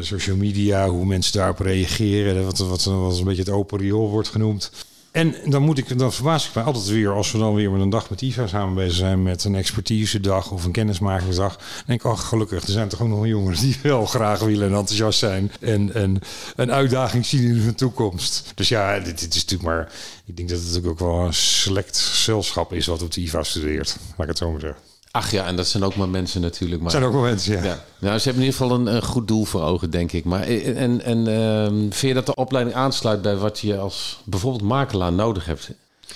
social 0.00 0.36
media, 0.36 0.88
hoe 0.88 1.04
mensen 1.06 1.32
daarop 1.38 1.58
reageren. 1.58 2.44
Wat, 2.44 2.58
wat, 2.58 2.84
wat 2.84 3.18
een 3.18 3.24
beetje 3.24 3.42
het 3.42 3.50
open 3.50 3.78
riool 3.78 4.10
wordt 4.10 4.28
genoemd. 4.28 4.70
En 5.14 5.34
dan 5.44 5.62
moet 5.62 5.78
ik, 5.78 5.98
dan 5.98 6.12
verbaas 6.12 6.48
ik 6.48 6.54
mij 6.54 6.64
altijd 6.64 6.86
weer 6.86 7.12
als 7.12 7.32
we 7.32 7.38
dan 7.38 7.54
weer 7.54 7.70
met 7.70 7.80
een 7.80 7.90
dag 7.90 8.10
met 8.10 8.22
IVA 8.22 8.46
samen 8.46 8.74
bezig 8.74 8.96
zijn 8.96 9.22
met 9.22 9.44
een 9.44 9.54
expertisedag 9.54 10.50
of 10.50 10.64
een 10.64 10.72
kennismakingsdag. 10.72 11.56
Dan 11.56 11.66
denk 11.86 12.00
ik, 12.04 12.10
oh 12.10 12.18
gelukkig, 12.18 12.62
er 12.62 12.72
zijn 12.72 12.88
toch 12.88 13.02
ook 13.02 13.08
nog 13.08 13.26
jongens 13.26 13.60
die 13.60 13.76
wel 13.82 14.06
graag 14.06 14.38
willen 14.38 14.68
en 14.68 14.74
enthousiast 14.74 15.18
zijn 15.18 15.52
en, 15.60 15.94
en 15.94 16.18
een 16.56 16.72
uitdaging 16.72 17.26
zien 17.26 17.42
in 17.42 17.56
hun 17.56 17.74
toekomst. 17.74 18.52
Dus 18.54 18.68
ja, 18.68 18.98
dit, 18.98 19.20
dit 19.20 19.34
is 19.34 19.42
natuurlijk 19.42 19.62
maar, 19.62 19.92
ik 20.24 20.36
denk 20.36 20.48
dat 20.48 20.58
het 20.58 20.66
natuurlijk 20.66 20.92
ook 21.02 21.08
wel 21.08 21.26
een 21.26 21.34
select 21.34 21.98
gezelschap 21.98 22.72
is 22.72 22.86
wat 22.86 23.02
op 23.02 23.12
de 23.12 23.20
IVA 23.20 23.42
studeert. 23.42 23.96
Laat 24.08 24.20
ik 24.20 24.28
het 24.28 24.38
zo 24.38 24.50
maar 24.50 24.60
zeggen. 24.60 24.93
Ach 25.14 25.30
ja, 25.30 25.46
en 25.46 25.56
dat 25.56 25.66
zijn 25.66 25.84
ook 25.84 25.96
maar 25.96 26.08
mensen 26.08 26.40
natuurlijk. 26.40 26.82
Maar 26.82 26.90
zijn 26.90 27.02
ook 27.02 27.12
wel 27.12 27.22
mensen, 27.22 27.52
ja. 27.52 27.64
Ja, 27.64 27.84
nou, 27.98 28.18
ze 28.18 28.24
hebben 28.24 28.42
in 28.42 28.48
ieder 28.48 28.60
geval 28.60 28.78
een, 28.78 28.86
een 28.86 29.02
goed 29.02 29.28
doel 29.28 29.44
voor 29.44 29.62
ogen, 29.62 29.90
denk 29.90 30.12
ik. 30.12 30.24
Maar 30.24 30.42
eh, 30.42 30.82
en, 30.82 31.02
en 31.04 31.26
ehm, 31.26 31.74
vind 31.74 32.00
je 32.00 32.14
dat 32.14 32.26
de 32.26 32.34
opleiding 32.34 32.76
aansluit 32.76 33.22
bij 33.22 33.36
wat 33.36 33.58
je 33.58 33.78
als 33.78 34.20
bijvoorbeeld 34.24 34.62
makelaar 34.62 35.12
nodig 35.12 35.44
hebt? 35.44 35.70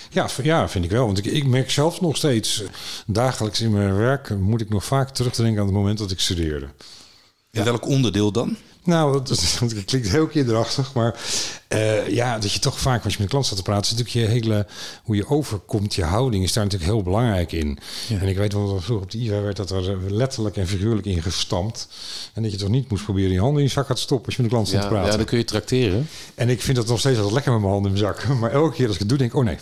Ja, 0.09 0.29
ja, 0.43 0.69
vind 0.69 0.85
ik 0.85 0.91
wel. 0.91 1.05
Want 1.05 1.17
ik, 1.17 1.25
ik 1.25 1.45
merk 1.45 1.71
zelf 1.71 2.01
nog 2.01 2.15
steeds, 2.17 2.63
eh, 2.63 2.69
dagelijks 3.05 3.61
in 3.61 3.71
mijn 3.71 3.95
werk, 3.95 4.39
moet 4.39 4.61
ik 4.61 4.69
nog 4.69 4.85
vaak 4.85 5.09
terug 5.09 5.33
te 5.33 5.41
denken 5.41 5.59
aan 5.59 5.67
het 5.67 5.75
moment 5.75 5.97
dat 5.97 6.11
ik 6.11 6.19
studeerde. 6.19 6.67
In 7.51 7.63
welk 7.63 7.87
onderdeel 7.87 8.31
dan? 8.31 8.57
Nou, 8.89 9.21
dat, 9.23 9.85
klinkt 9.85 10.09
heel 10.09 10.27
kinderachtig, 10.27 10.93
maar 10.93 11.19
eh, 11.67 12.07
ja, 12.07 12.39
dat 12.39 12.51
je 12.51 12.59
toch 12.59 12.79
vaak 12.79 13.03
als 13.03 13.13
je 13.13 13.19
met 13.19 13.21
een 13.21 13.27
klant 13.27 13.45
staat 13.45 13.57
te 13.57 13.63
praten, 13.63 13.91
is 13.91 13.97
natuurlijk 13.97 14.31
je 14.31 14.33
hele, 14.33 14.65
hoe 15.03 15.15
je 15.15 15.27
overkomt, 15.29 15.95
je 15.95 16.03
houding 16.03 16.43
is 16.43 16.53
daar 16.53 16.63
natuurlijk 16.63 16.91
heel 16.91 17.03
belangrijk 17.03 17.51
in. 17.51 17.79
En 18.09 18.27
ik 18.27 18.37
weet 18.37 18.53
wel 18.53 18.73
dat 18.73 18.83
vroeger 18.83 19.05
op 19.05 19.11
de 19.11 19.17
IVA 19.17 19.41
werd 19.41 19.57
dat 19.57 19.71
er 19.71 20.13
letterlijk 20.13 20.57
en 20.57 20.67
figuurlijk 20.67 21.05
in 21.05 21.21
gestampt. 21.21 21.87
En 22.33 22.43
dat 22.43 22.51
je 22.51 22.57
toch 22.57 22.69
niet 22.69 22.89
moest 22.89 23.03
proberen 23.03 23.31
je 23.31 23.39
handen 23.39 23.57
in 23.61 23.67
je 23.67 23.73
zak 23.73 23.87
te 23.87 24.01
stoppen 24.01 24.25
als 24.25 24.35
je 24.35 24.41
met 24.41 24.51
een 24.51 24.57
klant 24.57 24.67
staat 24.67 24.81
Ja, 24.81 24.87
te 24.87 24.93
praten. 24.93 25.11
ja, 25.11 25.17
dan 25.17 25.25
kun 25.25 25.37
je 25.37 25.43
trakteren. 25.43 26.07
En 26.35 26.49
ik 26.49 26.61
vind 26.61 26.77
dat 26.77 26.87
nog 26.87 26.99
steeds 26.99 27.15
altijd 27.15 27.33
lekker 27.33 27.51
met 27.51 27.61
mijn 27.61 27.73
handen 27.73 27.91
in 27.91 27.99
mijn 28.01 28.13
zak. 28.13 28.27
Maar 28.39 28.51
elke 28.51 28.75
keer 28.75 28.85
als 28.85 28.93
ik 28.93 28.99
het 28.99 29.09
doe, 29.09 29.17
denk 29.17 29.31
ik, 29.31 29.37
oh 29.37 29.43
nee. 29.43 29.57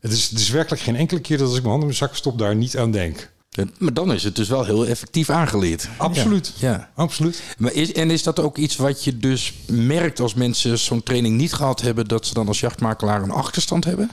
Het 0.00 0.12
is, 0.12 0.30
het 0.30 0.38
is 0.38 0.50
werkelijk 0.50 0.82
geen 0.82 0.96
enkele 0.96 1.20
keer 1.20 1.38
dat 1.38 1.46
als 1.46 1.56
ik 1.56 1.62
mijn 1.62 1.72
handen 1.74 1.90
in 1.90 1.96
mijn 1.98 2.08
zak 2.10 2.18
stop, 2.18 2.38
daar 2.38 2.56
niet 2.56 2.76
aan 2.76 2.90
denk. 2.90 3.30
Maar 3.78 3.92
dan 3.92 4.12
is 4.12 4.24
het 4.24 4.36
dus 4.36 4.48
wel 4.48 4.64
heel 4.64 4.86
effectief 4.86 5.30
aangeleerd. 5.30 5.88
Absoluut. 5.96 6.52
Ja. 6.56 6.90
Absoluut. 6.94 7.42
Maar 7.58 7.72
is, 7.72 7.92
en 7.92 8.10
is 8.10 8.22
dat 8.22 8.40
ook 8.40 8.56
iets 8.56 8.76
wat 8.76 9.04
je 9.04 9.18
dus 9.18 9.52
merkt 9.66 10.20
als 10.20 10.34
mensen 10.34 10.78
zo'n 10.78 11.02
training 11.02 11.36
niet 11.36 11.52
gehad 11.52 11.80
hebben, 11.80 12.08
dat 12.08 12.26
ze 12.26 12.34
dan 12.34 12.48
als 12.48 12.60
jachtmakelaar 12.60 13.22
een 13.22 13.30
achterstand 13.30 13.84
hebben? 13.84 14.10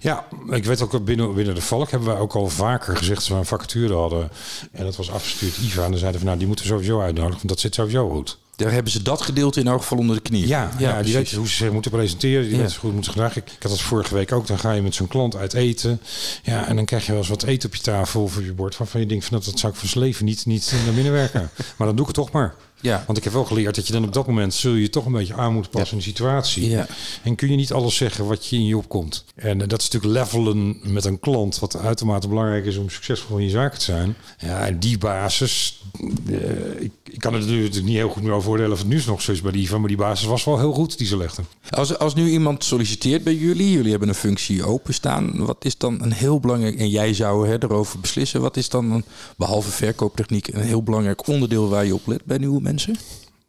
Ja, 0.00 0.26
ik 0.48 0.64
weet 0.64 0.82
ook 0.82 1.04
binnen, 1.04 1.34
binnen 1.34 1.54
de 1.54 1.60
Valk 1.60 1.90
hebben 1.90 2.08
wij 2.08 2.18
ook 2.18 2.34
al 2.34 2.48
vaker 2.48 2.96
gezegd 2.96 3.20
dat 3.20 3.28
we 3.28 3.34
een 3.34 3.44
vacature 3.44 3.94
hadden. 3.94 4.30
En 4.72 4.84
dat 4.84 4.96
was 4.96 5.10
afgestuurd 5.10 5.56
IVA. 5.56 5.84
En 5.84 5.90
dan 5.90 5.98
zeiden 5.98 6.20
we, 6.20 6.26
nou, 6.26 6.38
die 6.38 6.46
moeten 6.46 6.64
we 6.64 6.70
sowieso 6.70 7.00
uitnodigen, 7.00 7.36
want 7.36 7.48
dat 7.48 7.60
zit 7.60 7.74
sowieso 7.74 8.10
goed. 8.10 8.38
Daar 8.64 8.72
hebben 8.72 8.92
ze 8.92 9.02
dat 9.02 9.22
gedeelte 9.22 9.60
in 9.60 9.66
elk 9.66 9.80
geval 9.80 9.98
onder 9.98 10.16
de 10.16 10.22
knie. 10.22 10.46
Ja, 10.46 10.70
ja, 10.78 11.02
die 11.02 11.14
weten 11.14 11.36
hoe 11.38 11.48
ze 11.48 11.54
zich 11.54 11.72
moeten 11.72 11.90
presenteren. 11.90 12.42
Die 12.42 12.52
Ja. 12.56 12.58
weten 12.62 12.76
goed 12.76 12.92
moeten 12.92 13.12
gedragen. 13.12 13.42
Ik, 13.42 13.50
ik 13.50 13.62
had 13.62 13.70
dat 13.70 13.80
vorige 13.80 14.14
week 14.14 14.32
ook. 14.32 14.46
Dan 14.46 14.58
ga 14.58 14.72
je 14.72 14.82
met 14.82 14.94
zo'n 14.94 15.08
klant 15.08 15.36
uit 15.36 15.52
eten. 15.54 16.00
Ja, 16.42 16.66
en 16.66 16.76
dan 16.76 16.84
krijg 16.84 17.04
je 17.06 17.10
wel 17.12 17.20
eens 17.20 17.30
wat 17.30 17.42
eten 17.42 17.68
op 17.68 17.74
je 17.74 17.82
tafel 17.82 18.22
of 18.22 18.36
op 18.36 18.44
je 18.44 18.52
bord. 18.52 18.76
Waarvan 18.76 19.00
je 19.00 19.06
denkt, 19.06 19.24
van, 19.24 19.36
dat, 19.36 19.46
dat 19.46 19.58
zou 19.58 19.72
ik 19.72 19.78
van 19.78 19.88
zijn 19.88 20.04
leven 20.04 20.24
niet, 20.24 20.46
niet 20.46 20.72
naar 20.84 20.94
binnen 20.94 21.12
werken. 21.12 21.50
maar 21.76 21.86
dan 21.86 21.96
doe 21.96 22.08
ik 22.08 22.16
het 22.16 22.24
toch 22.24 22.30
maar. 22.32 22.54
Ja. 22.82 23.04
Want 23.06 23.18
ik 23.18 23.24
heb 23.24 23.32
wel 23.32 23.44
geleerd 23.44 23.74
dat 23.74 23.86
je 23.86 23.92
dan 23.92 24.04
op 24.04 24.12
dat 24.12 24.26
moment 24.26 24.54
zul 24.54 24.74
je 24.74 24.90
toch 24.90 25.06
een 25.06 25.12
beetje 25.12 25.34
aan 25.34 25.52
moeten 25.52 25.70
passen 25.70 25.92
in 25.92 25.98
de 25.98 26.04
situatie. 26.08 26.68
Ja. 26.68 26.86
En 27.22 27.34
kun 27.34 27.50
je 27.50 27.56
niet 27.56 27.72
alles 27.72 27.96
zeggen 27.96 28.26
wat 28.26 28.46
je 28.46 28.56
in 28.56 28.66
je 28.66 28.76
opkomt. 28.76 29.24
En 29.34 29.60
eh, 29.62 29.68
dat 29.68 29.80
is 29.80 29.88
natuurlijk 29.90 30.20
levelen 30.20 30.78
met 30.82 31.04
een 31.04 31.20
klant, 31.20 31.58
wat 31.58 31.76
uitermate 31.76 32.28
belangrijk 32.28 32.64
is 32.66 32.76
om 32.76 32.90
succesvol 32.90 33.36
in 33.38 33.44
je 33.44 33.50
zaken 33.50 33.78
te 33.78 33.84
zijn. 33.84 34.16
Ja, 34.38 34.66
en 34.66 34.78
die 34.78 34.98
basis, 34.98 35.82
eh, 36.28 36.80
ik, 36.82 36.90
ik 37.12 37.18
kan 37.18 37.34
er 37.34 37.40
natuurlijk 37.40 37.82
niet 37.82 37.96
heel 37.96 38.08
goed 38.08 38.22
meer 38.22 38.32
over 38.32 38.50
oordelen 38.50 38.72
of 38.72 38.78
het 38.78 38.88
nu 38.88 39.02
nog 39.06 39.22
zo 39.22 39.32
is 39.32 39.40
bij 39.40 39.52
die 39.52 39.62
IVA, 39.62 39.78
maar 39.78 39.88
die 39.88 39.96
basis 39.96 40.26
was 40.26 40.44
wel 40.44 40.58
heel 40.58 40.72
goed 40.72 40.98
die 40.98 41.06
ze 41.06 41.16
legden. 41.16 41.46
Als, 41.70 41.98
als 41.98 42.14
nu 42.14 42.30
iemand 42.30 42.64
solliciteert 42.64 43.24
bij 43.24 43.34
jullie, 43.34 43.70
jullie 43.70 43.90
hebben 43.90 44.08
een 44.08 44.14
functie 44.14 44.64
openstaan, 44.64 45.44
wat 45.44 45.64
is 45.64 45.78
dan 45.78 46.02
een 46.02 46.12
heel 46.12 46.40
belangrijk, 46.40 46.78
en 46.78 46.88
jij 46.88 47.14
zou 47.14 47.48
hè, 47.48 47.62
erover 47.62 48.00
beslissen, 48.00 48.40
wat 48.40 48.56
is 48.56 48.68
dan, 48.68 48.90
een, 48.90 49.04
behalve 49.36 49.70
verkooptechniek, 49.70 50.48
een 50.48 50.60
heel 50.60 50.82
belangrijk 50.82 51.26
onderdeel 51.26 51.68
waar 51.68 51.84
je 51.84 51.94
op 51.94 52.06
let 52.06 52.24
bij 52.24 52.38
nieuwe 52.38 52.60
mensen? 52.60 52.96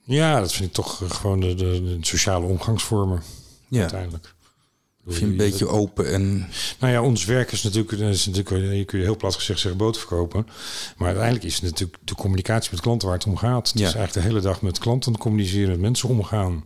Ja, 0.04 0.40
dat 0.40 0.54
vind 0.54 0.70
ik 0.70 0.74
toch 0.74 1.04
eh, 1.04 1.10
gewoon 1.10 1.40
de, 1.40 1.54
de, 1.54 1.84
de 1.84 1.98
sociale 2.02 2.46
omgangsvormen 2.46 3.22
Ja, 3.68 3.80
uiteindelijk. 3.80 4.34
Een 5.22 5.38
beetje 5.38 5.68
open 5.68 6.12
en... 6.14 6.48
Nou 6.80 6.94
ja, 6.94 7.02
ons 7.02 7.26
werk 7.26 7.52
is 7.52 7.64
natuurlijk, 7.64 7.92
is 8.02 8.26
natuurlijk 8.26 8.74
je 8.76 8.86
kun 8.86 8.98
je 9.00 9.04
heel 9.06 9.18
plat 9.18 9.36
gezegd 9.36 9.60
zeggen 9.60 9.80
boot 9.80 9.98
verkopen. 9.98 10.48
Maar 10.98 11.08
uiteindelijk 11.08 11.46
is 11.46 11.54
het 11.54 11.64
natuurlijk 11.64 11.98
de 12.04 12.16
communicatie 12.16 12.72
met 12.72 12.82
klanten 12.82 13.08
waar 13.08 13.18
het 13.18 13.28
om 13.28 13.38
gaat. 13.38 13.70
Het 13.70 13.80
Ja. 13.80 13.88
is 13.88 13.94
eigenlijk 13.96 14.26
de 14.28 14.34
hele 14.34 14.42
dag 14.48 14.62
met 14.62 14.80
klanten 14.80 15.18
communiceren, 15.18 15.70
met 15.70 15.80
mensen 15.80 16.10
omgaan. 16.10 16.66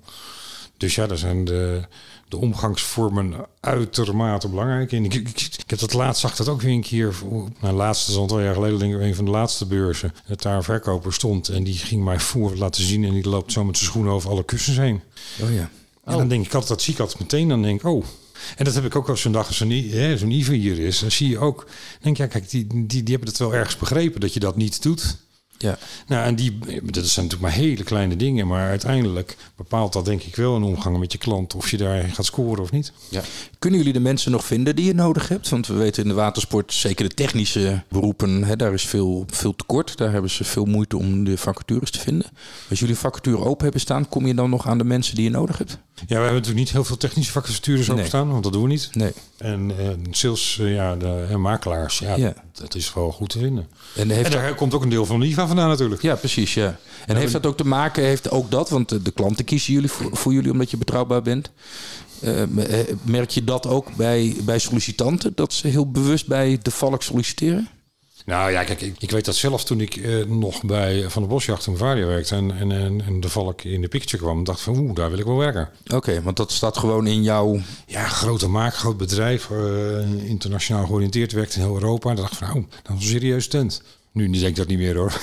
Dus 0.77 0.95
ja, 0.95 1.07
daar 1.07 1.17
zijn 1.17 1.45
de, 1.45 1.81
de 2.27 2.37
omgangsvormen 2.37 3.33
uitermate 3.59 4.47
belangrijk 4.49 4.91
in. 4.91 5.05
Ik, 5.05 5.13
ik, 5.13 5.29
ik 5.57 5.69
heb 5.69 5.79
dat 5.79 5.93
laatst, 5.93 6.21
zag 6.21 6.35
dat 6.35 6.47
ook 6.49 6.61
weer 6.61 6.71
een 6.71 6.81
keer. 6.81 7.13
voor- 7.13 7.49
Nou, 7.61 7.75
laatste 7.75 8.11
is 8.11 8.17
al 8.17 8.27
twee 8.27 8.43
jaar 8.43 8.53
geleden, 8.53 8.79
denk 8.79 8.93
ik, 8.93 9.01
een 9.01 9.15
van 9.15 9.25
de 9.25 9.31
laatste 9.31 9.65
beurzen. 9.65 10.13
Dat 10.27 10.41
daar 10.41 10.55
een 10.55 10.63
verkoper 10.63 11.13
stond 11.13 11.49
en 11.49 11.63
die 11.63 11.73
ging 11.77 12.03
mij 12.03 12.19
voor 12.19 12.55
laten 12.55 12.83
zien. 12.83 13.03
En 13.03 13.13
die 13.13 13.29
loopt 13.29 13.51
zo 13.51 13.63
met 13.63 13.77
zijn 13.77 13.89
schoenen 13.89 14.13
over 14.13 14.29
alle 14.29 14.43
kussens 14.43 14.77
heen. 14.77 15.01
Oh 15.41 15.53
ja. 15.53 15.69
En 16.03 16.17
dan 16.17 16.27
denk 16.27 16.45
ik 16.45 16.53
altijd, 16.53 16.71
dat 16.71 16.81
zie 16.81 16.93
ik 16.93 16.99
altijd 16.99 17.19
meteen. 17.19 17.47
Dan 17.47 17.61
denk 17.61 17.79
ik, 17.79 17.85
oh. 17.87 18.05
En 18.57 18.65
dat 18.65 18.73
heb 18.73 18.85
ik 18.85 18.95
ook 18.95 19.07
op 19.07 19.17
zo'n 19.17 19.31
dag 19.31 19.47
als 19.47 19.57
zo'n 19.57 19.71
I- 19.71 19.91
hè, 19.91 20.17
zo'n 20.17 20.31
Ivo 20.31 20.51
hier 20.51 20.79
is. 20.79 20.99
Dan 20.99 21.11
zie 21.11 21.29
je 21.29 21.39
ook, 21.39 21.67
denk 22.01 22.15
ik, 22.17 22.21
ja, 22.21 22.27
kijk, 22.27 22.49
die, 22.49 22.67
die, 22.67 22.85
die 22.87 23.03
hebben 23.15 23.27
het 23.29 23.37
wel 23.37 23.53
ergens 23.55 23.77
begrepen 23.77 24.21
dat 24.21 24.33
je 24.33 24.39
dat 24.39 24.55
niet 24.55 24.81
doet. 24.81 25.23
Ja. 25.57 25.77
Nou, 26.07 26.25
en 26.25 26.35
die, 26.35 26.57
dat 26.83 27.05
zijn 27.05 27.25
natuurlijk 27.25 27.41
maar 27.41 27.51
hele 27.51 27.83
kleine 27.83 28.15
dingen, 28.15 28.47
maar 28.47 28.69
uiteindelijk 28.69 29.37
bepaalt 29.55 29.93
dat 29.93 30.05
denk 30.05 30.21
ik 30.23 30.35
wel 30.35 30.55
een 30.55 30.63
omgang 30.63 30.97
met 30.99 31.11
je 31.11 31.17
klant 31.17 31.55
of 31.55 31.71
je 31.71 31.77
daar 31.77 32.03
gaat 32.03 32.25
scoren 32.25 32.63
of 32.63 32.71
niet. 32.71 32.91
Ja. 33.09 33.21
Kunnen 33.59 33.79
jullie 33.79 33.93
de 33.93 33.99
mensen 33.99 34.31
nog 34.31 34.45
vinden 34.45 34.75
die 34.75 34.85
je 34.85 34.93
nodig 34.93 35.27
hebt? 35.27 35.49
Want 35.49 35.67
we 35.67 35.73
weten 35.73 36.03
in 36.03 36.09
de 36.09 36.15
watersport, 36.15 36.73
zeker 36.73 37.09
de 37.09 37.15
technische 37.15 37.83
beroepen, 37.89 38.43
hè, 38.43 38.55
daar 38.55 38.73
is 38.73 38.85
veel, 38.85 39.25
veel 39.27 39.55
tekort. 39.55 39.97
Daar 39.97 40.11
hebben 40.11 40.31
ze 40.31 40.43
veel 40.43 40.65
moeite 40.65 40.97
om 40.97 41.23
de 41.23 41.37
vacatures 41.37 41.91
te 41.91 41.99
vinden. 41.99 42.27
Als 42.69 42.79
jullie 42.79 42.95
vacature 42.95 43.45
open 43.45 43.63
hebben 43.63 43.81
staan, 43.81 44.09
kom 44.09 44.27
je 44.27 44.33
dan 44.33 44.49
nog 44.49 44.67
aan 44.67 44.77
de 44.77 44.83
mensen 44.83 45.15
die 45.15 45.23
je 45.23 45.29
nodig 45.29 45.57
hebt? 45.57 45.77
Ja, 45.95 46.05
we 46.07 46.13
hebben 46.13 46.33
natuurlijk 46.33 46.59
niet 46.59 46.71
heel 46.71 46.83
veel 46.83 46.97
technische 46.97 47.31
vacatures 47.31 47.87
Nee. 47.87 47.95
openstaan, 47.95 48.31
want 48.31 48.43
dat 48.43 48.53
doen 48.53 48.61
we 48.61 48.67
niet. 48.67 48.89
Nee. 48.93 49.11
En, 49.37 49.71
en 49.77 50.05
sales, 50.11 50.57
eh, 50.61 50.73
ja, 50.73 50.95
de 50.95 51.25
en 51.29 51.41
makelaars, 51.41 51.99
ja, 51.99 52.15
Ja. 52.15 52.33
dat 52.53 52.75
is 52.75 52.93
wel 52.93 53.11
goed 53.11 53.29
te 53.29 53.39
vinden. 53.39 53.67
En 53.95 54.09
heeft 54.09 54.25
En 54.25 54.41
daar 54.41 54.55
komt 54.55 54.73
ook 54.73 54.83
een 54.83 54.89
deel 54.89 55.05
van 55.05 55.19
de 55.19 55.25
IVA 55.25 55.47
vandaan 55.47 55.69
natuurlijk. 55.69 56.01
Ja, 56.01 56.15
precies. 56.15 56.53
Ja. 56.53 56.77
En 57.05 57.15
heeft 57.15 57.31
dat 57.31 57.45
ook 57.45 57.57
te 57.57 57.65
maken, 57.67 58.03
heeft 58.03 58.31
ook 58.31 58.51
dat, 58.51 58.69
want 58.69 58.89
de, 58.89 59.01
de 59.01 59.11
klanten 59.11 59.45
kiezen 59.45 59.73
jullie 59.73 59.89
voor, 59.91 60.17
voor 60.17 60.33
jullie 60.33 60.51
omdat 60.51 60.71
je 60.71 60.77
betrouwbaar 60.77 61.21
bent. 61.21 61.51
Eh, 62.21 62.41
eh, 62.41 62.87
merk 63.01 63.29
je 63.29 63.43
dat 63.43 63.67
ook 63.67 63.95
bij, 63.95 64.35
bij 64.43 64.59
sollicitanten, 64.59 65.31
dat 65.35 65.53
ze 65.53 65.67
heel 65.67 65.91
bewust 65.91 66.27
bij 66.27 66.59
de 66.61 66.71
valk 66.71 67.03
solliciteren? 67.03 67.67
Nou 68.25 68.51
ja, 68.51 68.63
kijk, 68.63 68.81
ik, 68.81 68.95
ik 68.99 69.11
weet 69.11 69.25
dat 69.25 69.35
zelf 69.35 69.63
toen 69.63 69.81
ik 69.81 69.95
eh, 69.95 70.25
nog 70.25 70.63
bij 70.63 71.09
Van 71.09 71.21
de 71.21 71.27
Bosjacht 71.27 71.67
en 71.67 71.77
Varia 71.77 72.05
werkte 72.05 72.35
en, 72.35 72.57
en, 72.57 72.71
en, 72.71 73.01
en 73.01 73.19
de 73.19 73.29
valk 73.29 73.61
in 73.61 73.81
de 73.81 73.87
picture 73.87 74.23
kwam, 74.23 74.43
dacht 74.43 74.61
van 74.61 74.77
oeh, 74.77 74.95
daar 74.95 75.09
wil 75.09 75.19
ik 75.19 75.25
wel 75.25 75.37
werken. 75.37 75.69
Oké, 75.93 76.21
want 76.21 76.37
dat 76.37 76.51
staat 76.51 76.77
gewoon 76.77 77.07
in 77.07 77.23
jouw... 77.23 77.59
Ja, 77.87 78.07
grote 78.07 78.47
maak, 78.47 78.75
groot 78.75 78.97
bedrijf, 78.97 79.49
eh, 79.51 80.27
internationaal 80.29 80.85
georiënteerd, 80.85 81.31
werkt 81.31 81.55
in 81.55 81.61
heel 81.61 81.73
Europa. 81.73 82.09
En 82.09 82.15
dacht 82.15 82.37
van 82.37 82.47
nou, 82.47 82.65
dat 82.83 82.97
is 82.97 83.03
een 83.03 83.09
serieus 83.09 83.47
tent. 83.47 83.81
Nu 84.15 84.29
denk 84.29 84.43
ik 84.45 84.55
dat 84.55 84.67
niet 84.67 84.77
meer 84.77 84.95
hoor. 84.95 85.19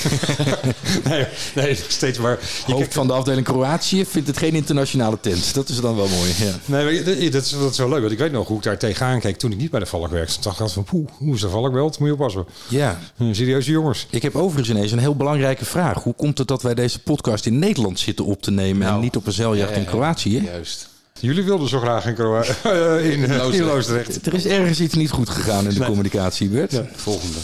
nee, 1.09 1.27
nee, 1.55 1.75
steeds 1.89 2.19
maar. 2.19 2.39
Je 2.67 2.73
Hoofd 2.73 2.95
van 2.95 3.07
de 3.07 3.13
afdeling 3.13 3.47
Kroatië 3.47 4.05
vindt 4.07 4.29
het 4.29 4.39
geen 4.39 4.55
internationale 4.55 5.21
tent. 5.21 5.55
Dat 5.55 5.69
is 5.69 5.81
dan 5.81 5.97
wel 5.97 6.09
mooi. 6.09 6.31
Ja. 6.39 6.55
Nee, 6.65 7.31
dat 7.31 7.43
is, 7.45 7.51
dat 7.51 7.71
is 7.71 7.79
wel 7.79 7.89
leuk. 7.89 8.01
Want 8.01 8.13
ik 8.13 8.19
weet 8.19 8.33
nog 8.33 8.49
hoe 8.49 8.57
ik 8.57 8.63
daar 8.63 8.79
tegenaan 8.79 9.21
keek 9.21 9.37
toen 9.37 9.53
ik 9.53 9.59
niet 9.59 9.71
bij 9.71 9.81
de 9.81 9.87
Valk 9.87 10.11
werkte. 10.11 10.33
Toen 10.33 10.43
dacht 10.43 10.55
ik 10.57 10.63
altijd 10.63 10.87
van, 10.87 10.99
poeh, 10.99 11.09
hoe 11.19 11.35
is 11.35 11.41
de 11.41 11.49
Valk 11.49 11.73
wel? 11.73 11.85
Moet 11.85 12.09
je 12.09 12.13
oppassen. 12.13 12.47
ja. 12.69 12.99
Eh, 13.19 13.27
Serieuze 13.33 13.71
jongens. 13.71 14.07
Ik 14.11 14.23
heb 14.23 14.37
overigens 14.37 14.69
ineens 14.77 14.93
een 14.93 14.99
heel 14.99 15.17
belangrijke 15.17 15.65
vraag. 15.65 16.03
Hoe 16.03 16.15
komt 16.15 16.39
het 16.39 16.49
dat 16.49 16.63
wij 16.63 16.75
deze 16.75 16.99
podcast 16.99 17.47
in 17.47 17.59
Nederland 17.59 17.99
zitten 17.99 18.25
op 18.25 18.43
te 18.43 18.51
nemen 18.51 18.83
en 18.83 18.89
Nou, 18.89 19.03
niet 19.03 19.17
op 19.17 19.27
een 19.27 19.33
zeiljacht 19.33 19.77
in 19.77 19.85
Kroatië? 19.85 20.43
Juist. 20.43 20.89
Jullie 21.23 21.43
wilden 21.43 21.69
zo 21.69 21.79
graag 21.81 22.07
in, 22.11 22.15
Kroa- 22.15 22.43
eh, 22.63 23.11
in, 23.13 23.25
eh, 23.25 23.53
in 23.55 23.63
Loosdrecht. 23.65 24.27
Er 24.27 24.35
is 24.35 24.47
ergens 24.47 24.81
iets 24.81 24.95
niet 24.95 25.11
goed 25.11 25.29
gegaan 25.29 25.69
in 25.69 25.75
de 25.75 25.85
communicatie, 25.85 26.49
Bert. 26.49 26.73
Ja, 26.73 26.87
Volgende. 26.97 27.39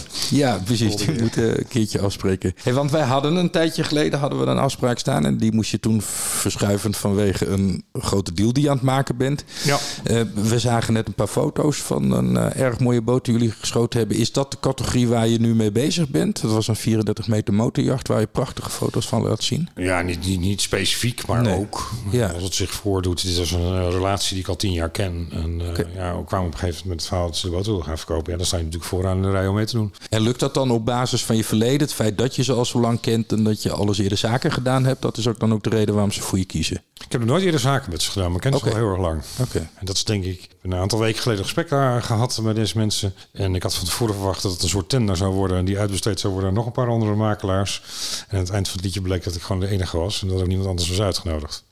precies. 0.63 0.95
Die 0.95 1.21
moeten 1.21 1.57
een 1.59 1.67
keertje 1.67 1.99
afspreken. 2.01 2.53
Hey, 2.63 2.73
want 2.73 2.91
wij 2.91 3.01
hadden 3.01 3.35
een 3.35 3.49
tijdje 3.51 3.83
geleden 3.83 4.19
hadden 4.19 4.39
we 4.39 4.45
een 4.45 4.57
afspraak 4.57 4.99
staan. 4.99 5.25
En 5.25 5.37
die 5.37 5.53
moest 5.53 5.71
je 5.71 5.79
toen 5.79 6.01
verschuiven 6.01 6.93
vanwege 6.93 7.45
een 7.45 7.83
grote 7.93 8.33
deal 8.33 8.53
die 8.53 8.63
je 8.63 8.69
aan 8.69 8.75
het 8.75 8.85
maken 8.85 9.17
bent. 9.17 9.43
Ja. 9.63 9.77
Eh, 10.03 10.21
we 10.33 10.59
zagen 10.59 10.93
net 10.93 11.07
een 11.07 11.13
paar 11.13 11.27
foto's 11.27 11.77
van 11.77 12.11
een 12.11 12.37
eh, 12.37 12.61
erg 12.65 12.79
mooie 12.79 13.01
boot 13.01 13.25
die 13.25 13.33
jullie 13.33 13.53
geschoten 13.59 13.99
hebben. 13.99 14.17
Is 14.17 14.31
dat 14.31 14.51
de 14.51 14.57
categorie 14.59 15.07
waar 15.07 15.27
je 15.27 15.39
nu 15.39 15.55
mee 15.55 15.71
bezig 15.71 16.09
bent? 16.09 16.41
Dat 16.41 16.51
was 16.51 16.67
een 16.67 16.75
34 16.75 17.27
meter 17.27 17.53
motorjacht 17.53 18.07
waar 18.07 18.19
je 18.19 18.27
prachtige 18.27 18.69
foto's 18.69 19.07
van 19.07 19.21
laat 19.23 19.43
zien. 19.43 19.69
Ja, 19.75 20.01
niet, 20.01 20.25
niet, 20.25 20.39
niet 20.39 20.61
specifiek, 20.61 21.25
maar 21.27 21.41
Nee. 21.41 21.55
ook. 21.55 21.89
Ja. 22.11 22.27
Als 22.27 22.43
het 22.43 22.53
zich 22.53 22.71
voordoet. 22.71 23.23
Dit 23.25 23.37
is 23.37 23.51
een 23.51 23.68
eh, 23.73 23.89
relatie 23.91 24.29
die 24.33 24.43
ik 24.43 24.49
al 24.49 24.55
tien 24.55 24.71
jaar 24.71 24.89
ken. 24.89 25.27
En 25.31 25.61
Oké. 25.69 25.87
ja, 25.95 26.17
we 26.17 26.23
kwamen 26.23 26.47
op 26.47 26.53
een 26.53 26.59
gegeven 26.59 26.81
moment 26.81 26.85
met 26.85 26.99
het 26.99 27.05
verhaal 27.07 27.27
dat 27.27 27.37
ze 27.37 27.45
de 27.45 27.51
boot 27.51 27.65
wilden 27.65 27.85
gaan 27.85 27.97
verkopen. 27.97 28.31
Ja, 28.31 28.37
dan 28.37 28.45
sta 28.45 28.57
je 28.57 28.63
natuurlijk 28.63 28.91
vooraan 28.91 29.15
in 29.15 29.21
de 29.23 29.31
rij 29.31 29.47
om 29.47 29.55
mee 29.55 29.65
te 29.65 29.75
doen. 29.75 29.93
En 30.09 30.21
lukt 30.21 30.39
dat 30.39 30.53
dan 30.53 30.71
op 30.71 30.85
basis 30.85 31.25
van 31.25 31.35
je 31.35 31.43
verleden? 31.43 31.79
Het 31.79 31.93
feit 31.93 32.17
dat 32.17 32.35
je 32.35 32.43
ze 32.43 32.53
al 32.53 32.65
zo 32.65 32.79
lang 32.79 32.99
kent 32.99 33.31
en 33.31 33.43
dat 33.43 33.63
je 33.63 33.71
alles 33.71 33.97
eerder 33.97 34.17
zaken 34.17 34.51
gedaan 34.51 34.85
hebt. 34.85 35.01
Dat 35.01 35.17
is 35.17 35.27
ook 35.27 35.39
dan 35.39 35.53
ook 35.53 35.63
de 35.63 35.69
reden 35.69 35.93
waarom 35.93 36.11
ze 36.11 36.21
voor 36.21 36.37
je 36.37 36.45
kiezen. 36.45 36.81
Ik 37.05 37.11
heb 37.11 37.21
nog 37.21 37.29
nooit 37.29 37.43
eerder 37.43 37.59
zaken 37.59 37.91
met 37.91 38.01
ze 38.01 38.11
gedaan, 38.11 38.27
maar 38.27 38.35
ik 38.45 38.51
ken 38.51 38.59
ze 38.59 38.65
al 38.65 38.75
heel 38.75 38.89
erg 38.89 38.99
lang. 38.99 39.21
Oké. 39.39 39.57
En 39.57 39.85
dat 39.85 39.95
is 39.95 40.03
denk 40.03 40.23
ik 40.23 40.47
een 40.71 40.79
aantal 40.79 40.99
weken 40.99 41.21
geleden 41.21 41.43
gesprek 41.43 41.69
daar 41.69 42.01
gehad 42.01 42.39
met 42.41 42.55
deze 42.55 42.77
mensen. 42.77 43.13
En 43.31 43.55
ik 43.55 43.63
had 43.63 43.75
van 43.75 43.85
tevoren 43.85 44.15
verwacht 44.15 44.41
dat 44.41 44.51
het 44.51 44.61
een 44.61 44.69
soort 44.69 44.89
tender 44.89 45.17
zou 45.17 45.33
worden. 45.33 45.57
En 45.57 45.65
die 45.65 45.79
uitbesteed 45.79 46.19
zou 46.19 46.33
worden 46.33 46.49
aan 46.49 46.55
nog 46.55 46.65
een 46.65 46.71
paar 46.71 46.89
andere 46.89 47.15
makelaars. 47.15 47.81
En 48.27 48.37
aan 48.37 48.43
het 48.43 48.53
eind 48.53 48.67
van 48.67 48.75
het 48.75 48.85
liedje 48.85 49.01
bleek 49.01 49.23
dat 49.23 49.35
ik 49.35 49.41
gewoon 49.41 49.61
de 49.61 49.67
enige 49.67 49.97
was. 49.97 50.21
En 50.21 50.27
dat 50.27 50.41
ook 50.41 50.47
niemand 50.47 50.69
anders 50.69 50.89
was 50.89 51.01
uitgenodigd. 51.01 51.63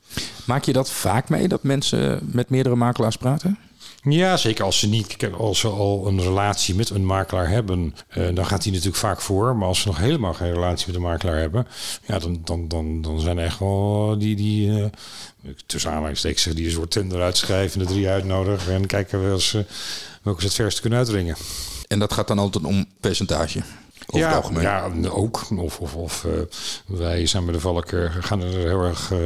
Maak 0.44 0.64
je 0.64 0.72
dat 0.72 0.90
vaak 0.90 1.28
mee, 1.28 1.48
dat 1.48 1.62
mensen 1.62 2.20
met 2.32 2.50
meerdere 2.50 2.76
makelaars 2.76 3.16
praten? 3.16 3.58
Ja, 4.08 4.36
zeker 4.36 4.64
als 4.64 4.78
ze 4.78 4.88
niet, 4.88 5.16
als 5.38 5.58
ze 5.58 5.68
al 5.68 6.06
een 6.06 6.20
relatie 6.20 6.74
met 6.74 6.90
een 6.90 7.06
makelaar 7.06 7.48
hebben, 7.48 7.94
eh, 8.08 8.34
dan 8.34 8.46
gaat 8.46 8.62
die 8.62 8.72
natuurlijk 8.72 8.98
vaak 8.98 9.20
voor. 9.20 9.56
Maar 9.56 9.68
als 9.68 9.80
ze 9.80 9.88
nog 9.88 9.98
helemaal 9.98 10.34
geen 10.34 10.52
relatie 10.52 10.86
met 10.86 10.96
een 10.96 11.02
makelaar 11.02 11.38
hebben, 11.38 11.66
ja, 12.06 12.18
dan, 12.18 12.40
dan, 12.44 12.68
dan, 12.68 13.02
dan 13.02 13.20
zijn 13.20 13.38
er 13.38 13.44
echt 13.44 13.58
wel 13.58 14.16
die, 14.18 14.36
die 14.36 14.82
eh, 14.82 14.86
tussen 15.66 15.90
aanhalingstekens 15.90 16.44
die 16.44 16.64
een 16.64 16.70
soort 16.70 16.90
tender 16.90 17.22
uitschrijven, 17.22 17.78
de 17.78 17.84
drie 17.84 18.08
uitnodigen 18.08 18.74
en 18.74 18.86
kijken 18.86 19.22
wel 19.22 19.32
eens, 19.32 19.54
eh, 19.54 19.60
welke 20.22 20.40
ze 20.40 20.46
het 20.46 20.56
verste 20.56 20.80
kunnen 20.80 20.98
uitdringen. 20.98 21.36
En 21.88 21.98
dat 21.98 22.12
gaat 22.12 22.28
dan 22.28 22.38
altijd 22.38 22.64
om 22.64 22.86
percentage? 23.00 23.60
Over 24.10 24.26
ja, 24.26 24.34
het 24.34 24.42
algemeen? 24.42 24.62
ja, 24.62 24.90
ook. 25.08 25.50
Of, 25.56 25.80
of, 25.80 25.94
of 25.94 26.24
eh, 26.24 26.32
wij 26.86 27.26
zijn 27.26 27.44
bij 27.44 27.54
de 27.54 27.60
Valk 27.60 27.92
eh, 27.92 28.14
gaan 28.20 28.42
er 28.42 28.48
heel 28.48 28.82
erg, 28.82 29.12
eh, 29.12 29.18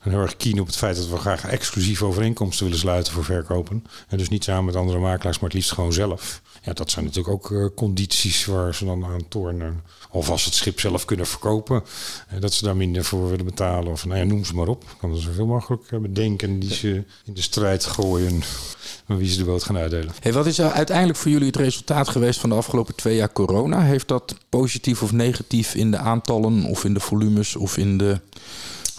heel 0.00 0.20
erg 0.20 0.36
keen 0.36 0.60
op 0.60 0.66
het 0.66 0.76
feit 0.76 0.96
dat 0.96 1.08
we 1.08 1.16
graag 1.16 1.44
exclusief 1.44 2.02
overeenkomsten 2.02 2.64
willen 2.64 2.80
sluiten 2.80 3.12
voor 3.12 3.24
verkopen. 3.24 3.84
En 4.08 4.18
dus 4.18 4.28
niet 4.28 4.44
samen 4.44 4.64
met 4.64 4.76
andere 4.76 4.98
makelaars, 4.98 5.36
maar 5.36 5.48
het 5.48 5.58
liefst 5.58 5.72
gewoon 5.72 5.92
zelf. 5.92 6.42
Ja, 6.62 6.72
dat 6.72 6.90
zijn 6.90 7.04
natuurlijk 7.04 7.34
ook 7.34 7.74
condities 7.74 8.44
waar 8.44 8.74
ze 8.74 8.84
dan 8.84 9.04
aan 9.04 9.28
tornen. 9.28 9.82
Of 10.10 10.30
als 10.30 10.44
het 10.44 10.54
schip 10.54 10.80
zelf 10.80 11.04
kunnen 11.04 11.26
verkopen, 11.26 11.84
dat 12.40 12.52
ze 12.52 12.64
daar 12.64 12.76
minder 12.76 13.04
voor 13.04 13.28
willen 13.30 13.44
betalen. 13.44 13.92
Of 13.92 14.04
nou 14.04 14.18
ja, 14.18 14.24
noem 14.24 14.44
ze 14.44 14.54
maar 14.54 14.68
op. 14.68 14.82
Ik 14.82 14.98
kan 14.98 15.10
er 15.10 15.20
zoveel 15.20 15.46
mogelijk 15.46 16.00
bedenken 16.02 16.58
die 16.58 16.74
ze 16.74 17.04
in 17.24 17.34
de 17.34 17.42
strijd 17.42 17.84
gooien. 17.84 18.42
Met 19.06 19.18
wie 19.18 19.28
ze 19.28 19.38
de 19.38 19.44
boot 19.44 19.62
gaan 19.64 19.76
uitdelen. 19.76 20.12
Hey, 20.20 20.32
wat 20.32 20.46
is 20.46 20.60
uiteindelijk 20.60 21.18
voor 21.18 21.30
jullie 21.30 21.46
het 21.46 21.56
resultaat 21.56 22.08
geweest 22.08 22.40
van 22.40 22.50
de 22.50 22.56
afgelopen 22.56 22.94
twee 22.94 23.16
jaar 23.16 23.32
corona? 23.32 23.80
Heeft 23.80 24.08
dat 24.08 24.34
positief 24.48 25.02
of 25.02 25.12
negatief 25.12 25.74
in 25.74 25.90
de 25.90 25.96
aantallen 25.96 26.64
of 26.64 26.84
in 26.84 26.94
de 26.94 27.00
volumes 27.00 27.56
of 27.56 27.76
in 27.76 27.98
de 27.98 28.20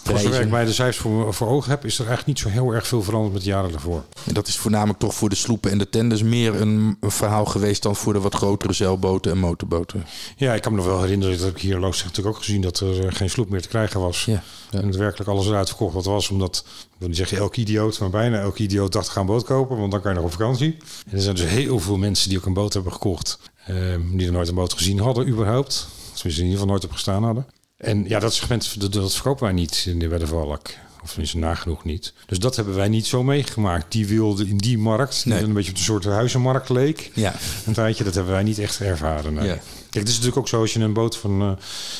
Zover 0.06 0.40
ik 0.40 0.50
mij 0.50 0.64
de 0.64 0.72
cijfers 0.72 0.96
voor, 0.96 1.34
voor 1.34 1.48
ogen 1.48 1.70
heb, 1.70 1.84
is 1.84 1.98
er 1.98 2.06
eigenlijk 2.06 2.26
niet 2.26 2.38
zo 2.38 2.48
heel 2.48 2.74
erg 2.74 2.86
veel 2.86 3.02
veranderd 3.02 3.32
met 3.32 3.42
de 3.42 3.48
jaren 3.48 3.70
daarvoor. 3.70 4.04
En 4.24 4.34
dat 4.34 4.48
is 4.48 4.56
voornamelijk 4.56 4.98
toch 4.98 5.14
voor 5.14 5.28
de 5.28 5.34
sloepen 5.34 5.70
en 5.70 5.78
de 5.78 5.88
tenders 5.88 6.22
meer 6.22 6.60
een, 6.60 6.96
een 7.00 7.10
verhaal 7.10 7.44
geweest 7.44 7.82
dan 7.82 7.96
voor 7.96 8.12
de 8.12 8.20
wat 8.20 8.34
grotere 8.34 8.72
zeilboten 8.72 9.32
en 9.32 9.38
motorboten. 9.38 10.06
Ja, 10.36 10.54
ik 10.54 10.62
kan 10.62 10.72
me 10.72 10.78
nog 10.78 10.86
wel 10.86 11.00
herinneren 11.00 11.38
dat 11.38 11.48
ik 11.48 11.58
hier 11.58 11.78
Loos 11.78 12.04
natuurlijk 12.04 12.36
ook 12.36 12.42
gezien 12.42 12.60
dat 12.60 12.80
er 12.80 13.06
eh, 13.06 13.14
geen 13.14 13.30
sloep 13.30 13.48
meer 13.50 13.62
te 13.62 13.68
krijgen 13.68 14.00
was. 14.00 14.24
Ja, 14.24 14.42
ja. 14.70 14.80
En 14.80 14.98
werkelijk 14.98 15.30
alles 15.30 15.46
eruit 15.46 15.68
verkocht 15.68 15.94
wat 15.94 16.04
was. 16.04 16.28
Omdat, 16.28 16.64
ik 16.66 16.94
wil 16.98 17.08
niet 17.08 17.16
zeggen 17.16 17.38
elke 17.38 17.60
idioot, 17.60 17.98
maar 18.00 18.10
bijna 18.10 18.40
elke 18.40 18.62
idioot 18.62 18.92
dacht 18.92 19.08
gaan 19.08 19.26
boot 19.26 19.44
kopen. 19.44 19.78
Want 19.78 19.90
dan 19.90 20.00
kan 20.00 20.10
je 20.10 20.16
nog 20.16 20.26
op 20.26 20.32
vakantie. 20.32 20.76
En 21.10 21.16
er 21.16 21.22
zijn 21.22 21.34
dus 21.34 21.44
heel 21.44 21.78
veel 21.78 21.96
mensen 21.96 22.28
die 22.28 22.38
ook 22.38 22.46
een 22.46 22.52
boot 22.52 22.72
hebben 22.72 22.92
gekocht. 22.92 23.38
ehm, 23.66 24.16
die 24.16 24.26
er 24.26 24.32
nooit 24.32 24.48
een 24.48 24.54
boot 24.54 24.72
gezien 24.72 24.98
hadden 24.98 25.28
überhaupt. 25.28 25.88
Tenminste 26.14 26.28
in 26.28 26.46
ieder 26.46 26.52
geval 26.52 26.66
nooit 26.66 26.84
op 26.84 26.92
gestaan 26.92 27.24
hadden. 27.24 27.46
En 27.76 28.08
ja, 28.08 28.18
dat 28.18 28.34
segment 28.34 28.80
dat, 28.80 28.92
dat 28.92 29.12
verkopen 29.14 29.44
wij 29.44 29.52
niet 29.52 29.84
in 29.88 29.98
de, 29.98 30.08
bij 30.08 30.18
de 30.18 30.26
Valk. 30.26 30.68
Of 31.02 31.08
tenminste 31.12 31.38
nagenoeg 31.38 31.84
niet. 31.84 32.12
Dus 32.26 32.38
dat 32.38 32.56
hebben 32.56 32.74
wij 32.74 32.88
niet 32.88 33.06
zo 33.06 33.22
meegemaakt. 33.22 33.92
Die 33.92 34.06
wilde 34.06 34.46
in 34.46 34.56
die 34.56 34.78
markt, 34.78 35.22
die 35.24 35.32
Nee. 35.32 35.42
een 35.42 35.52
beetje 35.52 35.70
op 35.70 35.76
een 35.76 35.82
soort 35.82 36.04
huizenmarkt 36.04 36.68
leek. 36.68 37.10
Ja, 37.14 37.34
Een 37.66 37.72
tijdje, 37.72 38.04
dat 38.04 38.14
hebben 38.14 38.32
wij 38.32 38.42
niet 38.42 38.58
echt 38.58 38.80
ervaren. 38.80 39.34
nee. 39.34 39.46
Ja. 39.46 39.54
Kijk, 39.54 39.94
het 40.04 40.08
is 40.08 40.10
natuurlijk 40.12 40.36
ook 40.36 40.48
zo 40.48 40.60
als 40.60 40.72
je 40.72 40.80
een 40.80 40.92
boot 40.92 41.16
van, 41.16 41.40
eh, 41.42 41.50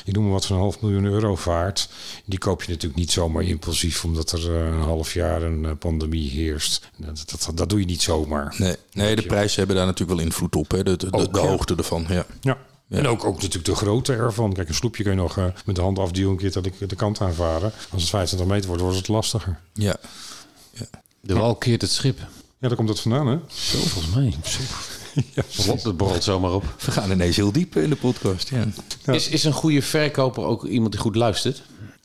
ik 0.05 0.15
noem 0.15 0.23
maar 0.25 0.33
wat, 0.33 0.47
van 0.47 0.57
een 0.57 0.62
half 0.62 0.81
miljoen 0.81 1.05
euro 1.05 1.37
vaart. 1.37 1.89
Die 2.25 2.39
koop 2.39 2.62
je 2.62 2.69
natuurlijk 2.71 3.01
niet 3.01 3.11
zomaar 3.12 3.43
impulsief, 3.43 4.05
omdat 4.05 4.33
er 4.33 4.55
eh, 4.57 4.67
een 4.67 4.81
half 4.81 5.12
jaar 5.15 5.43
een 5.43 5.65
eh, 5.65 5.71
pandemie 5.79 6.31
heerst. 6.31 6.89
Dat, 6.97 7.25
dat, 7.31 7.51
dat 7.55 7.69
doe 7.69 7.81
je 7.81 7.87
niet 7.87 8.03
zomaar. 8.03 8.55
nee, 8.59 8.77
nee 8.93 9.17
de 9.17 9.23
prijzen 9.27 9.59
hebben 9.59 9.77
daar 9.77 9.87
natuurlijk 9.87 10.19
wel 10.19 10.27
invloed 10.29 10.57
op. 10.57 10.71
Hè? 10.71 10.83
De, 10.83 10.97
de, 10.97 11.11
de, 11.11 11.17
Ook, 11.17 11.33
de 11.35 11.41
ja. 11.41 11.47
hoogte 11.47 11.75
ervan. 11.77 12.07
Ja. 12.09 12.27
Ja. 12.41 12.59
En 12.88 13.07
ook, 13.07 13.25
ook 13.25 13.35
natuurlijk 13.35 13.64
de 13.64 13.75
grootte 13.75 14.12
ervan. 14.12 14.53
Kijk, 14.53 14.68
een 14.68 14.75
sloepje 14.75 15.03
kun 15.03 15.12
je 15.12 15.18
nog 15.18 15.38
eh, 15.38 15.44
met 15.64 15.77
de 15.77 15.83
hand 15.83 15.99
afduwen 15.99 16.31
een 16.33 16.37
keer 16.38 16.53
dat 16.53 16.66
ik 16.66 16.88
de 16.88 16.96
kant 16.96 17.20
aanvaren. 17.20 17.72
Als 17.90 18.01
het 18.03 18.11
25 18.11 18.49
meter 18.49 18.66
wordt, 18.66 18.83
wordt 18.83 18.96
het 18.99 19.09
lastiger. 19.09 19.59
Ja. 19.72 19.96
De 21.20 21.35
wal 21.35 21.55
keert 21.57 21.81
het 21.83 21.90
schip. 21.90 22.18
Ja, 22.59 22.68
daar 22.68 22.77
komt 22.77 22.88
het 22.88 23.01
vandaan, 23.01 23.27
hè? 23.27 23.38
Zo, 23.46 23.79
volgens 23.79 24.14
mij. 24.14 24.35
Ja, 25.35 25.42
Klopt, 25.57 25.83
het 25.83 25.96
borrelt 25.96 26.25
zomaar 26.25 26.53
op. 26.53 26.64
We 26.85 26.90
gaan 26.90 27.11
ineens 27.11 27.37
heel 27.37 27.53
diep 27.53 27.77
in 27.77 27.88
de 27.90 27.96
podcast. 27.96 28.49
Ja. 28.49 28.64
Ja. 29.05 29.12
Is, 29.12 29.29
is 29.29 29.44
een 29.44 29.53
goede 29.53 29.83
verkoper 29.83 30.44
ook 30.44 30.64
iemand 30.64 30.92
die 30.92 31.01
goed 31.01 31.16
luistert? 31.16 31.62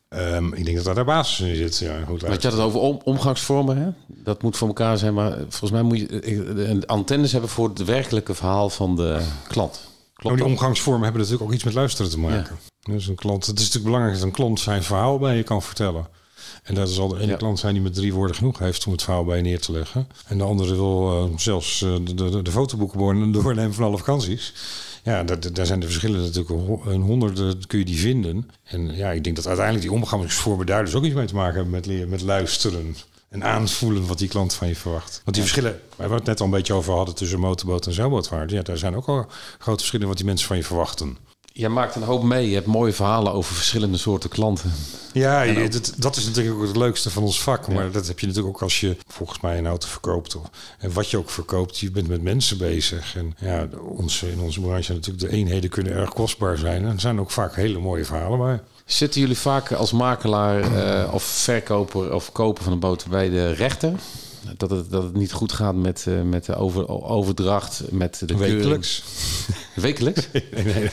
Ehm, 0.09 0.53
ik 0.53 0.63
denk 0.65 0.75
dat 0.77 0.85
daar 0.85 0.95
de 0.95 1.03
basis 1.03 1.39
in 1.47 1.55
zit. 1.55 1.77
Ja, 1.77 2.03
goed 2.07 2.21
Want 2.21 2.41
je 2.41 2.47
had 2.47 2.57
het 2.57 2.65
over 2.67 2.79
om- 2.79 2.99
omgangsvormen. 3.03 3.77
Hè? 3.77 3.89
Dat 4.07 4.41
moet 4.41 4.57
voor 4.57 4.67
elkaar 4.67 4.97
zijn. 4.97 5.13
Maar 5.13 5.37
volgens 5.37 5.71
mij 5.71 5.81
moet 5.81 5.99
je 5.99 6.07
eh, 6.19 6.71
eh, 6.71 6.77
antennes 6.85 7.31
hebben 7.31 7.49
voor 7.49 7.69
het 7.69 7.83
werkelijke 7.85 8.33
verhaal 8.33 8.69
van 8.69 8.95
de 8.95 9.21
klant. 9.47 9.79
Nou, 10.21 10.35
die 10.35 10.45
omgangsvormen 10.45 11.03
hebben 11.03 11.21
natuurlijk 11.21 11.47
ook 11.49 11.55
iets 11.55 11.63
met 11.63 11.73
luisteren 11.73 12.11
te 12.11 12.19
maken. 12.19 12.59
Dus 12.83 13.07
een 13.07 13.15
klant, 13.15 13.45
het 13.45 13.55
is 13.59 13.61
natuurlijk 13.65 13.85
belangrijk 13.85 14.15
dat 14.17 14.23
een 14.27 14.35
klant 14.35 14.59
zijn 14.59 14.83
verhaal 14.83 15.19
bij 15.19 15.37
je 15.37 15.43
kan 15.43 15.61
vertellen. 15.61 16.07
En 16.63 16.75
dat 16.75 16.89
zal 16.89 17.07
de 17.07 17.19
ene 17.19 17.31
Ja. 17.31 17.37
klant 17.37 17.59
zijn 17.59 17.73
die 17.73 17.81
met 17.83 17.93
drie 17.93 18.13
woorden 18.13 18.35
genoeg 18.35 18.59
heeft 18.59 18.85
om 18.85 18.91
het 18.91 19.03
verhaal 19.03 19.25
bij 19.25 19.37
je 19.37 19.43
neer 19.43 19.59
te 19.59 19.71
leggen. 19.71 20.07
En 20.27 20.37
de 20.37 20.43
andere 20.43 20.75
wil 20.75 21.11
eh, 21.31 21.37
zelfs 21.37 21.81
eh, 21.81 21.95
de, 22.03 22.13
de, 22.13 22.41
de 22.41 22.51
fotoboeken 22.51 22.99
door- 22.99 23.31
doornemen 23.43 23.73
van 23.73 23.83
alle 23.83 23.97
vakanties. 23.97 24.53
ja, 25.03 25.23
daar, 25.23 25.53
daar 25.53 25.65
zijn 25.65 25.79
de 25.79 25.85
verschillen 25.85 26.21
natuurlijk 26.21 26.85
een 26.85 27.01
honderden 27.01 27.67
kun 27.67 27.79
je 27.79 27.85
die 27.85 27.99
vinden. 27.99 28.49
En 28.63 28.95
ja, 28.95 29.11
ik 29.11 29.23
denk 29.23 29.35
dat 29.35 29.47
uiteindelijk 29.47 29.85
die 29.87 29.95
omgangsvormen 29.95 30.95
ook 30.95 31.03
iets 31.05 31.13
mee 31.15 31.25
te 31.25 31.35
maken 31.35 31.53
hebben 31.55 31.71
met, 31.73 31.85
leren- 31.85 32.09
met 32.09 32.21
luisteren. 32.21 32.95
En 33.31 33.43
aanvoelen 33.43 34.07
wat 34.07 34.17
die 34.17 34.27
klant 34.27 34.53
van 34.53 34.67
je 34.67 34.75
verwacht. 34.75 35.21
Want 35.23 35.35
die 35.35 35.45
verschillen, 35.45 35.81
waar 35.95 36.09
we 36.09 36.15
het 36.15 36.25
net 36.25 36.39
al 36.39 36.45
een 36.45 36.51
beetje 36.51 36.73
over 36.73 36.93
hadden 36.93 37.15
tussen 37.15 37.39
motorboot 37.39 37.85
en 37.85 37.93
zeilbootvaart. 37.93 38.51
Ja, 38.51 38.61
daar 38.61 38.77
zijn 38.77 38.95
ook 38.95 39.07
al 39.07 39.25
grote 39.57 39.77
verschillen 39.77 40.07
wat 40.07 40.17
die 40.17 40.25
mensen 40.25 40.47
van 40.47 40.57
je 40.57 40.63
verwachten. 40.63 41.17
Jij 41.53 41.69
maakt 41.69 41.95
een 41.95 42.03
hoop 42.03 42.23
mee. 42.23 42.47
Je 42.49 42.53
hebt 42.55 42.65
mooie 42.67 42.93
verhalen 42.93 43.31
over 43.33 43.55
verschillende 43.55 43.97
soorten 43.97 44.29
klanten. 44.29 44.71
Ja, 45.13 45.41
je- 45.41 45.69
dat, 45.69 45.93
dat 45.97 46.15
is 46.15 46.25
natuurlijk 46.25 46.55
ook 46.55 46.67
het 46.67 46.75
leukste 46.75 47.09
van 47.09 47.23
ons 47.23 47.41
vak. 47.41 47.67
Maar 47.67 47.91
dat 47.91 48.07
heb 48.07 48.19
je 48.19 48.27
natuurlijk 48.27 48.55
ook 48.55 48.61
als 48.61 48.79
je 48.79 48.97
volgens 49.07 49.39
mij 49.41 49.57
een 49.57 49.67
auto 49.67 49.87
verkoopt. 49.87 50.35
Of, 50.35 50.49
en 50.79 50.93
wat 50.93 51.09
je 51.09 51.17
ook 51.17 51.29
verkoopt, 51.29 51.77
je 51.79 51.91
bent 51.91 52.07
met 52.07 52.21
mensen 52.21 52.57
bezig. 52.57 53.15
En 53.15 53.35
ja, 53.39 53.67
onze, 53.97 54.31
in 54.31 54.39
onze 54.39 54.61
branche 54.61 54.93
natuurlijk 54.93 55.29
de 55.29 55.37
eenheden 55.37 55.69
kunnen 55.69 55.93
erg 55.93 56.09
kostbaar 56.13 56.57
zijn. 56.57 56.85
En 56.85 56.91
er 56.93 56.99
zijn 56.99 57.19
ook 57.19 57.31
vaak 57.31 57.55
hele 57.55 57.79
mooie 57.79 58.05
verhalen 58.05 58.39
bij. 58.39 58.59
Zitten 58.85 59.21
jullie 59.21 59.37
vaak 59.37 59.71
als 59.71 59.91
makelaar 59.91 60.61
eh, 61.03 61.13
of 61.13 61.23
verkoper 61.23 62.13
of 62.13 62.31
koper 62.31 62.63
van 62.63 62.73
een 62.73 62.79
boot 62.79 63.05
bij 63.09 63.29
de 63.29 63.51
rechter? 63.51 63.93
Dat 64.57 64.69
het, 64.69 64.89
dat 64.91 65.03
het 65.03 65.13
niet 65.15 65.31
goed 65.31 65.51
gaat 65.51 65.75
met, 65.75 66.05
eh, 66.07 66.21
met 66.21 66.45
de 66.45 66.55
over, 66.55 66.87
overdracht, 67.03 67.81
met 67.89 68.19
de 68.19 68.25
keuring? 68.25 68.53
Wekelijks. 68.55 69.03
Wekelijks? 69.75 70.27
Nee, 70.31 70.63
nee. 70.63 70.89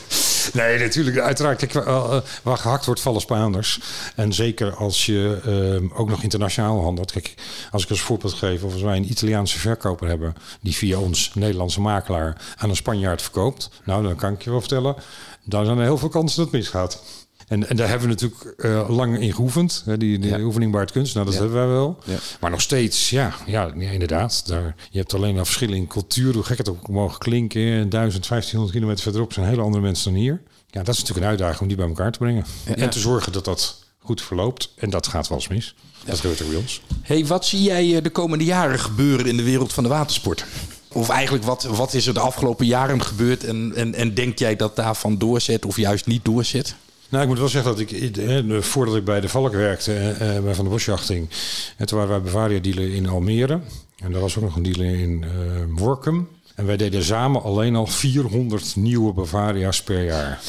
Nee, 0.53 0.78
natuurlijk. 0.78 1.18
Uiteraard. 1.18 1.59
Kijk, 1.59 1.74
eh, 1.74 1.94
eh, 1.94 2.22
waar 2.42 2.57
gehakt 2.57 2.84
wordt, 2.84 3.01
vallen 3.01 3.20
Spaanders. 3.20 3.80
En 4.14 4.32
zeker 4.32 4.74
als 4.74 5.07
je 5.07 5.40
eh, 5.44 5.99
ook 6.01 6.09
nog 6.09 6.22
internationaal 6.22 6.82
handelt. 6.82 7.12
Kijk, 7.12 7.34
als 7.70 7.84
ik 7.84 7.90
als 7.90 8.01
voorbeeld 8.01 8.32
geef, 8.32 8.62
of 8.62 8.72
als 8.72 8.82
wij 8.82 8.96
een 8.96 9.11
Italiaanse 9.11 9.59
verkoper 9.59 10.09
hebben... 10.09 10.34
die 10.61 10.74
via 10.74 10.99
ons 10.99 11.30
Nederlandse 11.34 11.80
makelaar 11.80 12.36
aan 12.57 12.70
een 12.70 12.76
Spanjaard 12.76 13.22
verkoopt... 13.22 13.70
nou, 13.84 14.03
dan 14.03 14.16
kan 14.16 14.32
ik 14.32 14.42
je 14.42 14.51
wel 14.51 14.61
vertellen, 14.61 14.96
dan 15.44 15.64
zijn 15.64 15.78
er 15.78 15.84
heel 15.84 15.99
veel 15.99 16.09
kansen 16.09 16.36
dat 16.36 16.53
het 16.53 16.61
misgaat. 16.61 17.03
En, 17.49 17.68
en 17.68 17.76
daar 17.76 17.88
hebben 17.88 18.09
we 18.09 18.14
natuurlijk 18.14 18.61
eh, 18.61 18.88
lang 18.96 19.18
in 19.20 19.32
geoefend. 19.34 19.82
Hè, 19.84 19.96
die 19.96 20.18
die 20.18 20.30
Ja. 20.30 20.40
oefening 20.40 20.90
kunst, 20.92 21.14
nou 21.14 21.26
dat 21.26 21.34
Ja. 21.34 21.40
hebben 21.40 21.59
wij 21.59 21.68
wel. 21.68 21.99
Ja. 22.05 22.16
Maar 22.40 22.51
nog 22.51 22.61
steeds, 22.61 23.11
ja, 23.11 23.34
ja, 23.46 23.72
inderdaad. 23.74 24.42
Daar, 24.46 24.74
je 24.90 24.99
hebt 24.99 25.14
alleen 25.14 25.38
al 25.38 25.44
verschillen 25.44 25.76
in 25.76 25.86
cultuur, 25.86 26.34
hoe 26.34 26.42
gek 26.42 26.59
het 26.59 26.68
ook 26.68 26.88
mogen 26.88 27.18
klinken. 27.18 27.88
1000, 27.88 28.26
1500 28.26 28.72
kilometer 28.72 29.03
verderop 29.03 29.32
zijn 29.32 29.46
hele 29.46 29.62
andere 29.62 29.82
mensen 29.82 30.12
dan 30.12 30.20
hier. 30.20 30.40
Ja, 30.70 30.82
dat 30.82 30.94
is 30.94 31.01
natuurlijk 31.01 31.26
een 31.26 31.30
uitdaging 31.32 31.61
om 31.61 31.68
die 31.68 31.76
bij 31.76 31.86
elkaar 31.86 32.12
te 32.12 32.18
brengen. 32.18 32.44
En 32.76 32.90
te 32.90 32.99
zorgen 32.99 33.32
dat 33.32 33.44
dat 33.44 33.84
goed 33.99 34.22
verloopt. 34.22 34.72
En 34.76 34.90
dat 34.90 35.07
gaat 35.07 35.28
wel 35.28 35.38
eens 35.38 35.49
mis. 35.49 35.74
Dat 36.05 36.20
gebeurt 36.20 36.42
ook 36.42 36.49
bij 36.49 36.59
ons. 36.59 36.80
Hey, 37.03 37.26
wat 37.26 37.46
zie 37.46 37.62
jij 37.62 37.96
eh, 37.96 38.03
de 38.03 38.11
komende 38.11 38.44
jaren 38.44 38.78
gebeuren 38.78 39.26
in 39.26 39.36
de 39.36 39.42
wereld 39.42 39.72
van 39.72 39.82
de 39.82 39.88
watersport? 39.88 40.44
Of 40.92 41.09
eigenlijk, 41.09 41.44
wat, 41.44 41.62
wat 41.62 41.94
is 41.94 42.07
er 42.07 42.14
de 42.14 42.20
afgelopen 42.20 42.66
jaren 42.66 43.03
gebeurd 43.03 43.44
en, 43.44 43.72
en, 43.76 43.94
en 43.94 44.14
denk 44.14 44.38
jij 44.38 44.57
dat 44.57 44.76
daarvan 44.76 45.18
doorzet 45.18 45.64
of 45.66 45.76
juist 45.76 46.07
niet 46.07 46.24
doorzet? 46.24 46.74
Nou, 47.09 47.22
ik 47.22 47.28
moet 47.28 47.38
wel 47.38 47.48
zeggen 47.48 47.76
dat 47.76 47.80
ik, 47.80 48.16
eh, 48.16 48.61
voordat 48.61 48.96
ik 48.96 49.04
bij 49.04 49.20
de 49.20 49.28
Valk 49.28 49.52
werkte, 49.52 49.92
eh, 49.92 50.36
eh, 50.36 50.42
bij 50.42 50.54
Van 50.54 50.64
de 50.64 50.70
Bosjachting, 50.70 51.28
en 51.76 51.86
toen 51.86 51.98
waren 51.98 52.12
wij 52.12 52.22
Bavaria 52.22 52.59
dealer 52.59 52.94
in 52.94 53.09
Almere. 53.09 53.61
En 53.96 54.12
daar 54.12 54.20
was 54.20 54.36
ook 54.36 54.42
nog 54.44 54.56
een 54.56 54.62
dealer 54.62 54.98
in 54.98 55.24
eh 55.24 55.30
Workum. 55.68 56.28
En 56.54 56.66
wij 56.66 56.76
deden 56.76 57.04
samen 57.04 57.42
alleen 57.42 57.76
al 57.76 57.86
400 57.86 58.76
nieuwe 58.76 59.12
Bavaria's 59.12 59.82
per 59.82 60.04
jaar. 60.04 60.40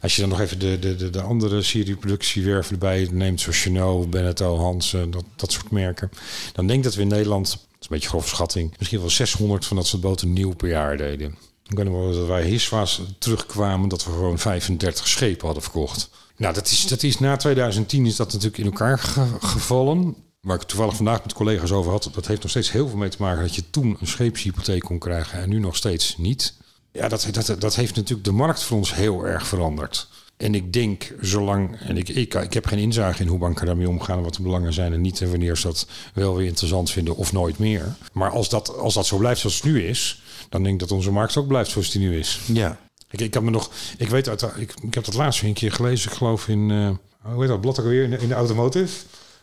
Als 0.00 0.14
je 0.14 0.20
dan 0.20 0.30
nog 0.30 0.40
even 0.40 0.58
de, 0.58 0.78
de, 0.78 0.96
de, 0.96 1.10
de 1.10 1.20
andere 1.20 1.62
serieproductiewerven 1.62 2.72
erbij 2.72 3.08
neemt, 3.10 3.40
zoals 3.40 3.62
Chanel, 3.62 4.08
Beneteau, 4.08 4.58
Hansen, 4.58 5.10
dat, 5.10 5.24
dat 5.36 5.52
soort 5.52 5.70
merken. 5.70 6.10
Dan 6.52 6.66
denk 6.66 6.78
ik 6.78 6.84
dat 6.84 6.94
we 6.94 7.02
in 7.02 7.08
Nederland, 7.08 7.50
dat 7.50 7.60
is 7.60 7.66
een 7.80 7.86
beetje 7.88 8.08
grove 8.08 8.28
schatting, 8.28 8.74
misschien 8.78 9.00
wel 9.00 9.10
600 9.10 9.66
van 9.66 9.76
dat 9.76 9.86
soort 9.86 10.02
boten 10.02 10.32
nieuw 10.32 10.54
per 10.54 10.68
jaar 10.68 10.96
deden. 10.96 11.34
Ik 11.68 11.76
weet 11.76 11.84
nog 11.86 11.94
wel 11.94 12.12
dat 12.12 12.26
wij 12.26 12.44
Hiswa's 12.44 13.00
terugkwamen, 13.18 13.88
dat 13.88 14.04
we 14.04 14.10
gewoon 14.10 14.38
35 14.38 15.08
schepen 15.08 15.44
hadden 15.44 15.62
verkocht. 15.62 16.10
Nou, 16.36 16.54
dat 16.54 16.66
is, 16.70 16.86
dat 16.86 17.02
is 17.02 17.18
na 17.18 17.36
2010 17.36 18.06
is 18.06 18.16
dat 18.16 18.26
natuurlijk 18.32 18.58
in 18.58 18.64
elkaar 18.64 18.98
ge- 18.98 19.26
gevallen. 19.40 20.14
Waar 20.40 20.56
ik 20.56 20.62
toevallig 20.62 20.96
vandaag 20.96 21.22
met 21.22 21.32
collega's 21.32 21.70
over 21.70 21.90
had, 21.90 22.10
dat 22.12 22.26
heeft 22.26 22.40
nog 22.42 22.50
steeds 22.50 22.72
heel 22.72 22.88
veel 22.88 22.96
mee 22.98 23.08
te 23.08 23.16
maken 23.20 23.42
dat 23.42 23.54
je 23.54 23.70
toen 23.70 23.96
een 24.00 24.06
scheepshypotheek 24.06 24.80
kon 24.82 24.98
krijgen 24.98 25.38
en 25.42 25.48
nu 25.48 25.58
nog 25.58 25.76
steeds 25.76 26.16
niet. 26.16 26.54
Ja, 26.92 27.08
dat, 27.08 27.28
dat, 27.32 27.56
dat 27.60 27.74
heeft 27.74 27.94
natuurlijk 27.96 28.24
de 28.24 28.32
markt 28.32 28.62
voor 28.62 28.76
ons 28.76 28.94
heel 28.94 29.26
erg 29.26 29.46
veranderd. 29.46 30.08
En 30.36 30.54
ik 30.54 30.72
denk, 30.72 31.14
zolang, 31.20 31.76
en 31.80 31.96
ik, 31.96 32.08
ik, 32.08 32.34
ik 32.34 32.52
heb 32.52 32.66
geen 32.66 32.78
inzage 32.78 33.22
in 33.22 33.28
hoe 33.28 33.38
banken 33.38 33.66
daarmee 33.66 33.88
omgaan 33.88 34.22
wat 34.22 34.34
de 34.34 34.42
belangen 34.42 34.72
zijn 34.72 34.92
en 34.92 35.00
niet 35.00 35.20
en 35.20 35.30
wanneer 35.30 35.56
ze 35.56 35.66
dat 35.66 35.86
wel 36.14 36.36
weer 36.36 36.46
interessant 36.46 36.90
vinden 36.90 37.16
of 37.16 37.32
nooit 37.32 37.58
meer. 37.58 37.94
Maar 38.12 38.30
als 38.30 38.48
dat, 38.48 38.76
als 38.76 38.94
dat 38.94 39.06
zo 39.06 39.16
blijft 39.16 39.40
zoals 39.40 39.54
het 39.56 39.64
nu 39.64 39.84
is, 39.86 40.22
dan 40.52 40.62
denk 40.62 40.74
ik 40.74 40.80
dat 40.80 40.90
onze 40.90 41.10
markt 41.10 41.36
ook 41.36 41.46
blijft 41.46 41.70
zoals 41.70 41.90
die 41.90 42.00
nu 42.00 42.18
is. 42.18 42.40
Ja. 42.46 42.78
Ik, 43.10 43.20
ik 43.20 43.30
kan 43.30 43.44
me 43.44 43.50
nog, 43.50 43.70
ik 43.98 44.08
weet 44.08 44.28
uit, 44.28 44.42
ik, 44.42 44.74
ik 44.82 44.94
heb 44.94 45.04
dat 45.04 45.14
laatst 45.14 45.40
weer 45.40 45.48
een 45.48 45.54
keer 45.56 45.72
gelezen, 45.72 46.10
ik 46.10 46.16
geloof 46.16 46.48
in, 46.48 46.70
eh 46.70 47.30
hoe 47.32 47.40
heet 47.40 47.48
dat 47.48 47.60
blad 47.60 47.78
ook 47.80 47.86
weer 47.86 48.02
in, 48.04 48.10
de- 48.10 48.18
in 48.18 48.28
de 48.28 48.34
automotive. 48.34 48.94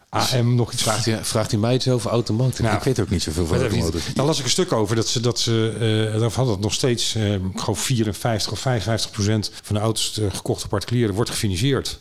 AM 0.10 0.56
nog 0.56 0.72
iets 0.74 0.82
Vraagt 0.84 1.06
hij, 1.06 1.26
vraagt 1.26 1.52
hij 1.52 1.60
mij 1.60 1.74
iets 1.76 1.88
over 1.88 2.12
automotive? 2.12 2.62
Nou, 2.62 2.76
ik 2.78 2.84
weet 2.84 3.00
ook 3.00 3.10
niet 3.10 3.24
zoveel 3.24 3.46
van 3.46 3.58
automotive. 3.60 4.14
Daar 4.14 4.26
las 4.26 4.38
ik 4.40 4.44
een 4.44 4.50
stuk 4.50 4.72
over 4.72 4.96
dat 4.96 5.08
ze 5.08 5.20
dat 5.20 5.40
ze 5.40 5.74
eh 6.14 6.20
daar 6.20 6.32
hadden 6.32 6.54
het 6.54 6.64
nog 6.64 6.74
steeds 6.74 7.16
eh 7.16 7.34
ik 7.34 7.42
geloof 7.56 7.80
54 7.80 8.52
of 8.52 8.60
55 8.60 9.12
procent 9.12 9.52
van 9.64 9.76
de 9.76 9.82
auto's 9.82 10.18
eh, 10.20 10.26
gekochte 10.34 10.68
particulieren 10.68 11.16
wordt 11.16 11.30
gefinancierd. 11.30 12.00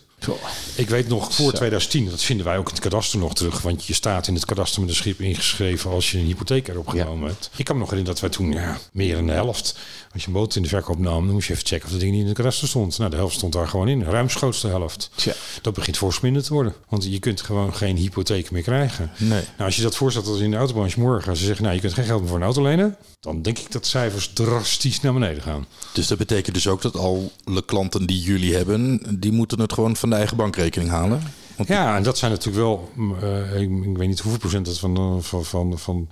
Ik 0.74 0.88
weet 0.88 1.08
nog 1.08 1.34
voor 1.34 1.50
Zo. 1.50 1.56
2010, 1.56 2.10
dat 2.10 2.22
vinden 2.22 2.46
wij 2.46 2.58
ook 2.58 2.66
in 2.66 2.74
het 2.74 2.82
kadaster 2.82 3.18
nog 3.18 3.34
terug, 3.34 3.60
want 3.62 3.84
je 3.84 3.94
staat 3.94 4.26
in 4.26 4.34
het 4.34 4.44
kadaster 4.44 4.80
met 4.80 4.90
een 4.90 4.96
schip 4.96 5.20
ingeschreven 5.20 5.90
als 5.90 6.10
je 6.10 6.18
een 6.18 6.24
hypotheek 6.24 6.68
erop 6.68 6.88
genomen 6.88 7.28
hebt. 7.28 7.50
Ik 7.56 7.64
kan 7.64 7.74
me 7.74 7.80
nog 7.80 7.90
herinneren 7.90 8.20
dat 8.20 8.30
wij 8.30 8.38
toen 8.38 8.52
ja, 8.52 8.78
meer 8.92 9.14
dan 9.14 9.26
de 9.26 9.32
helft, 9.32 9.76
als 10.12 10.22
je 10.22 10.28
een 10.28 10.34
boot 10.34 10.56
in 10.56 10.62
de 10.62 10.68
verkoop 10.68 10.98
nam, 10.98 11.24
dan 11.24 11.34
moest 11.34 11.46
je 11.46 11.52
even 11.52 11.66
checken 11.66 11.86
of 11.86 11.90
dat 11.90 12.00
ding 12.00 12.12
niet 12.12 12.20
in 12.20 12.26
het 12.26 12.36
kadaster 12.36 12.68
stond. 12.68 12.98
Nou, 12.98 13.10
de 13.10 13.16
helft 13.16 13.34
stond 13.34 13.52
daar 13.52 13.68
gewoon 13.68 13.88
in, 13.88 14.02
ruimschoots 14.02 14.60
de 14.60 14.68
helft. 14.68 15.10
Tja. 15.14 15.32
Dat 15.62 15.74
begint 15.74 15.96
fors 15.96 16.20
minder 16.20 16.42
te 16.42 16.52
worden, 16.52 16.74
want 16.88 17.04
je 17.04 17.18
kunt 17.18 17.40
gewoon 17.40 17.74
geen 17.74 17.96
hypotheek 17.96 18.50
meer 18.50 18.62
krijgen. 18.62 19.10
Nee. 19.18 19.28
Nou, 19.28 19.42
als 19.64 19.76
je 19.76 19.82
dat 19.82 19.96
voorstelt 19.96 20.26
als 20.26 20.40
in 20.40 20.50
de 20.50 20.56
autobranche 20.56 21.00
morgen, 21.00 21.36
ze 21.36 21.44
zeggen, 21.44 21.62
nou, 21.62 21.74
je 21.74 21.80
kunt 21.80 21.94
geen 21.94 22.04
geld 22.04 22.20
meer 22.20 22.28
voor 22.28 22.38
een 22.38 22.44
auto 22.44 22.62
lenen, 22.62 22.96
dan 23.20 23.42
denk 23.42 23.58
ik 23.58 23.72
dat 23.72 23.86
cijfers 23.86 24.30
drastisch 24.32 25.00
naar 25.00 25.12
beneden 25.12 25.42
gaan. 25.42 25.66
Dus 25.92 26.06
dat 26.06 26.18
betekent 26.18 26.54
dus 26.54 26.66
ook 26.66 26.82
dat 26.82 26.96
alle 26.96 27.64
klanten 27.64 28.06
die 28.06 28.20
jullie 28.20 28.54
hebben, 28.54 29.00
die 29.20 29.32
moeten 29.32 29.60
het 29.60 29.72
gewoon 29.72 29.96
van 29.96 30.07
de 30.10 30.16
eigen 30.16 30.36
bankrekening 30.36 30.90
halen. 30.90 31.22
Want 31.56 31.68
Ja, 31.68 31.96
en 31.96 32.02
dat 32.02 32.18
zijn 32.18 32.30
natuurlijk 32.30 32.58
wel, 32.64 32.90
mm, 32.94 33.16
eh, 33.22 33.60
ik, 33.60 33.70
ik 33.84 33.96
weet 33.96 34.08
niet 34.08 34.20
hoeveel 34.20 34.40
procent 34.40 34.66
dat 34.66 34.78
van, 34.78 34.94
de- 34.94 35.22
van, 35.22 35.44
van, 35.44 35.78
van 35.78 36.08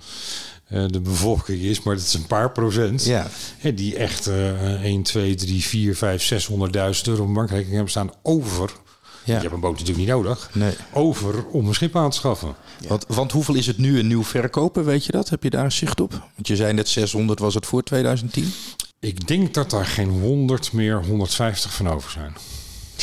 eh, 0.67 0.83
de 0.87 0.99
bevolking 1.01 1.61
is, 1.61 1.83
maar 1.83 1.95
dat 1.95 2.03
is 2.03 2.13
een 2.13 2.27
paar 2.27 2.51
procent. 2.51 3.05
Ja. 3.05 3.27
Hè, 3.57 3.73
die 3.73 3.95
echt 3.95 4.27
eh 4.27 4.83
1, 4.83 5.01
2, 5.03 5.35
3, 5.35 5.63
4, 5.63 5.95
5, 5.95 6.21
600.000 6.23 7.07
euro 7.07 7.23
op 7.23 7.33
bankrekening 7.33 7.73
hebben 7.73 7.89
staan 7.89 8.11
over. 8.21 8.71
Ja. 9.23 9.33
Je 9.35 9.41
hebt 9.41 9.53
een 9.53 9.59
boot 9.59 9.71
natuurlijk 9.71 9.97
niet 9.97 10.07
nodig. 10.07 10.49
Nee. 10.53 10.73
Over 10.93 11.45
om 11.45 11.67
een 11.67 11.73
schip 11.73 11.95
aan 11.95 12.09
te 12.09 12.17
schaffen. 12.17 12.55
Want, 12.87 13.05
want 13.07 13.31
hoeveel 13.31 13.55
is 13.55 13.67
het 13.67 13.77
nu 13.77 13.99
een 13.99 14.07
nieuw 14.07 14.23
verkopen, 14.23 14.85
weet 14.85 15.05
je 15.05 15.11
dat? 15.11 15.29
Heb 15.29 15.43
je 15.43 15.49
daar 15.49 15.71
zicht 15.71 15.99
op? 16.01 16.11
Want 16.11 16.47
je 16.47 16.55
zei 16.55 16.73
net 16.73 16.89
600 16.89 17.39
was 17.39 17.53
het 17.53 17.65
voor 17.65 17.83
2010. 17.83 18.51
Ik 18.99 19.27
denk 19.27 19.53
dat 19.53 19.69
daar 19.69 19.85
geen 19.85 20.09
100 20.09 20.73
meer 20.73 21.05
150 21.05 21.73
van 21.73 21.89
over 21.89 22.11
zijn. 22.11 22.33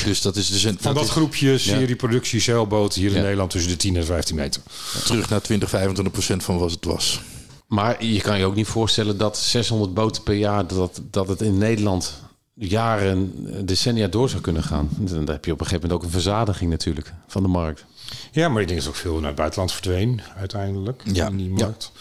Dus 0.05 0.21
dat 0.23 0.37
is 0.37 0.51
dus 0.51 0.65
een, 0.65 0.77
Van 0.81 0.95
dat 0.95 1.05
is 1.05 1.11
groepje 1.11 1.59
serieproductie 1.59 2.41
zeilboten 2.41 3.01
hier 3.01 3.11
in 3.11 3.17
Ja. 3.17 3.23
Nederland 3.23 3.51
tussen 3.51 3.71
de 3.71 3.77
10 3.77 3.97
en 3.97 4.05
15 4.05 4.37
meter. 4.37 4.63
terug 5.05 5.29
naar 5.29 5.41
20, 5.41 5.69
25 5.69 6.13
procent 6.13 6.45
van 6.45 6.59
wat 6.59 6.71
het 6.71 6.85
was. 6.85 7.21
Maar 7.67 8.05
je 8.05 8.21
kan 8.21 8.39
je 8.39 8.45
ook 8.45 8.55
niet 8.55 8.67
voorstellen 8.67 9.19
dat 9.19 9.39
600 9.39 9.95
boten 9.95 10.23
per 10.23 10.35
jaar, 10.35 10.67
dat, 10.67 11.01
dat 11.11 11.29
het 11.29 11.41
in 11.41 11.59
Nederland 11.59 12.13
jaren, 12.55 13.33
decennia 13.67 14.07
door 14.07 14.29
zou 14.29 14.43
kunnen 14.43 14.63
gaan. 14.63 14.89
Dan 14.99 15.29
heb 15.29 15.45
je 15.45 15.53
op 15.53 15.61
een 15.61 15.67
gegeven 15.67 15.89
moment 15.89 15.93
ook 15.93 16.03
een 16.03 16.21
verzadiging 16.21 16.71
natuurlijk 16.71 17.13
van 17.27 17.43
de 17.43 17.49
markt. 17.49 17.85
Ja, 18.33 18.49
maar 18.49 18.63
ik 18.63 18.69
denk 18.69 18.81
dat 18.81 18.89
ook 18.89 18.97
veel 18.97 19.19
naar 19.19 19.27
het 19.27 19.35
buitenland 19.35 19.73
verdween 19.73 20.21
uiteindelijk 20.37 21.03
Ja, 21.13 21.27
in 21.29 21.37
die 21.37 21.49
ja. 21.49 21.65
markt. 21.65 21.93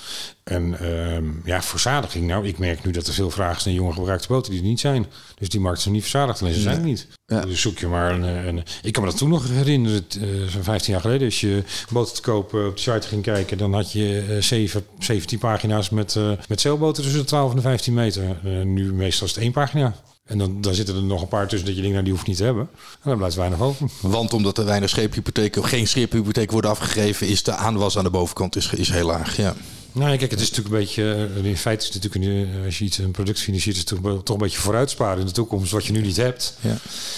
En 0.44 0.80
ehm, 0.80 1.26
ja, 1.46 1.62
verzadiging. 1.62 2.28
Nou, 2.28 2.48
ik 2.48 2.58
merk 2.58 2.84
nu 2.84 2.92
dat 2.92 3.08
er 3.08 3.14
veel 3.14 3.30
vragen 3.30 3.62
zijn 3.62 3.76
naar 3.76 3.84
jonge 3.84 3.96
gebruikte 3.96 4.28
boten 4.28 4.52
die 4.52 4.62
er 4.62 4.68
niet 4.68 4.80
zijn. 4.80 5.06
Dus 5.36 5.50
die 5.50 5.60
markt 5.60 5.78
is 5.80 5.86
nog 5.86 5.94
niet 5.94 6.02
verzadigd, 6.02 6.42
alleen 6.42 6.54
ze 6.54 6.62
zijn 6.62 6.78
er 6.78 6.84
niet. 6.84 7.08
Ja. 7.26 7.42
Dus 7.42 7.62
zoek 7.62 7.78
je 7.78 7.88
maar 7.88 8.12
een, 8.12 8.48
een... 8.48 8.64
Ik 8.82 8.94
kan 8.94 9.04
me 9.04 9.10
dat 9.10 9.18
toen 9.18 9.30
nog 9.30 9.48
herinneren, 9.48 10.06
eh, 10.22 10.28
zo'n 10.48 10.64
15 10.64 10.94
jaar 10.94 11.02
geleden. 11.02 11.26
Als 11.26 11.42
je 11.42 11.64
boten 11.90 12.16
te 12.16 12.22
kopen 12.22 12.68
op 12.68 12.76
de 12.76 12.82
site 12.82 13.08
ging 13.08 13.24
kijken, 13.24 13.58
dan 13.58 13.74
had 13.74 13.92
je 13.92 14.26
eh, 14.30 14.42
zeven, 14.42 14.86
17 15.00 15.40
pagina's 15.40 15.90
met, 15.90 16.16
eh, 16.16 16.32
met 16.48 16.62
zeilboten 16.62 17.04
tussen 17.04 17.22
de 17.22 17.28
12 17.28 17.50
en 17.50 17.56
de 17.56 17.62
15 17.62 17.94
meter. 17.94 18.38
Eh, 18.44 18.62
nu 18.62 18.94
meestal 18.94 19.28
is 19.28 19.34
het 19.34 19.44
één 19.44 19.52
pagina. 19.52 19.96
En 20.26 20.38
dan, 20.38 20.62
dan 20.62 20.74
zitten 20.74 20.96
er 20.96 21.04
nog 21.04 21.22
een 21.22 21.28
paar 21.28 21.48
tussen 21.48 21.68
dat 21.68 21.76
je 21.76 21.82
denkt, 21.82 21.94
nou 21.96 22.04
die 22.08 22.14
hoeft 22.14 22.28
niet 22.28 22.38
te 22.38 22.44
hebben. 22.44 22.70
En 23.02 23.10
dan 23.10 23.18
blijft 23.18 23.36
weinig 23.36 23.60
over. 23.60 23.90
Want 24.02 24.34
omdat 24.34 24.58
er 24.58 24.66
weinig 24.66 24.90
scheephypotheken 24.90 25.62
of 25.62 25.68
geen 25.70 25.88
scheephypotheek 25.88 26.52
worden 26.52 26.70
afgegeven, 26.72 27.28
is 27.28 27.44
de 27.44 27.54
aanwas 27.56 27.98
aan 27.98 28.04
de 28.04 28.10
bovenkant 28.10 28.56
is, 28.56 28.70
is 28.74 28.90
heel 28.90 29.06
laag. 29.06 29.38
Ja. 29.38 29.56
Nou, 29.92 30.18
kijk, 30.18 30.32
het 30.32 30.40
is 30.42 30.50
natuurlijk 30.52 30.76
een 30.76 30.82
beetje. 30.82 31.30
eh, 31.36 31.46
In 31.46 31.58
feite 31.58 31.88
is 31.88 31.94
het 31.94 32.04
natuurlijk 32.04 32.50
eh, 32.54 32.66
als 32.66 32.78
je 32.78 32.86
iets 32.86 32.98
een 32.98 33.12
product 33.12 33.40
financiert, 33.40 33.76
is 33.76 33.82
het 33.90 34.02
toch, 34.04 34.24
toch 34.24 34.36
een 34.36 34.42
beetje 34.44 34.60
vooruitsparen 34.60 35.20
in 35.20 35.26
de 35.26 35.32
toekomst, 35.32 35.72
wat 35.72 35.86
je 35.86 35.92
nu 35.92 36.02
niet 36.02 36.18
hebt. 36.18 36.58
Ja. 36.62 36.78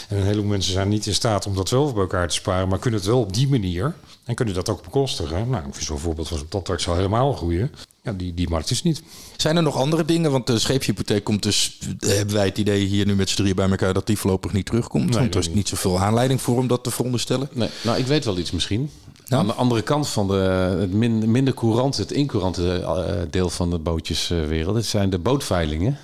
En 0.09 0.17
een 0.17 0.23
heleboel 0.25 0.49
mensen 0.49 0.73
zijn 0.73 0.89
niet 0.89 1.05
in 1.05 1.13
staat 1.13 1.45
om 1.45 1.55
dat 1.55 1.69
wel 1.69 1.91
bij 1.93 2.01
elkaar 2.01 2.27
te 2.27 2.33
sparen, 2.33 2.67
maar 2.67 2.79
kunnen 2.79 2.99
het 2.99 3.09
wel 3.09 3.19
op 3.19 3.33
die 3.33 3.47
manier 3.47 3.93
en 4.23 4.35
kunnen 4.35 4.53
dat 4.53 4.69
ook 4.69 4.83
bekostigen. 4.83 5.49
Nou, 5.49 5.65
ik 5.67 5.73
vind 5.73 5.85
zo'n 5.85 5.99
voorbeeld 5.99 6.27
van 6.27 6.37
zo'n 6.37 6.47
Tatrax 6.47 6.87
al 6.87 6.95
helemaal 6.95 7.33
groeien. 7.33 7.71
Ja, 8.05 8.11
die, 8.13 8.33
die 8.33 8.49
markt 8.49 8.71
is 8.71 8.83
niet. 8.83 9.01
Zijn 9.37 9.55
er 9.55 9.63
nog 9.63 9.75
andere 9.75 10.05
dingen? 10.05 10.31
Want 10.31 10.47
de 10.47 10.59
scheepshypotheek 10.59 11.23
komt 11.23 11.43
dus, 11.43 11.77
eh, 11.99 12.09
hebben 12.15 12.35
wij 12.35 12.45
het 12.45 12.57
idee 12.57 12.85
hier 12.85 13.05
nu 13.05 13.15
met 13.15 13.29
z'n 13.29 13.35
drieën 13.35 13.55
bij 13.55 13.69
elkaar, 13.69 13.93
dat 13.93 14.07
die 14.07 14.17
voorlopig 14.17 14.53
niet 14.53 14.65
terugkomt. 14.65 15.03
Nee, 15.05 15.13
want 15.13 15.25
er 15.25 15.31
dat 15.41 15.49
is 15.49 15.55
niet. 15.55 15.67
zoveel 15.67 15.99
aanleiding 15.99 16.41
voor 16.41 16.57
om 16.57 16.67
dat 16.67 16.83
te 16.83 16.91
veronderstellen. 16.91 17.49
Nee, 17.51 17.69
nou, 17.83 17.97
ik 17.97 18.05
weet 18.05 18.25
wel 18.25 18.37
iets 18.37 18.51
misschien. 18.51 18.89
Nou? 19.27 19.41
Aan 19.41 19.47
de 19.47 19.53
andere 19.53 19.81
kant 19.81 20.07
van 20.07 20.27
de, 20.27 20.33
het 20.79 20.91
min- 20.93 21.31
minder 21.31 21.53
courante, 21.53 22.01
het 22.01 22.11
incourante 22.11 22.79
eh, 22.81 23.15
deel 23.29 23.49
van 23.49 23.69
de 23.69 23.77
bootjeswereld, 23.77 24.75
dat 24.75 24.85
zijn 24.85 25.09
de 25.09 25.19
bootveilingen. 25.19 25.97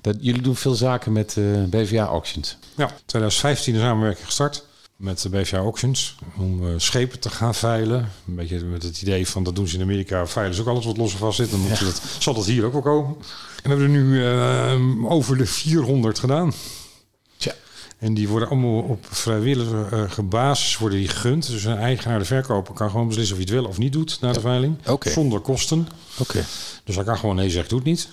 Dat, 0.00 0.16
jullie 0.20 0.42
doen 0.42 0.56
veel 0.56 0.74
zaken 0.74 1.12
met 1.12 1.36
eh, 1.36 1.44
BVA-auctions. 1.70 2.56
Ja, 2.74 2.90
2015 3.06 3.74
een 3.74 3.80
samenwerking 3.80 4.26
gestart 4.26 4.64
met 4.98 5.22
de 5.22 5.28
BVA 5.28 5.56
Auctions 5.56 6.14
om 6.36 6.68
eh, 6.68 6.74
schepen 6.76 7.20
te 7.20 7.30
gaan 7.30 7.54
veilen. 7.54 8.10
Een 8.28 8.34
beetje 8.34 8.64
met 8.64 8.82
het 8.82 9.02
idee 9.02 9.28
van 9.28 9.42
dat 9.42 9.56
doen 9.56 9.68
ze 9.68 9.76
in 9.76 9.82
Amerika, 9.82 10.26
veilen 10.26 10.54
ze 10.54 10.60
ook 10.60 10.68
alles 10.68 10.84
wat 10.84 10.96
los 10.96 11.12
en 11.12 11.18
vast 11.18 11.36
zit. 11.36 11.50
Dan 11.50 11.60
moeten 11.60 11.78
ze 11.78 11.84
dat, 11.84 12.02
zal 12.18 12.34
dat 12.34 12.46
hier 12.46 12.64
ook 12.64 12.72
wel 12.72 12.82
komen. 12.82 13.16
En 13.62 13.62
we 13.62 13.68
hebben 13.68 13.80
er 13.80 13.88
nu 13.88 14.24
eh, 14.24 15.12
over 15.12 15.36
de 15.36 15.46
400 15.46 16.18
gedaan. 16.18 16.52
Tja. 17.36 17.54
En 17.98 18.14
die 18.14 18.28
worden 18.28 18.48
allemaal 18.48 18.82
op 18.82 19.06
vrijwillige 19.10 20.22
basis 20.22 20.78
worden 20.78 20.98
die 20.98 21.08
gegund. 21.08 21.46
Dus 21.46 21.64
een 21.64 21.78
eigenaar, 21.78 22.18
de 22.18 22.24
verkoper, 22.24 22.74
kan 22.74 22.90
gewoon 22.90 23.06
beslissen 23.06 23.36
of 23.36 23.42
hij 23.42 23.52
het 23.52 23.62
wel 23.62 23.70
of 23.70 23.78
niet 23.78 23.92
doet 23.92 24.18
na 24.20 24.32
de 24.32 24.40
veiling. 24.40 24.76
Zonder 25.00 25.40
kosten. 25.40 25.88
Oké. 26.18 26.44
Dus 26.84 26.94
hij 26.94 27.04
kan 27.04 27.18
gewoon 27.18 27.36
nee 27.36 27.50
zeggen, 27.50 27.70
doet 27.70 27.84
niet. 27.84 28.08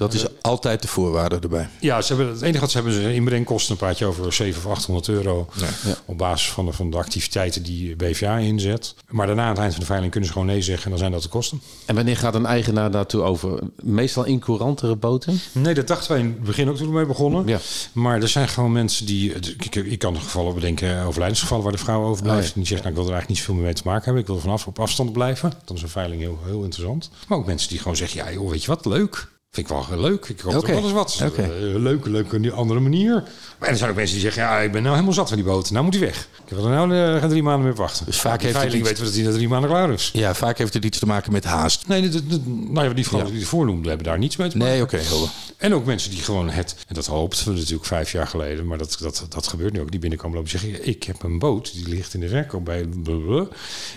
Dat 0.00 0.14
is 0.14 0.24
altijd 0.40 0.82
de 0.82 0.88
voorwaarde 0.88 1.38
erbij. 1.38 1.68
Ja, 1.80 2.00
ze 2.02 2.14
hebben, 2.14 2.32
het 2.32 2.42
enige 2.42 2.60
wat 2.60 2.70
ze 2.70 2.76
hebben 2.76 3.00
is 3.00 3.14
inbrengkosten. 3.14 3.68
Dan 3.68 3.86
praat 3.86 3.98
je 3.98 4.04
over 4.04 4.32
700 4.32 4.66
of 4.66 4.78
800 4.78 5.08
euro. 5.08 5.48
Ja. 5.56 5.94
Op 6.04 6.18
basis 6.18 6.50
van 6.50 6.66
de, 6.66 6.72
van 6.72 6.90
de 6.90 6.96
activiteiten 6.96 7.62
die 7.62 7.96
BVA 7.96 8.36
inzet. 8.36 8.94
Maar 9.08 9.26
daarna 9.26 9.42
aan 9.42 9.48
het 9.48 9.58
eind 9.58 9.70
van 9.70 9.80
de 9.80 9.86
veiling 9.86 10.10
kunnen 10.10 10.28
ze 10.28 10.34
gewoon 10.34 10.50
nee 10.50 10.62
zeggen. 10.62 10.84
En 10.84 10.90
dan 10.90 10.98
zijn 10.98 11.12
dat 11.12 11.22
de 11.22 11.28
kosten. 11.28 11.60
En 11.86 11.94
wanneer 11.94 12.16
gaat 12.16 12.34
een 12.34 12.46
eigenaar 12.46 12.90
daartoe 12.90 13.22
over? 13.22 13.62
Meestal 13.82 14.24
incourantere 14.24 14.96
boten? 14.96 15.40
Nee, 15.52 15.74
dat 15.74 15.86
dachten 15.86 16.12
wij 16.12 16.20
in 16.20 16.26
het 16.26 16.42
begin 16.42 16.68
ook 16.68 16.76
toen 16.76 16.86
we 16.86 16.92
mee 16.92 17.06
begonnen. 17.06 17.46
Ja. 17.46 17.58
Maar 17.92 18.22
er 18.22 18.28
zijn 18.28 18.48
gewoon 18.48 18.72
mensen 18.72 19.06
die... 19.06 19.32
Ik, 19.34 19.74
ik 19.74 19.98
kan 19.98 20.16
gevallen 20.16 20.54
bedenken, 20.54 21.04
overlijdensgevallen 21.04 21.64
waar 21.64 21.72
de 21.72 21.78
vrouw 21.78 22.02
overblijft. 22.02 22.40
Oh, 22.40 22.48
ja. 22.48 22.54
En 22.54 22.60
die 22.60 22.68
zegt, 22.68 22.82
nou, 22.82 22.94
ik 22.94 23.00
wil 23.00 23.08
er 23.08 23.12
eigenlijk 23.12 23.28
niet 23.28 23.38
zoveel 23.38 23.54
meer 23.54 23.64
mee 23.64 23.82
te 23.82 23.82
maken 23.84 24.04
hebben. 24.04 24.22
Ik 24.22 24.28
wil 24.28 24.38
vanaf 24.38 24.66
op 24.66 24.78
afstand 24.78 25.12
blijven. 25.12 25.52
Dan 25.64 25.76
is 25.76 25.82
een 25.82 25.88
veiling 25.88 26.20
heel, 26.20 26.38
heel 26.44 26.62
interessant. 26.62 27.10
Maar 27.28 27.38
ook 27.38 27.46
mensen 27.46 27.68
die 27.68 27.78
gewoon 27.78 27.96
zeggen, 27.96 28.24
ja 28.24 28.32
joh, 28.32 28.50
weet 28.50 28.62
je 28.62 28.68
wat, 28.68 28.84
leuk. 28.86 29.28
Vind 29.52 29.70
ik 29.70 29.76
wel 29.88 30.00
leuk. 30.00 30.26
Ik 30.26 30.40
hoop 30.40 30.54
ook 30.54 30.66
wel 30.66 30.82
eens 30.82 30.92
wat. 30.92 31.20
Oké. 31.24 31.42
Eh, 31.42 31.48
leuk, 31.76 32.06
leuk 32.06 32.32
op 32.32 32.42
die 32.42 32.52
andere 32.52 32.80
manier. 32.80 33.22
Maar 33.58 33.68
er 33.68 33.76
zijn 33.76 33.90
ook 33.90 33.96
mensen 33.96 34.14
die 34.14 34.24
zeggen, 34.24 34.42
ja, 34.42 34.58
ik 34.58 34.72
ben 34.72 34.82
nou 34.82 34.94
helemaal 34.94 35.14
zat 35.14 35.28
van 35.28 35.36
die 35.36 35.46
boot. 35.46 35.70
Nou 35.70 35.84
moet 35.84 35.94
hij 35.94 36.02
weg. 36.04 36.28
Ik 36.46 36.54
wil 36.56 36.64
er 36.66 36.86
nou 36.86 37.18
gaan 37.20 37.28
drie 37.28 37.42
maanden 37.42 37.66
mee 37.66 37.74
wachten. 37.74 38.06
Dus 38.06 38.20
vaak 38.20 38.42
heeft 38.42 38.62
het 38.62 38.72
iets- 38.72 38.88
weten 38.88 38.96
we 38.98 39.04
dat 39.04 39.14
hij 39.14 39.22
na 39.24 39.32
drie 39.32 39.48
maanden 39.48 39.70
klaar 39.70 39.92
is. 39.92 40.10
Ja, 40.12 40.34
vaak 40.34 40.58
heeft 40.58 40.74
het 40.74 40.84
iets 40.84 40.98
te 40.98 41.06
maken 41.06 41.32
met 41.32 41.44
haast. 41.44 41.88
Nee, 41.88 42.08
dat, 42.08 42.22
dat, 42.30 42.40
nou 42.46 42.88
ja, 42.88 42.92
die 42.94 43.06
vrouwen 43.06 43.32
Ja. 43.32 43.38
die 43.50 43.64
noemden, 43.64 43.88
hebben 43.88 44.06
daar 44.06 44.18
niets 44.18 44.36
mee 44.36 44.48
te 44.48 44.56
maken. 44.56 44.72
Nee, 44.72 44.82
oké. 44.82 44.96
helder. 44.96 45.28
En 45.56 45.74
ook 45.74 45.84
mensen 45.84 46.10
die 46.10 46.20
gewoon 46.22 46.50
het, 46.50 46.76
en 46.88 46.94
dat 46.94 47.06
hoopten 47.06 47.52
we 47.52 47.58
natuurlijk 47.58 47.86
vijf 47.86 48.12
jaar 48.12 48.26
geleden, 48.26 48.66
maar 48.66 48.78
dat, 48.78 48.96
dat, 49.00 49.26
dat 49.28 49.46
gebeurt 49.46 49.72
nu 49.72 49.80
ook, 49.80 49.90
die 49.90 50.00
binnenkomen 50.00 50.36
lopen 50.36 50.52
en 50.52 50.58
zeggen, 50.58 50.88
ik 50.88 51.02
heb 51.02 51.22
een 51.22 51.38
boot, 51.38 51.72
die 51.74 51.88
ligt 51.88 52.14
in 52.14 52.20
de 52.20 52.28
verkoop 52.28 52.64
bij 52.64 52.86
blablabla, 53.02 53.46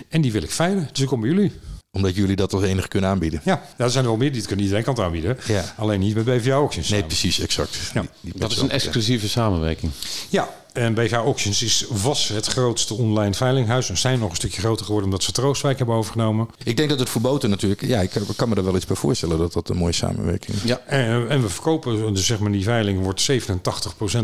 en 0.08 0.20
die 0.20 0.32
wil 0.32 0.42
ik 0.42 0.50
veilen, 0.50 0.88
dus 0.92 1.00
ik 1.02 1.06
kom 1.08 1.20
bij 1.20 1.30
jullie. 1.30 1.52
Omdat 1.94 2.14
jullie 2.14 2.36
dat 2.36 2.52
als 2.52 2.62
enige 2.62 2.88
kunnen 2.88 3.10
aanbieden. 3.10 3.40
Ja, 3.44 3.54
nou, 3.54 3.64
er 3.76 3.90
zijn 3.90 4.04
er 4.04 4.10
wel 4.10 4.18
meer 4.18 4.30
die 4.32 4.40
het 4.40 4.48
kan 4.50 4.58
iedereen 4.58 4.82
kan 4.84 4.94
het 4.94 5.02
aanbieden. 5.02 5.38
Ja. 5.46 5.64
Alleen 5.76 6.00
niet 6.00 6.14
met 6.14 6.24
BVA 6.24 6.52
Auctions. 6.52 6.88
Nee, 6.88 7.04
precies, 7.04 7.40
exact. 7.40 7.76
Ja. 7.94 8.00
Die- 8.00 8.10
die 8.20 8.40
Dat 8.40 8.50
is 8.50 8.58
een 8.58 8.70
exclusieve 8.70 9.28
samenwerking. 9.28 9.92
Ja, 10.28 10.48
en 10.72 10.94
BVA 10.94 11.16
Auctions 11.16 11.62
is, 11.62 11.84
was 11.88 12.28
het 12.28 12.46
grootste 12.46 12.94
online 12.94 13.34
veilinghuis. 13.34 13.88
En 13.88 13.98
zijn 13.98 14.18
nog 14.18 14.30
een 14.30 14.36
stukje 14.36 14.60
groter 14.60 14.84
geworden 14.84 15.10
omdat 15.10 15.24
ze 15.24 15.32
Troostwijk 15.32 15.78
hebben 15.78 15.96
overgenomen. 15.96 16.48
Ik 16.64 16.76
denk 16.76 16.88
dat 16.88 16.98
het 16.98 17.08
voor 17.08 17.20
boten 17.20 17.50
natuurlijk... 17.50 17.80
Ja, 17.86 18.00
ik 18.00 18.10
kan 18.36 18.48
me 18.48 18.54
er 18.54 18.64
wel 18.64 18.76
iets 18.76 18.86
bij 18.86 18.96
voorstellen 18.96 19.38
dat 19.38 19.52
dat 19.52 19.68
een 19.68 19.76
mooie 19.76 19.92
samenwerking 19.92 20.56
is. 20.56 20.62
Ja. 20.62 20.80
En, 20.86 21.28
en 21.28 21.42
we 21.42 21.48
verkopen, 21.48 22.14
dus 22.14 22.26
zeg 22.26 22.38
maar 22.38 22.52
die 22.52 22.62
veiling 22.62 23.02
wordt 23.02 23.30
87% 23.32 23.32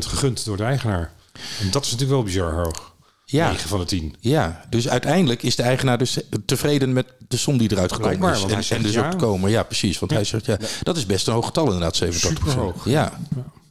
gegund 0.06 0.44
door 0.44 0.56
de 0.56 0.62
eigenaar. 0.62 1.12
En 1.60 1.70
dat 1.70 1.84
is 1.84 1.90
natuurlijk 1.90 2.10
wel 2.18 2.22
bizar 2.22 2.52
hoog. 2.52 2.92
Ja. 3.30 3.50
9 3.50 3.68
van 3.68 3.78
de 3.78 3.84
10. 3.84 4.14
Ja, 4.20 4.64
dus 4.70 4.88
uiteindelijk 4.88 5.42
is 5.42 5.56
de 5.56 5.62
eigenaar 5.62 5.98
dus 5.98 6.18
tevreden 6.44 6.92
met 6.92 7.06
de 7.28 7.36
som 7.36 7.58
die 7.58 7.72
eruit 7.72 7.92
gekomen 7.92 8.18
Blijkbaar, 8.18 8.58
is. 8.58 8.70
En, 8.70 8.82
dus 8.82 8.92
ja. 8.92 9.04
ook 9.04 9.10
te 9.10 9.16
komen. 9.16 9.50
Ja, 9.50 9.62
precies. 9.62 9.98
Want 9.98 10.12
hij 10.12 10.24
zegt 10.24 10.46
ja, 10.46 10.56
dat 10.82 10.96
is 10.96 11.06
best 11.06 11.26
een 11.26 11.32
hoog 11.32 11.46
getal 11.46 11.64
inderdaad, 11.64 11.96
87 11.96 12.44
Superhoog. 12.48 12.84
Ja, 12.84 13.12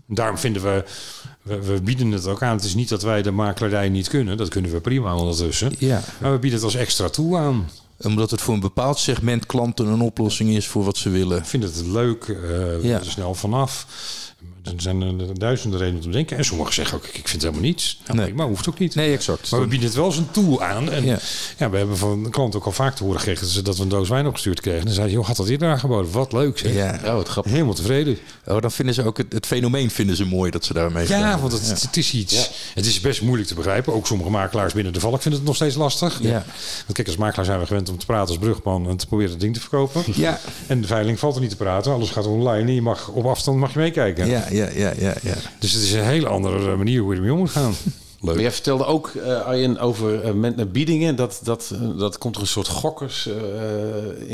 Daarom 0.07 0.37
vinden 0.37 0.61
we, 0.61 0.83
we, 1.41 1.61
we 1.61 1.81
bieden 1.81 2.11
het 2.11 2.27
ook 2.27 2.43
aan. 2.43 2.55
Het 2.55 2.65
is 2.65 2.75
niet 2.75 2.89
dat 2.89 3.01
wij 3.01 3.21
de 3.21 3.31
makelaardij 3.31 3.89
niet 3.89 4.07
kunnen. 4.07 4.37
Dat 4.37 4.49
kunnen 4.49 4.71
we 4.71 4.79
prima 4.79 5.15
ondertussen. 5.15 5.73
ja. 5.77 6.01
Maar 6.19 6.31
we 6.31 6.39
bieden 6.39 6.59
het 6.59 6.67
als 6.67 6.75
extra 6.75 7.09
toe 7.09 7.37
aan. 7.37 7.69
Omdat 8.01 8.31
het 8.31 8.41
voor 8.41 8.53
een 8.53 8.59
bepaald 8.59 8.99
segment 8.99 9.45
klanten 9.45 9.87
een 9.87 10.01
oplossing 10.01 10.49
is 10.49 10.67
voor 10.67 10.83
wat 10.83 10.97
ze 10.97 11.09
willen. 11.09 11.37
Ik 11.37 11.45
vind 11.45 11.63
het 11.63 11.85
leuk. 11.85 12.23
eh 12.27 12.83
Ja. 12.83 12.97
Er 12.99 13.05
snel 13.05 13.35
vanaf. 13.35 13.85
Er 14.63 14.71
zijn 14.77 15.01
er 15.01 15.39
duizenden 15.39 15.79
redenen 15.79 15.99
om 16.03 16.05
te 16.11 16.17
denken. 16.17 16.37
En 16.37 16.45
sommigen 16.45 16.73
zeggen 16.73 16.97
ook, 16.97 17.03
ik 17.05 17.11
vind 17.13 17.31
het 17.31 17.41
helemaal 17.41 17.61
niets. 17.61 18.01
Nou, 18.05 18.19
Nee. 18.19 18.33
Maar 18.33 18.45
hoeft 18.47 18.69
ook 18.69 18.79
niet. 18.79 18.95
Nee, 18.95 19.13
exact. 19.13 19.51
Maar 19.51 19.59
we 19.59 19.67
bieden 19.67 19.87
het 19.87 19.95
wel 19.95 20.05
als 20.05 20.17
een 20.17 20.31
tool 20.31 20.63
aan. 20.63 20.91
En 20.91 21.05
Ja. 21.05 21.19
ja. 21.57 21.69
we 21.69 21.77
hebben 21.77 21.97
van 21.97 22.23
de 22.23 22.29
klant 22.29 22.55
ook 22.55 22.65
al 22.65 22.71
vaak 22.71 22.95
te 22.95 23.03
horen 23.03 23.19
gekregen 23.19 23.41
dat 23.43 23.51
ze- 23.53 23.61
dat 23.61 23.77
we 23.77 23.83
een 23.83 23.89
doos 23.89 24.09
wijn 24.09 24.27
opgestuurd 24.27 24.61
kregen. 24.61 24.79
En 24.79 24.85
dan 24.85 24.93
zei 24.93 25.05
hij, 25.07 25.15
joh, 25.15 25.25
had 25.25 25.35
dat 25.35 25.47
eerder 25.47 25.69
aangeboden? 25.69 26.11
Wat 26.11 26.31
leuk 26.33 26.57
zeg. 26.57 26.73
Ja. 26.73 26.99
Oh, 27.05 27.13
wat 27.13 27.27
grappig. 27.27 27.51
Helemaal 27.51 27.73
tevreden. 27.73 28.17
Oh, 28.45 28.61
dan 28.61 28.71
vinden 28.71 28.93
ze 28.95 29.03
ook 29.03 29.17
het, 29.17 29.33
het 29.33 29.45
fenomeen 29.45 29.89
vinden 29.91 30.15
ze 30.15 30.25
mooi 30.25 30.51
dat 30.51 30.65
ze 30.65 30.73
daarmee 30.73 31.07
Ja, 31.07 31.19
gaan. 31.29 31.39
want 31.39 31.51
het, 31.51 31.81
het 31.81 31.97
is 31.97 32.13
iets. 32.13 32.49
Het 32.73 32.85
is 32.85 32.99
best 32.99 33.21
moeilijk 33.21 33.47
te 33.47 33.55
begrijpen. 33.55 33.93
Ook 33.93 34.07
sommige 34.07 34.29
makelaars 34.29 34.73
binnen 34.73 34.93
de 34.93 34.99
valk 34.99 35.21
vinden 35.21 35.39
het 35.39 35.47
nog 35.49 35.55
steeds 35.57 35.75
lastig. 35.75 36.19
Ja. 36.21 36.31
Want 36.31 36.93
kijk, 36.93 37.07
als 37.07 37.17
makelaar 37.17 37.45
zijn 37.45 37.59
we 37.59 37.65
gewend 37.65 37.89
om 37.89 37.97
te 37.97 38.05
praten 38.05 38.27
als 38.27 38.37
brugman 38.37 38.89
en 38.89 38.97
te 38.97 39.07
proberen 39.07 39.31
het 39.31 39.39
ding 39.41 39.53
te 39.53 39.59
verkopen. 39.59 40.03
Ja. 40.15 40.39
En 40.67 40.81
de 40.81 40.87
veiling 40.87 41.19
valt 41.19 41.35
er 41.35 41.41
niet 41.41 41.49
te 41.49 41.55
praten. 41.55 41.91
Alles 41.93 42.09
gaat 42.09 42.25
online 42.25 42.67
en 42.67 42.73
je 42.73 42.81
mag 42.81 43.07
op 43.07 43.25
afstand 43.25 43.57
mag 43.57 43.73
je 43.73 43.79
meekijken. 43.79 44.27
Ja, 44.27 44.47
ja, 44.51 44.67
ja, 44.75 44.93
ja, 44.97 45.13
ja. 45.21 45.35
Dus 45.59 45.73
het 45.73 45.83
is 45.83 45.91
een 45.91 46.03
hele 46.03 46.27
andere 46.27 46.75
manier 46.75 47.01
hoe 47.01 47.11
je 47.11 47.17
ermee 47.17 47.33
om 47.33 47.39
moet 47.39 47.49
gaan. 47.49 47.73
Leuk. 48.21 48.33
Maar 48.33 48.43
jij 48.43 48.51
vertelde 48.51 48.85
ook, 48.85 49.07
eh 49.07 49.41
Arjen, 49.41 49.79
over 49.79 50.35
men- 50.35 50.59
eh, 50.59 50.65
biedingen. 50.65 51.15
Dat, 51.15 51.39
dat, 51.43 51.71
eh, 51.73 51.99
dat 51.99 52.17
komt 52.17 52.35
er 52.35 52.41
een 52.41 52.47
soort 52.47 52.67
gokkers 52.67 53.29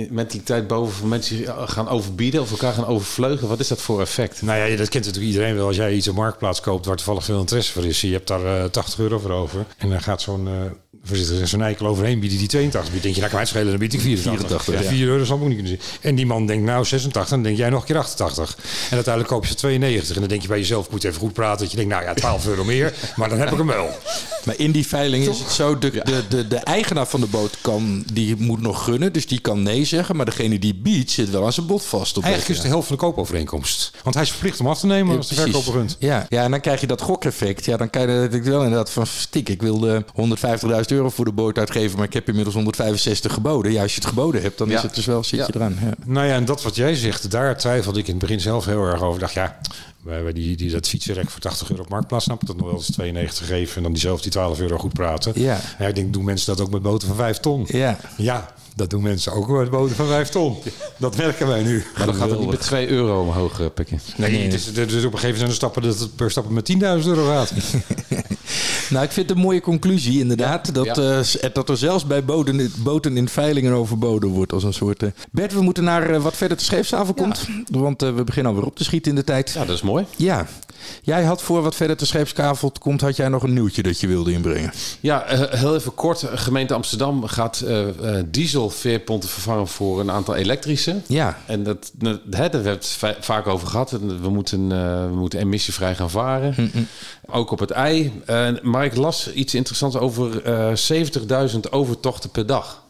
mentaliteit 0.10 0.68
boven 0.68 0.94
van 0.94 1.08
mensen 1.08 1.36
die 1.38 1.48
gaan 1.66 1.90
overbieden 1.90 2.42
of 2.42 2.52
elkaar 2.52 2.74
gaan 2.74 2.86
overvleugelen. 2.86 3.50
Wat 3.50 3.60
is 3.60 3.68
dat 3.68 3.82
voor 3.82 4.02
effect? 4.02 4.42
Nou 4.42 4.60
ja, 4.70 4.78
dat 4.78 4.90
kent 4.90 5.06
natuurlijk 5.06 5.34
iedereen 5.34 5.56
wel. 5.56 5.68
Als 5.68 5.76
jij 5.76 5.94
iets 5.94 6.08
op 6.08 6.16
Marktplaats 6.16 6.62
koopt 6.62 6.86
waar 6.86 6.96
toevallig 6.96 7.24
veel 7.24 7.40
interesse 7.40 7.72
voor 7.72 7.86
is. 7.86 8.02
Je 8.02 8.12
hebt 8.12 8.28
daar 8.28 8.64
eh, 8.64 8.70
80 8.70 9.00
euro 9.00 9.20
voor 9.20 9.32
over. 9.32 9.66
En 9.78 9.90
dan 9.90 10.02
gaat 10.02 10.22
zo'n... 10.22 10.50
voorzitter 11.04 11.48
zo'n 11.48 11.62
eikel 11.62 11.86
overheen 11.88 12.20
bieden 12.20 12.38
die 12.38 12.48
82 12.48 12.92
biedt. 12.92 13.04
denk 13.04 13.16
je, 13.16 13.22
nou 13.22 13.32
kan 13.32 13.42
mij 13.42 13.50
schelen, 13.50 13.70
dan 13.70 13.80
bied 13.80 13.94
ik 13.94 14.00
84. 14.02 14.64
84, 14.64 14.84
ja. 14.92 14.98
4 14.98 15.08
euro 15.08 15.24
zal 15.24 15.36
ik 15.36 15.42
ook 15.42 15.48
niet 15.48 15.58
kunnen 15.58 15.80
zien. 15.80 16.00
En 16.02 16.16
die 16.16 16.26
man 16.26 16.46
denkt 16.46 16.66
nou 16.66 16.86
86, 16.86 17.30
dan 17.30 17.44
denk 17.44 17.58
jij 17.58 17.70
nog 17.70 17.80
een 17.80 17.86
keer 17.86 17.98
88. 17.98 18.58
En 18.90 18.96
uiteindelijk 18.96 19.34
koop 19.34 19.44
je 19.44 19.50
ze 19.50 19.56
92. 19.56 20.14
En 20.14 20.20
dan 20.20 20.30
denk 20.30 20.42
je 20.42 20.48
bij 20.48 20.58
jezelf, 20.58 20.86
ik 20.86 20.92
moet 20.92 21.04
even 21.04 21.20
goed 21.20 21.34
praten. 21.34 21.60
Dat 21.60 21.72
je 21.72 21.78
denkt, 21.78 21.92
nou 21.92 22.04
ja, 22.04 22.14
12 22.14 22.48
euro 22.48 22.64
meer. 22.64 22.94
Maar 23.16 23.30
dan 23.30 23.38
heb 23.40 23.52
ik 23.52 23.58
hem 23.58 23.72
wel. 23.76 23.90
Maar 24.46 24.58
in 24.58 24.72
die 24.72 24.88
veiling 24.88 25.28
is 25.28 25.40
het 25.40 25.52
zo, 25.52 25.78
de, 25.78 25.92
de, 25.92 26.24
de, 26.30 26.48
de 26.48 26.58
eigenaar 26.58 27.08
van 27.08 27.20
de 27.20 27.26
boot 27.26 27.58
kan, 27.62 28.04
die 28.14 28.36
moet 28.38 28.62
nog 28.62 28.84
gunnen, 28.84 29.14
dus 29.14 29.28
die 29.28 29.40
kan 29.40 29.64
nee 29.64 29.86
zeggen. 29.86 30.16
Maar 30.16 30.26
degene 30.26 30.60
die 30.60 30.76
biedt 30.76 31.12
zit 31.12 31.30
wel 31.30 31.46
aan 31.46 31.54
zijn 31.54 31.66
bod 31.66 31.84
vast. 31.86 32.18
Op 32.18 32.24
Eigenlijk 32.24 32.52
is 32.52 32.58
het 32.58 32.66
de 32.66 32.72
helft 32.72 32.88
van 32.88 32.96
de 32.96 33.02
koopovereenkomst. 33.02 33.92
Want 34.04 34.16
hij 34.16 34.24
is 34.24 34.30
verplicht 34.32 34.60
om 34.60 34.68
af 34.68 34.80
te 34.80 34.86
nemen 34.86 35.18
als 35.18 35.28
de 35.28 35.36
verkoper 35.36 35.74
gunt. 35.74 35.96
Ja, 36.00 36.26
ja, 36.30 36.44
en 36.44 36.52
dan 36.52 36.60
krijg 36.60 36.82
je 36.82 36.88
dat 36.88 37.02
gokeffect. 37.02 37.66
Ja, 37.66 37.78
dan 37.78 37.90
kan 37.90 38.02
je 38.02 38.08
natuurlijk 38.08 38.46
wel 38.46 38.64
inderdaad 38.64 38.90
van 38.90 39.08
stik. 39.08 39.50
Ik 39.50 39.62
wilde 39.62 40.06
150.000 40.16 40.72
euro 40.88 41.10
voor 41.10 41.26
de 41.26 41.32
boot 41.32 41.58
uitgeven, 41.58 41.98
maar 41.98 42.06
ik 42.08 42.14
heb 42.14 42.28
inmiddels 42.28 42.56
165 42.56 43.34
geboden. 43.34 43.72
Ja, 43.72 43.82
als 43.82 43.92
je 43.96 44.00
het 44.00 44.10
geboden 44.10 44.42
hebt, 44.42 44.58
dan 44.58 44.70
Ja. 44.70 44.76
is 44.76 44.82
het 44.82 44.96
dus 44.96 45.06
wel, 45.06 45.24
zit 45.24 45.40
Ja. 45.40 45.46
je 45.48 45.56
eraan. 45.56 45.78
Ja. 45.82 45.94
Nou 46.06 46.28
ja, 46.28 46.34
en 46.36 46.46
dat 46.46 46.64
wat 46.64 46.76
jij 46.76 46.96
zegt, 46.96 47.32
daar 47.32 47.58
twijfelde 47.58 48.00
ik 48.00 48.06
in 48.06 48.12
het 48.14 48.22
begin 48.22 48.40
zelf 48.40 48.66
heel 48.66 48.84
erg 48.84 49.02
over. 49.02 49.14
Ik 49.14 49.20
dacht, 49.20 49.34
ja, 49.34 49.58
bij 50.06 50.24
bij 50.24 50.34
die, 50.34 50.58
die 50.58 50.72
dat 50.72 50.88
fietsenrek 50.88 51.30
voor 51.30 51.42
80 51.42 51.70
euro 51.70 51.82
op 51.82 51.90
Marktplaats, 51.90 52.26
snap 52.26 52.42
ik 52.42 52.48
dat 52.48 52.56
nog 52.56 52.66
wel 52.66 52.76
eens 52.76 52.92
92 52.92 53.48
geven 53.48 53.76
en 53.76 53.84
dan 53.84 53.92
die 53.92 54.02
zelf 54.02 54.22
die 54.22 54.32
12 54.32 54.60
euro 54.60 54.78
goed 54.78 54.94
praten. 54.94 55.32
Ja. 55.36 55.60
ja 55.80 55.88
ik 55.88 55.96
denk, 55.96 56.14
doen 56.14 56.24
mensen 56.24 56.56
dat 56.56 56.66
ook 56.66 56.72
met 56.72 56.82
boten 56.82 57.08
van 57.08 57.18
5 57.18 57.38
ton? 57.38 57.66
Ja. 57.68 57.98
Ja, 58.18 58.54
dat 58.76 58.90
doen 58.90 59.02
mensen 59.02 59.32
ook 59.32 59.48
met 59.48 59.70
boten 59.70 59.96
van 59.96 60.08
5 60.08 60.30
ton. 60.30 60.58
Dat 60.98 61.18
merken 61.18 61.48
wij 61.48 61.64
nu. 61.64 61.84
Maar 61.98 62.06
dan 62.06 62.16
gaat 62.16 62.30
het 62.30 62.40
niet 62.40 62.50
met 62.50 62.62
2 62.62 62.88
euro 62.88 63.22
omhoog 63.22 63.60
eh, 63.60 63.66
pikken. 63.74 64.00
Nee, 64.18 64.52
er 64.52 64.52
is 64.52 64.68
op 64.68 64.74
een 64.76 64.90
gegeven 64.90 65.12
moment 65.12 65.38
zijn 65.38 65.50
er 65.50 65.54
stappen 65.54 65.82
dat 65.82 66.00
het 66.00 66.16
per 66.16 66.32
stappen 66.32 66.54
met 66.54 66.74
10.000 66.74 66.80
euro 66.80 67.26
gaat. 67.26 67.54
Nou, 68.90 69.04
ik 69.06 69.12
vind 69.12 69.30
het 69.30 69.38
een 69.38 69.44
mooie 69.44 69.62
conclusie 69.62 70.20
inderdaad. 70.20 70.74
dat, 70.74 70.86
Ja. 70.86 70.94
eh, 71.42 71.54
dat 71.54 71.70
er 71.70 71.78
zelfs 71.78 72.06
bij 72.06 72.24
boten, 72.26 72.72
boten 72.84 73.18
in 73.18 73.28
veilingen 73.30 73.74
overboden 73.74 74.30
wordt 74.30 74.54
als 74.54 74.64
een 74.64 74.74
soort... 74.74 75.04
eh, 75.04 75.10
Bert, 75.32 75.54
we 75.54 75.62
moeten 75.62 75.84
naar 75.84 76.10
eh, 76.10 76.22
wat 76.22 76.36
verder 76.38 76.58
de 76.58 76.64
scheepstafel 76.64 77.14
komt. 77.14 77.48
Want 77.72 78.02
eh, 78.02 78.16
we 78.16 78.24
beginnen 78.24 78.52
alweer 78.52 78.68
op 78.68 78.76
te 78.76 78.84
schieten 78.84 79.10
in 79.12 79.16
de 79.18 79.24
tijd. 79.24 79.52
Ja, 79.54 79.66
dat 79.66 79.76
is 79.76 79.82
mooi. 79.82 80.06
Ja, 80.16 80.46
jij 81.02 81.24
had 81.24 81.42
voor 81.42 81.62
wat 81.62 81.76
verder 81.76 81.98
te 81.98 82.06
scheepskavel 82.06 82.72
komt, 82.80 83.02
had 83.02 83.16
jij 83.16 83.28
nog 83.28 83.44
een 83.44 83.54
nieuwtje 83.54 83.84
dat 83.84 84.00
je 84.00 84.08
wilde 84.08 84.32
inbrengen. 84.32 84.72
Ja, 85.00 85.24
eh, 85.24 85.60
heel 85.60 85.76
even 85.76 85.94
kort. 85.94 86.26
Gemeente 86.34 86.74
Amsterdam 86.74 87.26
gaat 87.26 87.60
eh 87.62 87.84
eh, 87.86 88.24
dieselveerponten 88.32 89.30
vervangen 89.30 89.68
voor 89.68 90.00
een 90.00 90.12
aantal 90.12 90.36
elektrische. 90.36 91.02
Ja, 91.08 91.38
En 91.46 91.64
dat, 91.64 91.92
daar 91.98 92.42
hebben 92.42 92.64
we 92.64 92.70
het 92.70 92.98
vaak 93.20 93.48
over 93.48 93.68
gehad. 93.68 93.92
We 94.22 94.30
moeten, 94.30 94.68
we 95.10 95.16
moeten 95.16 95.40
emissievrij 95.40 95.96
gaan 95.96 96.10
varen. 96.10 96.72
Ook 97.26 97.52
op 97.52 97.60
het 97.60 97.72
ei. 97.72 98.22
Maar 98.62 98.86
ik 98.86 98.96
las 98.96 99.34
iets 99.34 99.56
interessants 99.56 99.98
over 99.98 100.44
eh 100.44 100.72
70.000 101.54 101.60
overtochten 101.70 102.30
per 102.30 102.46
dag. 102.46 102.84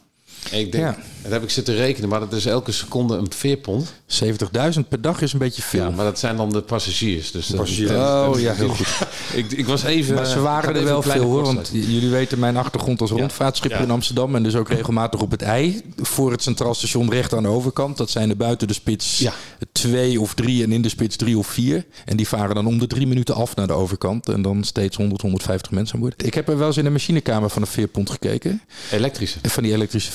Ik 0.51 0.71
denk, 0.71 0.83
Ja. 0.83 0.97
dat 1.21 1.31
heb 1.31 1.43
ik 1.43 1.49
zitten 1.49 1.75
rekenen, 1.75 2.09
maar 2.09 2.19
dat 2.19 2.33
is 2.33 2.45
elke 2.45 2.71
seconde 2.71 3.15
een 3.17 3.31
veerpond. 3.31 3.93
70.000 4.07 4.87
per 4.89 5.01
dag 5.01 5.21
is 5.21 5.33
een 5.33 5.39
beetje 5.39 5.61
veel. 5.61 5.83
Ja, 5.83 5.89
maar 5.89 6.05
dat 6.05 6.19
zijn 6.19 6.37
dan 6.37 6.49
de 6.49 6.61
passagiers. 6.61 7.31
Dus 7.31 7.47
passagiers. 7.49 7.91
Oh 7.91 8.39
ja, 8.39 8.53
heel 8.53 8.69
goed. 8.69 8.87
ik, 9.33 9.51
ik 9.51 9.65
was 9.65 9.83
even. 9.83 10.15
Maar 10.15 10.25
ze 10.25 10.39
waren 10.39 10.75
er 10.75 10.83
wel 10.83 11.01
veel 11.01 11.21
hoor. 11.23 11.43
Want 11.43 11.69
jullie 11.73 12.09
weten 12.09 12.39
mijn 12.39 12.57
achtergrond 12.57 13.01
als 13.01 13.11
rondvaartschipper 13.11 13.79
Ja. 13.79 13.85
in 13.85 13.91
Amsterdam. 13.91 14.35
En 14.35 14.43
dus 14.43 14.55
ook 14.55 14.69
regelmatig 14.69 15.21
op 15.21 15.31
het 15.31 15.41
ei. 15.41 15.81
Voor 16.01 16.31
het 16.31 16.41
Centraal 16.43 16.73
Station 16.73 17.11
recht 17.11 17.33
aan 17.33 17.43
de 17.43 17.49
overkant. 17.49 17.97
Dat 17.97 18.09
zijn 18.09 18.29
er 18.29 18.37
buiten 18.37 18.67
de 18.67 18.73
spits 18.73 19.19
Ja. 19.19 19.33
twee 19.71 20.21
of 20.21 20.33
drie. 20.33 20.63
En 20.63 20.71
in 20.71 20.81
de 20.81 20.89
spits 20.89 21.15
drie 21.15 21.37
of 21.37 21.47
vier. 21.47 21.85
En 22.05 22.17
die 22.17 22.27
varen 22.27 22.55
dan 22.55 22.67
om 22.67 22.79
de 22.79 22.87
drie 22.87 23.07
minuten 23.07 23.35
af 23.35 23.55
naar 23.55 23.67
de 23.67 23.73
overkant. 23.73 24.29
En 24.29 24.41
dan 24.41 24.63
steeds 24.63 24.97
100, 24.97 25.21
150 25.21 25.71
mensen 25.71 25.95
aan 25.95 26.01
boord. 26.01 26.25
Ik 26.25 26.33
heb 26.33 26.49
er 26.49 26.57
wel 26.57 26.67
eens 26.67 26.77
in 26.77 26.83
de 26.83 26.89
machinekamer 26.89 27.49
van 27.49 27.61
een 27.61 27.67
veerpont 27.67 28.09
gekeken. 28.09 28.61
Elektrische. 28.91 29.37
Van 29.43 29.63
die 29.63 29.73
elektrische 29.73 30.11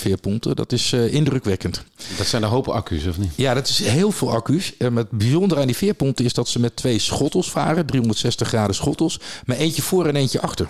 Dat 0.55 0.73
is 0.73 0.93
eh, 0.93 1.14
indrukwekkend. 1.14 1.85
Dat 2.16 2.27
zijn 2.27 2.43
een 2.43 2.49
hoop 2.49 2.68
accu's, 2.68 3.07
of 3.07 3.18
niet? 3.18 3.33
Ja, 3.37 3.55
dat 3.55 3.68
is 3.68 3.79
heel 3.83 4.12
veel 4.12 4.33
accu's. 4.33 4.77
En 4.77 4.97
het 4.97 5.11
bijzondere 5.11 5.61
aan 5.61 5.66
die 5.66 5.77
veerponten 5.77 6.25
is 6.25 6.33
dat 6.33 6.49
ze 6.49 6.61
met 6.61 6.77
twee 6.77 6.99
schottels 6.99 7.51
varen. 7.51 7.87
360 7.87 8.49
graden 8.49 8.75
schottels. 8.75 9.21
Maar 9.45 9.57
eentje 9.57 9.83
voor 9.83 10.07
en 10.07 10.16
eentje 10.16 10.41
achter. 10.41 10.68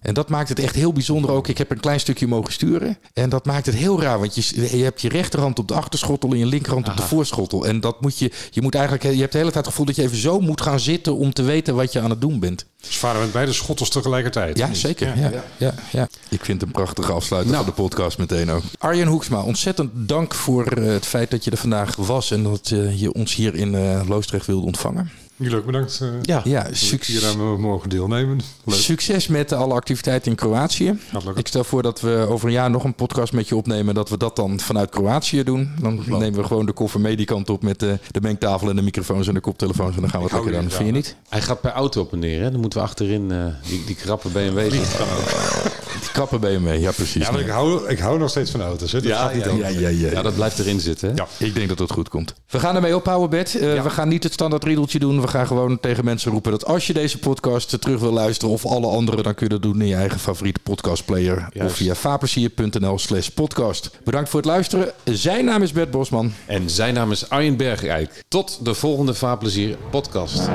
En 0.00 0.14
dat 0.14 0.28
maakt 0.28 0.48
het 0.48 0.58
echt 0.58 0.74
heel 0.74 0.92
bijzonder 0.92 1.30
ook. 1.30 1.48
Ik 1.48 1.58
heb 1.58 1.70
een 1.70 1.80
klein 1.80 2.00
stukje 2.00 2.26
mogen 2.26 2.52
sturen. 2.52 2.98
En 3.12 3.28
dat 3.28 3.46
maakt 3.46 3.66
het 3.66 3.74
heel 3.74 4.02
raar. 4.02 4.18
Want 4.18 4.34
je, 4.34 4.76
je 4.76 4.84
hebt 4.84 5.00
je 5.00 5.08
rechterhand 5.08 5.58
op 5.58 5.68
de 5.68 5.74
achterschottel 5.74 6.30
en 6.32 6.38
je 6.38 6.46
linkerhand 6.46 6.88
op 6.88 6.96
de 6.96 7.02
voorschottel. 7.02 7.66
En 7.66 7.80
dat 7.80 8.00
moet 8.00 8.18
je, 8.18 8.30
je 8.50 8.62
moet 8.62 8.74
eigenlijk, 8.74 9.04
je 9.14 9.20
hebt 9.20 9.32
de 9.32 9.38
hele 9.38 9.50
tijd 9.50 9.64
het 9.64 9.66
gevoel 9.74 9.86
dat 9.86 9.96
je 9.96 10.02
even 10.02 10.16
zo 10.16 10.40
moet 10.40 10.60
gaan 10.60 10.80
zitten 10.80 11.16
om 11.16 11.32
te 11.32 11.42
weten 11.42 11.74
wat 11.74 11.92
je 11.92 12.00
aan 12.00 12.10
het 12.10 12.20
doen 12.20 12.38
bent. 12.40 12.64
Dus 12.80 12.96
varen 12.98 13.20
met 13.20 13.32
beide 13.32 13.52
schottels 13.52 13.90
tegelijkertijd. 13.90 14.58
Ja, 14.58 14.74
zeker. 14.74 15.18
Ja, 15.18 15.30
ja. 15.58 15.74
Ja, 15.92 16.08
Ik 16.28 16.44
vind 16.44 16.60
het 16.60 16.62
een 16.62 16.74
prachtige 16.74 17.12
afsluiter 17.12 17.52
Nou. 17.52 17.64
van 17.64 17.74
de 17.74 17.82
podcast 17.82 18.18
meteen 18.18 18.50
ook. 18.50 18.62
Arjen 18.78 19.06
Hoeksma, 19.06 19.42
ontzettend 19.42 19.90
dank 19.94 20.34
voor 20.34 20.66
eh, 20.66 20.84
het 20.86 21.06
feit 21.06 21.30
dat 21.30 21.44
je 21.44 21.50
er 21.50 21.56
vandaag 21.56 21.96
was. 21.96 22.30
En 22.30 22.42
dat 22.42 22.70
eh, 22.70 23.00
je 23.00 23.12
ons 23.12 23.34
hier 23.34 23.54
in 23.54 23.74
eh, 23.74 24.00
Loosdrecht 24.08 24.46
wilde 24.46 24.66
ontvangen. 24.66 25.10
Jullie 25.38 25.56
ook 25.56 25.66
bedankt. 25.66 26.00
eh, 26.02 26.08
Ja. 26.22 26.40
Ja, 26.44 26.66
succes. 26.72 27.18
hier 27.20 27.28
aan 27.28 27.36
mo- 27.38 27.58
mogen 27.58 27.88
deelnemen. 27.88 28.40
Leuk. 28.64 28.76
Succes 28.78 29.26
met 29.26 29.52
alle 29.52 29.74
activiteiten 29.74 30.30
in 30.30 30.36
Kroatië. 30.36 30.98
Ik 31.34 31.46
stel 31.46 31.64
voor 31.64 31.82
dat 31.82 32.00
we 32.00 32.26
over 32.28 32.46
een 32.46 32.52
jaar 32.52 32.70
nog 32.70 32.84
een 32.84 32.94
podcast 32.94 33.32
met 33.32 33.48
je 33.48 33.56
opnemen. 33.56 33.94
Dat 33.94 34.08
we 34.08 34.16
dat 34.16 34.36
dan 34.36 34.60
vanuit 34.60 34.90
Kroatië 34.90 35.42
doen. 35.42 35.70
Dan 35.80 36.02
nemen 36.06 36.32
we 36.40 36.44
gewoon 36.44 36.66
de 36.66 36.72
koffer 36.72 37.00
mee 37.00 37.16
die 37.16 37.26
kant 37.26 37.50
op 37.50 37.62
met 37.62 37.80
de, 37.80 37.98
de 38.10 38.20
mengtafel 38.20 38.70
en 38.70 38.76
de 38.76 38.82
microfoons 38.82 39.28
en 39.28 39.34
de 39.34 39.40
koptelefoons. 39.40 39.94
En 39.94 40.00
dan 40.00 40.10
gaan 40.10 40.18
we 40.20 40.24
het 40.26 40.34
lekker 40.34 40.52
dan. 40.52 40.70
Vind 40.70 40.86
je 40.86 40.92
niet? 40.94 41.16
Hij 41.28 41.40
gaat 41.42 41.60
per 41.60 41.70
auto 41.72 42.00
op 42.00 42.12
en 42.12 42.18
neer. 42.18 42.42
Hè? 42.42 42.50
Dan 42.50 42.60
moeten 42.60 42.78
we 42.78 42.84
achterin 42.84 43.32
eh, 43.32 43.44
die, 43.68 43.84
die 43.84 43.94
krappe 43.96 44.28
BMW. 44.28 44.70
Die 44.70 44.80
je 46.50 46.58
mee. 46.60 46.80
Ja, 46.80 46.90
precies. 46.90 47.24
Ja, 47.26 47.30
maar 47.30 47.40
ik 47.40 47.48
hou, 47.48 47.88
ik 47.88 47.98
hou 47.98 48.18
nog 48.18 48.30
steeds 48.30 48.50
van 48.50 48.62
auto's. 48.62 48.92
Hè. 48.92 49.00
Dat 49.00 49.12
gaat 49.12 49.34
niet 49.34 49.44
ja, 49.44 49.50
over. 49.50 49.62
ja, 49.64 49.68
ja, 49.80 49.88
ja. 49.88 50.10
Ja, 50.10 50.22
dat 50.22 50.34
blijft 50.34 50.58
erin 50.58 50.80
zitten. 50.80 51.08
Hè? 51.08 51.14
Ja. 51.14 51.26
Ik 51.38 51.54
denk 51.54 51.68
dat 51.68 51.78
het 51.78 51.90
goed 51.90 52.08
komt. 52.08 52.34
We 52.50 52.58
gaan 52.58 52.74
ermee 52.74 52.96
ophouden, 52.96 53.30
Bert. 53.30 53.54
Eh, 53.54 53.82
We 53.82 53.90
gaan 53.90 54.08
niet 54.08 54.22
het 54.22 54.32
standaard 54.32 54.64
riedeltje 54.64 54.98
doen. 54.98 55.20
We 55.20 55.27
gaan 55.28 55.46
gewoon 55.46 55.80
tegen 55.80 56.04
mensen 56.04 56.32
roepen 56.32 56.50
dat 56.50 56.66
als 56.66 56.86
je 56.86 56.92
deze 56.92 57.18
podcast 57.18 57.80
terug 57.80 58.00
wil 58.00 58.12
luisteren... 58.12 58.54
of 58.54 58.66
alle 58.66 58.86
andere, 58.86 59.22
dan 59.22 59.34
kun 59.34 59.46
je 59.46 59.52
dat 59.52 59.62
doen 59.62 59.80
in 59.80 59.86
je 59.86 59.94
eigen 59.94 60.18
favoriete 60.18 60.60
podcastplayer. 60.60 61.48
Juist. 61.52 61.70
Of 61.70 61.76
via 61.76 61.94
vapersier.nl 61.94 62.98
slash 62.98 63.28
podcast. 63.28 63.90
Bedankt 64.04 64.28
voor 64.28 64.40
het 64.40 64.48
luisteren. 64.48 64.92
Zijn 65.04 65.44
naam 65.44 65.62
is 65.62 65.72
Bert 65.72 65.90
Bosman. 65.90 66.32
En 66.46 66.70
zijn 66.70 66.94
naam 66.94 67.10
is 67.10 67.30
Arjen 67.30 67.56
Bergijk. 67.56 68.24
Tot 68.28 68.64
de 68.64 68.74
volgende 68.74 69.14
Vaarplezier 69.14 69.76
podcast. 69.90 70.48